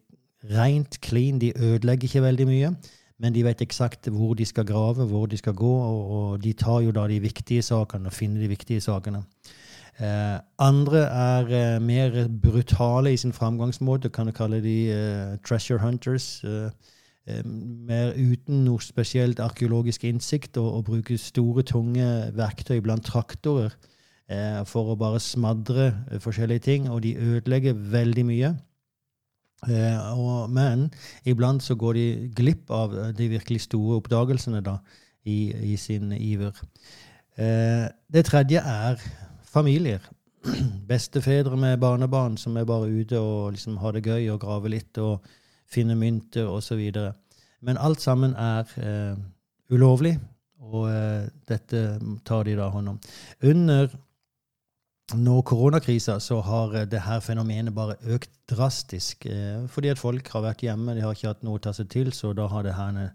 rent, 0.53 0.97
clean. 1.01 1.37
De 1.39 1.51
ødelegger 1.53 2.09
ikke 2.09 2.25
veldig 2.25 2.47
mye 2.47 2.71
men 3.19 3.33
de 3.33 3.43
vet 3.45 3.61
eksakt 3.65 4.09
hvor 4.13 4.35
de 4.37 4.45
skal 4.45 4.65
grave, 4.65 5.05
hvor 5.09 5.25
de 5.25 5.37
skal 5.37 5.55
gå, 5.57 5.73
og, 5.73 6.11
og 6.17 6.43
de 6.43 6.53
tar 6.53 6.83
jo 6.85 6.91
da 6.93 7.07
de 7.09 7.21
viktige 7.21 7.65
sakene 7.65 8.11
og 8.11 8.13
finner 8.13 8.43
de 8.43 8.51
viktige 8.51 8.81
sakene. 8.81 9.23
Eh, 9.97 10.39
andre 10.61 10.99
er 11.09 11.47
eh, 11.49 11.79
mer 11.81 12.27
brutale 12.43 13.13
i 13.13 13.17
sin 13.17 13.33
framgangsmåte, 13.33 14.09
kan 14.13 14.29
du 14.29 14.31
kalle 14.31 14.61
de 14.61 14.77
eh, 14.93 15.37
treasure 15.41 15.81
hunters. 15.81 16.43
Eh, 16.43 16.69
eh, 17.25 17.41
mer 17.89 18.13
uten 18.13 18.61
noe 18.67 18.83
spesielt 18.85 19.41
arkeologisk 19.41 20.05
innsikt, 20.05 20.57
og, 20.61 20.69
og 20.73 20.85
bruker 20.91 21.17
store, 21.17 21.65
tunge 21.65 22.05
verktøy 22.37 22.77
blant 22.85 23.09
traktorer 23.09 23.73
eh, 24.29 24.61
for 24.69 24.93
å 24.93 24.99
bare 25.01 25.23
smadre 25.23 25.89
forskjellige 26.21 26.67
ting, 26.69 26.89
og 26.93 27.01
de 27.01 27.17
ødelegger 27.17 27.73
veldig 27.97 28.29
mye. 28.29 28.53
Eh, 29.65 29.97
og, 30.13 30.51
men 30.53 30.91
iblant 31.25 31.63
så 31.65 31.75
går 31.75 31.97
de 31.97 32.05
glipp 32.37 32.69
av 32.69 32.93
de 33.17 33.29
virkelig 33.31 33.63
store 33.65 33.97
oppdagelsene 33.97 34.61
da, 34.61 34.77
i, 35.25 35.49
i 35.73 35.75
sin 35.81 36.11
iver. 36.13 36.53
Eh, 37.37 37.87
det 38.13 38.25
tredje 38.29 38.61
er 38.61 39.01
familier. 39.43 40.05
Bestefedre 40.89 41.57
med 41.57 41.79
barnebarn 41.81 42.37
som 42.37 42.57
er 42.57 42.69
bare 42.69 42.89
ute 42.89 43.19
og 43.19 43.51
liksom 43.57 43.77
har 43.81 43.97
det 43.97 44.05
gøy 44.05 44.29
og 44.33 44.41
graver 44.45 44.73
litt 44.77 44.97
og 45.01 45.25
finner 45.67 45.97
mynter 45.97 46.47
osv. 46.47 46.81
Men 47.61 47.77
alt 47.81 48.01
sammen 48.01 48.35
er 48.37 48.69
eh, 48.77 49.17
ulovlig, 49.73 50.17
og 50.61 50.89
eh, 50.91 51.29
dette 51.49 51.83
tar 52.25 52.45
de 52.47 52.55
da 52.57 52.69
hånd 52.71 52.93
om. 52.93 52.99
Under 53.43 53.89
nå 55.15 55.41
koronakrisa 55.47 56.19
så 56.19 56.41
har 56.43 56.73
eh, 56.75 56.87
det 56.89 56.99
her 57.05 57.21
fenomenet 57.23 57.75
bare 57.75 57.95
økt 58.11 58.31
drastisk. 58.49 59.25
Eh, 59.25 59.63
fordi 59.71 59.93
at 59.93 60.01
folk 60.01 60.27
har 60.33 60.43
vært 60.43 60.65
hjemme, 60.65 60.95
de 60.95 61.05
har 61.05 61.15
ikke 61.15 61.31
hatt 61.31 61.45
noe 61.47 61.59
å 61.59 61.63
ta 61.63 61.73
seg 61.75 61.87
til, 61.93 62.11
så 62.11 62.33
da 62.35 62.49
har 62.51 62.65
det 62.67 62.75
her 62.75 63.13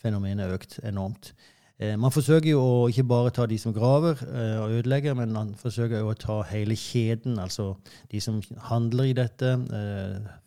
fenomenet 0.00 0.52
økt 0.52 0.78
enormt. 0.84 1.32
Eh, 1.80 1.96
man 1.96 2.12
forsøker 2.12 2.50
jo 2.52 2.60
å 2.60 2.88
ikke 2.92 3.06
bare 3.08 3.32
ta 3.32 3.46
de 3.48 3.56
som 3.58 3.72
graver 3.72 4.20
og 4.20 4.76
ødelegger, 4.82 5.16
men 5.16 5.32
man 5.32 5.54
forsøker 5.56 6.02
jo 6.02 6.12
å 6.12 6.18
ta 6.18 6.42
hele 6.50 6.76
kjeden. 6.76 7.40
Altså 7.40 7.72
de 8.12 8.20
som 8.20 8.42
handler 8.68 9.08
i 9.08 9.16
dette, 9.16 9.56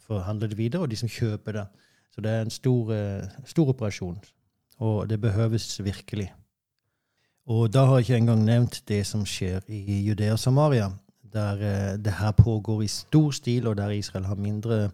forhandler 0.06 0.54
det 0.54 0.60
videre, 0.62 0.86
og 0.86 0.94
de 0.94 1.00
som 1.00 1.10
kjøper 1.10 1.58
det. 1.58 1.66
Så 2.14 2.22
det 2.22 2.30
er 2.30 2.46
en 2.46 2.54
stor, 2.54 2.94
stor 3.50 3.74
operasjon, 3.74 4.22
og 4.78 5.10
det 5.10 5.18
behøves 5.24 5.72
virkelig. 5.82 6.30
Og 7.52 7.68
da 7.74 7.84
har 7.86 8.00
jeg 8.00 8.08
ikke 8.08 8.20
engang 8.22 8.44
nevnt 8.48 8.84
det 8.88 9.02
som 9.08 9.26
skjer 9.28 9.66
i 9.68 10.00
Judea 10.06 10.38
og 10.38 10.40
Samaria, 10.40 10.88
der 11.34 11.64
eh, 11.68 11.96
det 12.00 12.14
her 12.20 12.32
pågår 12.32 12.84
i 12.84 12.88
stor 12.88 13.32
stil, 13.32 13.68
og 13.68 13.78
der 13.78 13.90
Israel 13.90 14.26
har 14.26 14.40
mindre 14.40 14.92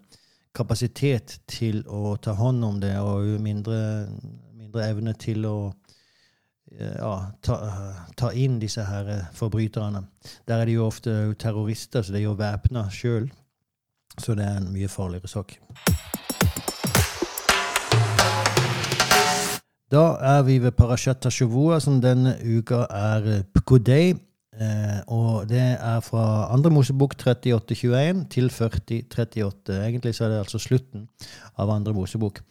kapasitet 0.55 1.39
til 1.47 1.83
å 1.85 2.15
ta 2.17 2.33
hånd 2.33 2.63
om 2.65 2.79
det, 2.81 2.95
og 2.97 3.37
mindre, 3.43 4.07
mindre 4.57 4.87
evne 4.89 5.13
til 5.13 5.45
å 5.45 5.57
eh, 6.73 6.95
ja, 6.97 7.13
ta, 7.45 7.59
ta, 8.17 8.31
inn 8.33 8.57
disse 8.59 8.85
her 8.87 9.29
forbryterne. 9.37 10.07
Der 10.47 10.63
er 10.63 10.65
de 10.65 10.79
jo 10.79 10.87
ofte 10.87 11.35
terrorister, 11.37 12.01
så 12.01 12.15
de 12.15 12.23
er 12.23 12.31
jo 12.31 12.39
væpna 12.39 12.87
sjøl. 12.89 13.29
Så 14.19 14.33
det 14.35 14.47
er 14.47 14.57
en 14.57 14.73
mye 14.73 14.89
farligere 14.89 15.29
sak. 15.29 15.53
Da 19.89 20.01
er 20.21 20.43
vi 20.45 20.59
ved 20.61 20.75
Parashat 20.77 21.23
Tashavua, 21.23 21.79
som 21.81 21.95
denne 22.01 22.35
uka 22.45 22.83
er 22.93 23.43
Pkodei. 23.55 24.13
Eh, 24.59 24.99
og 25.07 25.47
det 25.49 25.61
er 25.79 26.01
fra 26.05 26.49
andre 26.53 26.69
Mosebok 26.69 27.15
38.21 27.17 28.25
til 28.29 28.51
40.38. 28.53 29.73
Egentlig 29.73 30.13
så 30.15 30.27
er 30.27 30.33
det 30.33 30.41
altså 30.43 30.59
slutten 30.61 31.07
av 31.57 31.71
andre 31.73 31.95
Mosebok. 31.95 32.41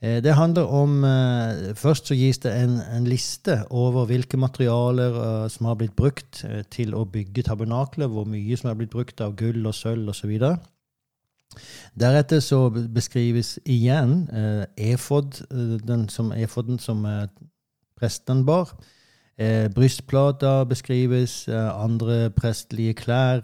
Eh, 0.00 0.22
det 0.24 0.38
handler 0.38 0.72
om 0.72 1.04
eh, 1.04 1.74
Først 1.76 2.08
så 2.08 2.16
gis 2.16 2.38
det 2.38 2.54
en, 2.62 2.78
en 2.80 3.04
liste 3.04 3.58
over 3.68 4.08
hvilke 4.08 4.40
materialer 4.40 5.16
uh, 5.16 5.48
som 5.52 5.68
har 5.68 5.76
blitt 5.80 5.96
brukt 5.96 6.44
uh, 6.44 6.62
til 6.72 6.94
å 6.96 7.04
bygge 7.04 7.44
tabernakler, 7.48 8.08
hvor 8.08 8.24
mye 8.24 8.56
som 8.56 8.70
er 8.70 8.80
blitt 8.80 8.94
brukt 8.94 9.20
av 9.20 9.36
gull 9.36 9.66
og 9.66 9.76
sølv 9.76 10.14
osv. 10.14 10.32
Deretter 11.98 12.40
så 12.40 12.70
beskrives 12.70 13.58
igjen 13.64 14.28
eh, 14.30 14.92
efod, 14.92 15.42
eh, 15.50 15.78
den 15.86 16.08
som 16.08 16.32
efoden 16.32 16.78
som 16.78 17.04
eh, 17.06 17.26
presten 17.96 18.44
bar. 18.46 18.76
Eh, 19.38 19.68
brystplater 19.68 20.64
beskrives, 20.64 21.48
eh, 21.48 21.82
andre 21.84 22.30
prestelige 22.30 22.94
klær, 22.94 23.42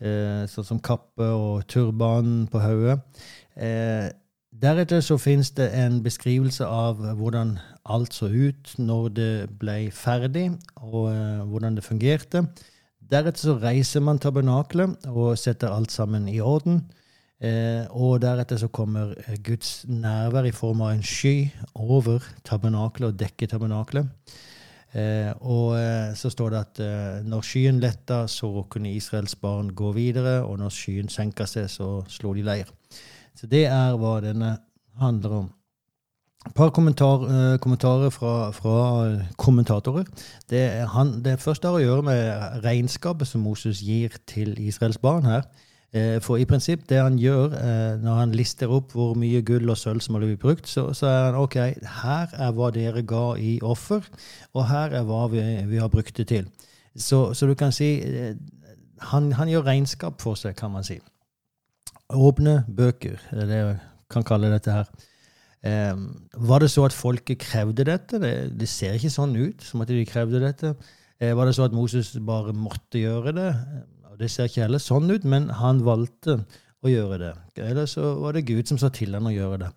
eh, 0.00 0.46
sånn 0.50 0.66
som 0.66 0.80
kappe 0.82 1.22
og 1.22 1.68
turban 1.68 2.48
på 2.50 2.58
hodet. 2.58 2.98
Deretter 4.60 5.00
så 5.00 5.16
finnes 5.18 5.50
det 5.54 5.68
en 5.72 6.02
beskrivelse 6.02 6.66
av 6.66 6.98
hvordan 6.98 7.58
alt 7.86 8.14
så 8.14 8.26
ut 8.26 8.74
når 8.78 9.08
det 9.14 9.58
ble 9.60 9.90
ferdig, 9.94 10.50
og 10.76 11.12
hvordan 11.46 11.76
det 11.76 11.84
fungerte. 11.84 12.42
Deretter 13.00 13.38
så 13.40 13.58
reiser 13.62 14.00
man 14.00 14.18
tabernaklet 14.18 15.06
og 15.06 15.38
setter 15.38 15.70
alt 15.70 15.92
sammen 15.92 16.28
i 16.28 16.40
orden. 16.40 16.90
Eh, 17.40 17.86
og 17.96 18.20
deretter 18.20 18.58
så 18.60 18.68
kommer 18.68 19.14
eh, 19.16 19.38
Guds 19.40 19.86
nærvær 19.88 20.44
i 20.44 20.52
form 20.52 20.82
av 20.84 20.92
en 20.92 21.04
sky 21.06 21.48
over 21.72 22.24
tabernaklet 22.44 23.14
og 23.14 23.20
dekker 23.20 23.48
tabernaklet. 23.48 24.10
Eh, 24.92 25.30
og 25.40 25.78
eh, 25.78 26.10
så 26.18 26.28
står 26.34 26.50
det 26.52 26.60
at 26.60 26.80
eh, 26.84 27.22
når 27.24 27.46
skyen 27.46 27.78
letta, 27.80 28.26
så 28.28 28.50
kunne 28.68 28.92
Israels 28.92 29.38
barn 29.40 29.70
gå 29.72 29.92
videre, 29.96 30.42
og 30.44 30.58
når 30.60 30.74
skyen 30.74 31.08
senka 31.08 31.46
seg, 31.48 31.70
så 31.72 32.02
slo 32.12 32.34
de 32.36 32.44
leir. 32.44 32.68
Så 33.38 33.48
det 33.48 33.64
er 33.70 33.96
hva 33.96 34.18
denne 34.20 34.58
handler 35.00 35.38
om. 35.38 35.48
Et 36.46 36.54
par 36.56 36.70
kommentar, 36.76 37.24
eh, 37.24 37.56
kommentarer 37.60 38.12
fra, 38.12 38.50
fra, 38.52 38.76
kommentatorer. 39.36 40.04
Det, 40.50 40.62
han, 40.92 41.18
det 41.24 41.38
første 41.40 41.68
har 41.68 41.80
å 41.80 41.84
gjøre 41.84 42.04
med 42.04 42.62
regnskapet 42.64 43.28
som 43.28 43.44
Moses 43.44 43.80
gir 43.84 44.16
til 44.28 44.56
Israels 44.60 45.00
barn 45.00 45.28
her. 45.28 45.44
Eh, 45.90 46.20
for 46.22 46.38
i 46.38 46.44
prinsipp, 46.46 46.84
det 46.86 47.00
han 47.02 47.16
gjør 47.18 47.54
eh, 47.58 47.96
når 47.98 48.18
han 48.20 48.34
lister 48.38 48.70
opp 48.70 48.92
hvor 48.94 49.16
mye 49.18 49.40
gull 49.42 49.72
og 49.72 49.78
sølv 49.78 49.98
som 50.04 50.14
har 50.14 50.22
blitt 50.22 50.38
brukt, 50.38 50.70
så, 50.70 50.92
så, 50.94 51.08
er 51.10 51.24
han 51.24 51.38
OK, 51.40 51.56
her 51.96 52.36
er 52.46 52.52
hva 52.54 52.68
dere 52.76 53.02
ga 53.02 53.24
i 53.34 53.56
offer, 53.66 54.06
og 54.54 54.68
her 54.70 54.94
er 54.94 55.08
hva 55.08 55.24
vi, 55.32 55.42
vi 55.66 55.82
har 55.82 55.90
brukt 55.90 56.14
det 56.14 56.28
til. 56.30 56.46
Så, 56.94 57.32
så 57.34 57.50
du 57.50 57.56
kan 57.58 57.74
si 57.74 57.90
eh, 58.06 58.38
han, 59.10 59.32
han, 59.34 59.50
gjør 59.50 59.66
regnskap 59.66 60.22
for 60.22 60.38
seg, 60.38 60.54
kan 60.54 60.70
man 60.70 60.86
si. 60.86 61.00
Åpne 62.14 62.60
bøker, 62.70 63.18
det 63.32 63.46
er 63.48 63.50
det 63.50 63.62
jeg 63.64 63.76
kan 64.14 64.30
kalle 64.30 64.54
dette 64.54 64.78
her. 64.78 64.90
Um, 65.60 66.06
var 66.48 66.62
det 66.62 66.70
så 66.72 66.86
at 66.86 66.94
folket 66.96 67.42
krevde 67.42 67.84
dette? 67.84 68.18
Det, 68.22 68.34
det, 68.56 68.68
ser 68.70 68.94
ikke 68.96 69.10
sånn 69.12 69.34
ut 69.36 69.66
som 69.66 69.82
at 69.82 69.90
de 69.90 70.06
krevde 70.08 70.40
dette. 70.40 70.72
Var 71.20 71.46
det 71.46 71.52
så 71.52 71.66
at 71.66 71.74
Moses 71.76 72.14
bare 72.24 72.54
måtte 72.56 73.02
gjøre 73.02 73.34
det? 73.36 73.50
Det 74.20 74.28
ser 74.30 74.50
ikke 74.50 74.66
heller 74.66 74.82
sånn 74.82 75.10
ut, 75.10 75.24
men 75.24 75.48
han 75.60 75.80
valgte 75.86 76.42
å 76.80 76.90
gjøre 76.90 77.18
det. 77.20 77.32
Eller 77.64 77.88
så 77.90 78.14
var 78.20 78.36
det 78.36 78.46
Gud 78.48 78.68
som 78.68 78.78
sa 78.80 78.90
til 78.92 79.16
han 79.16 79.28
å 79.28 79.34
gjøre 79.34 79.60
det. 79.64 79.70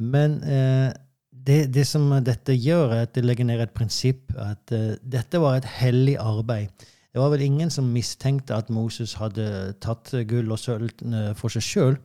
Men 0.00 0.40
eh, 0.44 0.88
det, 1.30 1.60
det, 1.74 1.86
som 1.88 2.08
dette 2.24 2.56
gjør, 2.56 2.94
er 2.96 3.06
at 3.06 3.14
det 3.16 3.24
legger 3.24 3.48
ned 3.48 3.62
et 3.64 3.76
prinsipp. 3.76 4.32
At 4.36 4.72
eh, 4.76 4.96
dette 5.00 5.40
var 5.40 5.60
et 5.60 5.68
hellig 5.80 6.18
arbeid. 6.20 6.88
Det 7.10 7.18
var 7.18 7.32
vel 7.32 7.46
ingen 7.46 7.72
som 7.74 7.88
mistenkte 7.90 8.54
at 8.54 8.70
Moses 8.70 9.16
hadde 9.18 9.46
tatt 9.82 10.12
gull 10.30 10.52
og 10.52 10.60
sølv 10.60 10.92
eh, 11.08 11.32
for 11.38 11.52
seg 11.52 11.66
sjøl. 11.66 11.96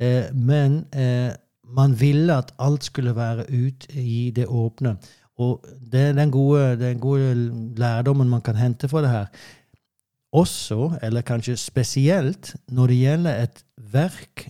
Eh, 0.00 0.28
men 0.34 0.82
eh, 0.90 1.30
man 1.70 1.94
ville 1.96 2.34
at 2.34 2.52
alt 2.58 2.88
skulle 2.88 3.14
være 3.16 3.46
ut 3.48 3.86
i 3.94 4.32
det 4.34 4.48
åpne. 4.50 4.96
Og 5.40 5.64
det 5.92 6.00
er 6.10 6.18
den 6.18 6.32
gode, 6.34 6.74
den 6.76 7.00
gode 7.00 7.32
lærdommen 7.78 8.28
man 8.28 8.42
kan 8.44 8.58
hente 8.60 8.90
fra 8.90 9.00
det 9.04 9.12
her 9.14 9.46
også, 10.32 10.98
eller 11.02 11.26
kanskje 11.26 11.56
spesielt, 11.56 12.54
når 12.68 12.86
det 12.86 12.96
gjelder 12.96 13.42
et 13.42 13.64
verk 13.92 14.46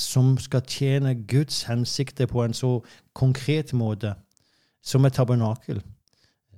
som 0.00 0.34
skal 0.40 0.64
tjene 0.66 1.14
Guds 1.28 1.62
hensikter 1.68 2.26
på 2.26 2.44
en 2.44 2.56
så 2.56 2.78
konkret 3.14 3.72
måte 3.76 4.14
som 4.82 5.04
et 5.04 5.14
tabernakel, 5.14 5.82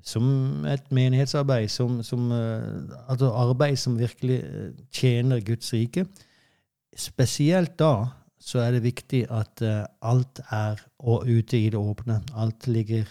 som 0.02 0.64
et 0.66 0.84
menighetsarbeid, 0.94 1.68
som, 1.70 2.00
som 2.06 2.30
uh, 2.30 2.82
altså 3.08 3.30
arbeid 3.38 3.76
som 3.78 3.98
virkelig 3.98 4.40
uh, 4.42 4.70
tjener 4.94 5.42
Guds 5.46 5.72
rike. 5.74 6.06
Spesielt 6.96 7.78
da 7.78 8.08
så 8.42 8.58
er 8.64 8.74
det 8.74 8.86
viktig 8.86 9.26
at 9.30 9.62
uh, 9.62 9.84
alt 10.02 10.42
er 10.50 10.80
ute 11.02 11.58
i 11.58 11.70
det 11.70 11.78
åpne. 11.78 12.22
Alt 12.34 12.66
ligger 12.66 13.04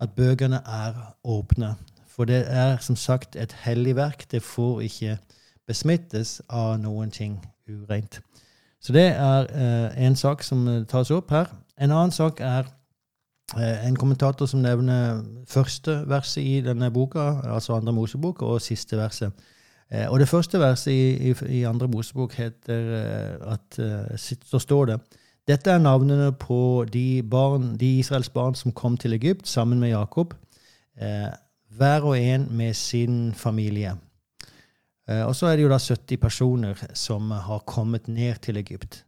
At 0.00 0.14
bøkene 0.16 0.56
er 0.64 0.94
åpne. 1.24 1.74
For 2.20 2.24
det 2.28 2.42
er 2.52 2.76
som 2.84 2.96
sagt 2.96 3.36
et 3.36 3.52
hellig 3.64 3.94
verk. 3.96 4.26
Det 4.30 4.42
får 4.42 4.80
ikke 4.80 5.14
besmittes 5.66 6.42
av 6.52 6.74
noen 6.76 7.08
ting 7.10 7.38
ureint. 7.64 8.18
Så 8.80 8.92
det 8.92 9.06
er 9.14 9.48
eh, 9.48 10.04
en 10.04 10.16
sak 10.16 10.44
som 10.44 10.68
eh, 10.68 10.82
tas 10.84 11.10
opp 11.16 11.32
her. 11.32 11.48
En 11.80 11.88
annen 11.88 12.12
sak 12.12 12.44
er 12.44 12.68
eh, 13.56 13.88
en 13.88 13.96
kommentator 13.96 14.44
som 14.52 14.60
nevner 14.60 15.24
første 15.48 15.96
verset 16.12 16.44
i 16.44 16.60
denne 16.60 16.92
boka, 16.92 17.40
altså 17.54 17.78
andre 17.80 17.96
Mosebok, 17.96 18.42
og 18.42 18.60
siste 18.60 19.00
verset. 19.00 19.32
Eh, 19.88 20.04
og 20.12 20.20
det 20.20 20.28
første 20.28 20.60
verset 20.60 20.92
i, 20.92 21.32
i, 21.32 21.34
i 21.48 21.64
andre 21.64 21.88
Mosebok 21.88 22.36
heter 22.36 22.94
eh, 23.00 23.52
at 23.56 23.78
eh, 23.80 24.40
Så 24.44 24.58
står 24.58 24.92
det 24.92 25.00
dette 25.48 25.70
er 25.70 25.78
navnene 25.80 26.32
på 26.36 26.84
de, 26.92 27.22
barn, 27.22 27.78
de 27.80 27.98
Israels 27.98 28.28
barn 28.28 28.54
som 28.54 28.72
kom 28.72 28.96
til 28.96 29.16
Egypt 29.16 29.48
sammen 29.48 29.80
med 29.80 29.88
Jakob. 29.88 30.34
Eh, 31.00 31.32
hver 31.70 32.06
og 32.06 32.18
en 32.18 32.46
med 32.50 32.74
sin 32.74 33.34
familie. 33.34 33.94
Eh, 35.08 35.26
og 35.26 35.36
så 35.36 35.46
er 35.46 35.56
det 35.56 35.66
jo 35.66 35.72
da 35.72 35.78
70 35.78 36.16
personer 36.20 36.84
som 36.94 37.30
har 37.30 37.66
kommet 37.66 38.08
ned 38.08 38.42
til 38.42 38.56
Egypt. 38.56 39.04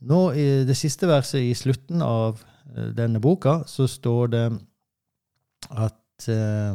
Nå 0.00 0.32
I 0.32 0.64
det 0.66 0.76
siste 0.76 1.06
verset 1.06 1.42
i 1.42 1.54
slutten 1.54 2.02
av 2.02 2.42
eh, 2.76 2.90
denne 2.96 3.20
boka 3.20 3.62
så 3.66 3.86
står 3.86 4.32
det 4.32 4.46
at 5.70 6.26
uh, 6.28 6.74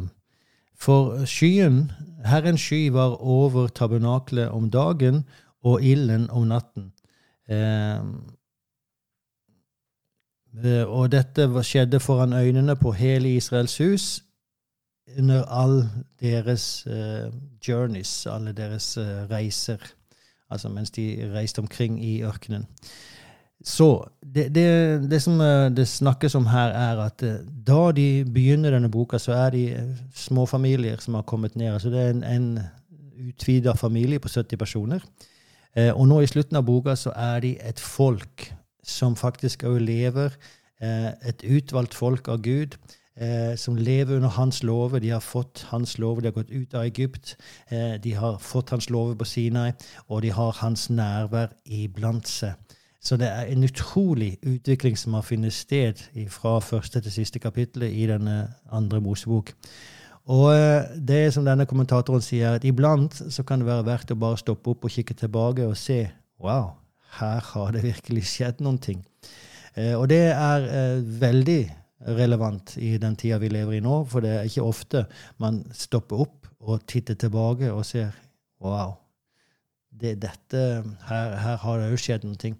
for 0.78 1.26
skyen, 1.28 1.90
Herrens 2.24 2.62
sky 2.64 2.88
var 2.92 3.18
over 3.20 3.68
tabernaklet 3.68 4.48
om 4.48 4.70
dagen 4.70 5.24
og 5.62 5.82
ilden 5.82 6.30
om 6.30 6.46
natten. 6.48 6.92
Og 10.86 11.10
dette 11.12 11.48
skjedde 11.66 12.00
foran 12.00 12.32
øynene 12.32 12.76
på 12.76 12.92
hele 12.96 13.34
Israels 13.36 13.76
hus 13.78 14.06
under 15.16 15.44
all 15.48 15.88
deres 16.20 16.86
uh, 16.86 17.32
journeys, 17.68 18.26
alle 18.26 18.52
deres 18.52 18.96
uh, 18.98 19.24
reiser, 19.30 19.82
altså 20.50 20.68
mens 20.68 20.90
de 20.90 21.30
reiste 21.34 21.58
omkring 21.58 22.04
i 22.04 22.22
ørkenen. 22.22 22.66
Så 23.64 24.04
det, 24.22 24.54
det, 24.54 24.66
det 25.10 25.22
som 25.22 25.40
uh, 25.40 25.68
det 25.74 25.88
snakkes 25.88 26.34
om 26.34 26.46
her, 26.46 26.74
er 26.74 27.00
at 27.06 27.24
da 27.66 27.80
de 27.92 28.24
begynner 28.24 28.76
denne 28.76 28.90
boka, 28.90 29.18
så 29.18 29.32
er 29.32 29.50
de 29.50 29.64
småfamilier 30.14 31.00
som 31.00 31.14
har 31.14 31.22
kommet 31.22 31.56
ned. 31.56 31.72
altså 31.72 31.90
Det 31.90 32.02
er 32.02 32.10
en, 32.10 32.24
en 32.24 32.60
utvida 33.28 33.72
familie 33.72 34.18
på 34.18 34.28
70 34.28 34.56
personer. 34.56 35.00
og 35.94 36.08
nå 36.08 36.20
i 36.20 36.26
slutten 36.26 36.56
av 36.56 36.64
boka 36.64 36.94
så 36.96 37.10
er 37.14 37.40
de 37.40 37.50
et 37.60 37.80
folk 37.80 38.54
som 38.82 39.16
faktisk 39.16 39.64
òg 39.64 39.78
lever. 39.78 40.30
et 40.80 41.42
utvalgt 41.44 41.94
folk 41.94 42.28
av 42.28 42.42
Gud 42.42 42.76
eh, 43.20 43.56
som 43.56 43.76
lever 43.76 44.16
under 44.16 44.28
hans 44.28 44.62
lover. 44.62 44.98
De 44.98 45.10
har 45.10 45.20
fått 45.20 45.66
hans 45.70 45.98
lover, 45.98 46.20
de 46.20 46.32
har 46.32 46.38
gått 46.38 46.50
ut 46.50 46.74
av 46.74 46.86
Egypt. 46.86 47.36
Eh, 47.68 47.94
de 48.02 48.14
har 48.14 48.38
fått 48.38 48.70
hans 48.70 48.90
lover 48.90 49.14
på 49.14 49.24
Sinai, 49.24 49.72
og 50.08 50.22
de 50.22 50.30
har 50.30 50.56
hans 50.62 50.88
nærvær 50.90 51.52
iblant 51.64 52.28
seg. 52.28 52.54
Så 53.00 53.16
det 53.16 53.28
er 53.30 53.46
en 53.46 53.64
utrolig 53.64 54.38
utvikling 54.42 54.98
som 54.98 55.14
har 55.14 55.22
funnet 55.22 55.54
sted 55.54 56.00
fra 56.28 56.58
første 56.60 57.00
til 57.00 57.12
siste 57.12 57.38
kapittel 57.38 57.86
i 57.86 58.06
denne 58.10 58.48
andre 58.72 59.00
Mosebok. 59.00 59.54
Og 60.28 60.50
eh, 60.52 60.84
det 61.08 61.32
som 61.32 61.46
denne 61.46 61.66
kommentatoren 61.68 62.22
sier, 62.24 62.58
at 62.58 62.66
iblant 62.68 63.14
så 63.32 63.44
kan 63.48 63.62
det 63.62 63.68
være 63.68 63.86
verdt 63.86 64.12
å 64.12 64.18
bare 64.20 64.40
stoppe 64.40 64.74
opp 64.74 64.84
og 64.84 64.92
kikke 64.92 65.16
tilbake 65.16 65.64
og 65.64 65.78
se 65.80 66.02
wow, 66.42 66.74
her 67.20 67.40
har 67.54 67.72
det 67.72 67.86
virkelig 67.86 68.26
skjedd 68.34 68.60
noen 68.64 68.80
ting. 68.82 69.00
Eh, 69.74 69.94
og 69.96 70.08
det 70.12 70.26
er 70.34 70.66
eh, 70.68 71.00
veldig 71.22 71.62
relevant 72.06 72.76
i 72.76 72.96
den 73.00 73.16
tida 73.18 73.40
vi 73.42 73.50
lever 73.50 73.78
i 73.78 73.82
nå, 73.82 74.04
for 74.10 74.22
det 74.24 74.30
er 74.36 74.48
ikke 74.48 74.66
ofte 74.66 75.04
man 75.42 75.64
stopper 75.74 76.22
opp 76.26 76.48
og 76.60 76.86
titter 76.86 77.18
tilbake 77.18 77.72
og 77.72 77.84
ser 77.86 78.14
wow, 78.62 78.94
det, 80.00 80.18
dette, 80.22 80.62
her, 81.08 81.34
her, 81.42 81.56
har 81.56 81.80
det 81.80 81.90
jo 81.90 81.98
skjedd 82.00 82.26
noe. 82.28 82.52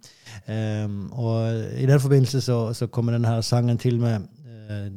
Um, 0.49 0.99
og 1.13 1.79
i 1.79 1.87
den 1.89 2.03
forbindelse 2.03 2.43
så, 2.45 2.59
så 2.75 2.89
kommer 2.91 3.15
denne 3.15 3.31
her 3.31 3.45
sangen 3.47 3.79
til 3.79 4.01
med 4.03 4.27
uh, 4.47 4.89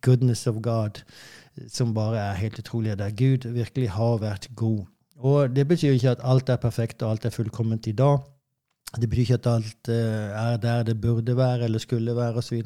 'Goodness 0.00 0.46
of 0.46 0.62
God', 0.62 1.02
som 1.68 1.94
bare 1.94 2.18
er 2.18 2.38
helt 2.40 2.58
utrolig. 2.58 2.98
Der 2.98 3.10
Gud 3.10 3.48
virkelig 3.52 3.90
har 3.90 4.20
vært 4.22 4.48
god. 4.56 4.84
Og 5.18 5.56
det 5.56 5.66
betyr 5.68 5.92
ikke 5.92 6.14
at 6.14 6.22
alt 6.24 6.48
er 6.48 6.56
perfekt 6.56 7.02
og 7.02 7.10
alt 7.10 7.24
er 7.24 7.34
fullkomment 7.34 7.86
i 7.86 7.92
dag. 7.92 8.18
Det 9.00 9.10
betyr 9.10 9.20
ikke 9.20 9.40
at 9.40 9.46
alt 9.46 9.88
uh, 9.88 9.94
er 9.94 10.56
der 10.56 10.82
det 10.82 11.00
burde 11.00 11.36
være 11.36 11.64
eller 11.64 11.78
skulle 11.78 12.16
være 12.16 12.34
osv. 12.34 12.62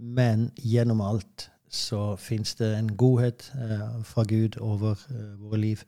Men 0.00 0.48
gjennom 0.56 1.02
alt 1.04 1.50
så 1.70 2.16
fins 2.18 2.54
det 2.58 2.72
en 2.74 2.88
godhet 2.98 3.44
uh, 3.54 4.00
fra 4.02 4.24
Gud 4.26 4.56
over 4.58 4.98
våre 5.38 5.60
liv. 5.60 5.84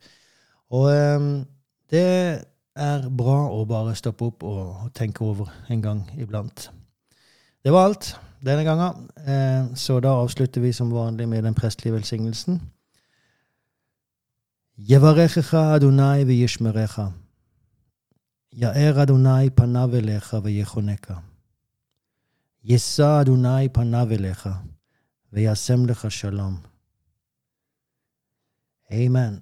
Og 0.71 0.85
um, 0.93 1.31
det 1.91 2.05
er 2.75 3.09
bra 3.09 3.39
å 3.53 3.65
bare 3.69 3.95
stoppe 3.97 4.29
opp 4.29 4.45
og 4.47 4.93
tenke 4.97 5.25
over 5.25 5.51
en 5.69 5.81
gang 5.81 6.05
iblant. 6.17 6.69
Det 7.63 7.71
var 7.71 7.89
alt 7.89 8.13
denne 8.43 8.63
gangen, 8.63 9.09
eh, 9.25 9.75
så 9.75 9.99
da 10.03 10.17
avslutter 10.19 10.61
vi 10.61 10.73
som 10.73 10.91
vanlig 10.91 11.27
med 11.29 11.43
den 11.43 11.53
prestlige 11.55 11.93
velsignelsen. 11.93 12.61
Yevarechecha 14.77 15.75
Adonai 15.75 16.25
v'yishmerecha. 16.25 17.11
Ya'er 18.53 18.99
Adonai 18.99 19.49
panav 19.49 19.93
elecha. 19.93 20.41
Yisa 22.63 23.19
Adonai 23.19 23.67
elecha 23.67 24.63
v'yasem 25.33 25.85
lecha 25.85 26.09
shalom. 26.09 26.63
Amen. 28.91 29.41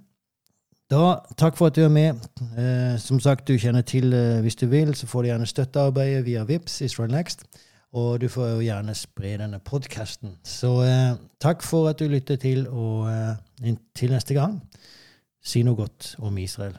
Da, 0.89 1.19
takk 1.37 1.55
for 1.55 1.67
at 1.67 1.75
du 1.75 1.81
er 1.81 1.89
med. 1.89 2.19
Eh, 2.57 2.99
som 2.99 3.19
sagt, 3.19 3.47
du 3.47 3.57
kjenner 3.57 3.81
til 3.81 4.13
eh, 4.13 4.41
Hvis 4.41 4.55
du 4.55 4.65
vil, 4.65 4.95
så 4.95 5.07
får 5.07 5.21
du 5.21 5.27
gjerne 5.27 5.45
støttearbeidet 5.45 6.25
via 6.25 6.43
VIPS, 6.43 6.81
Israel 6.81 7.11
Next. 7.11 7.45
Og 7.93 8.21
du 8.21 8.27
får 8.27 8.47
jo 8.47 8.59
gjerne 8.59 8.95
spre 8.95 9.37
denne 9.37 9.59
podkasten. 9.59 10.37
Så 10.43 10.81
eh, 10.81 11.15
takk 11.39 11.63
for 11.63 11.89
at 11.89 11.99
du 11.99 12.07
lytter 12.07 12.35
til, 12.35 12.67
og 12.67 13.11
eh, 13.11 13.75
til 13.95 14.11
neste 14.11 14.33
gang, 14.33 14.61
si 15.43 15.63
noe 15.63 15.75
godt 15.75 16.15
om 16.19 16.37
Israel. 16.37 16.77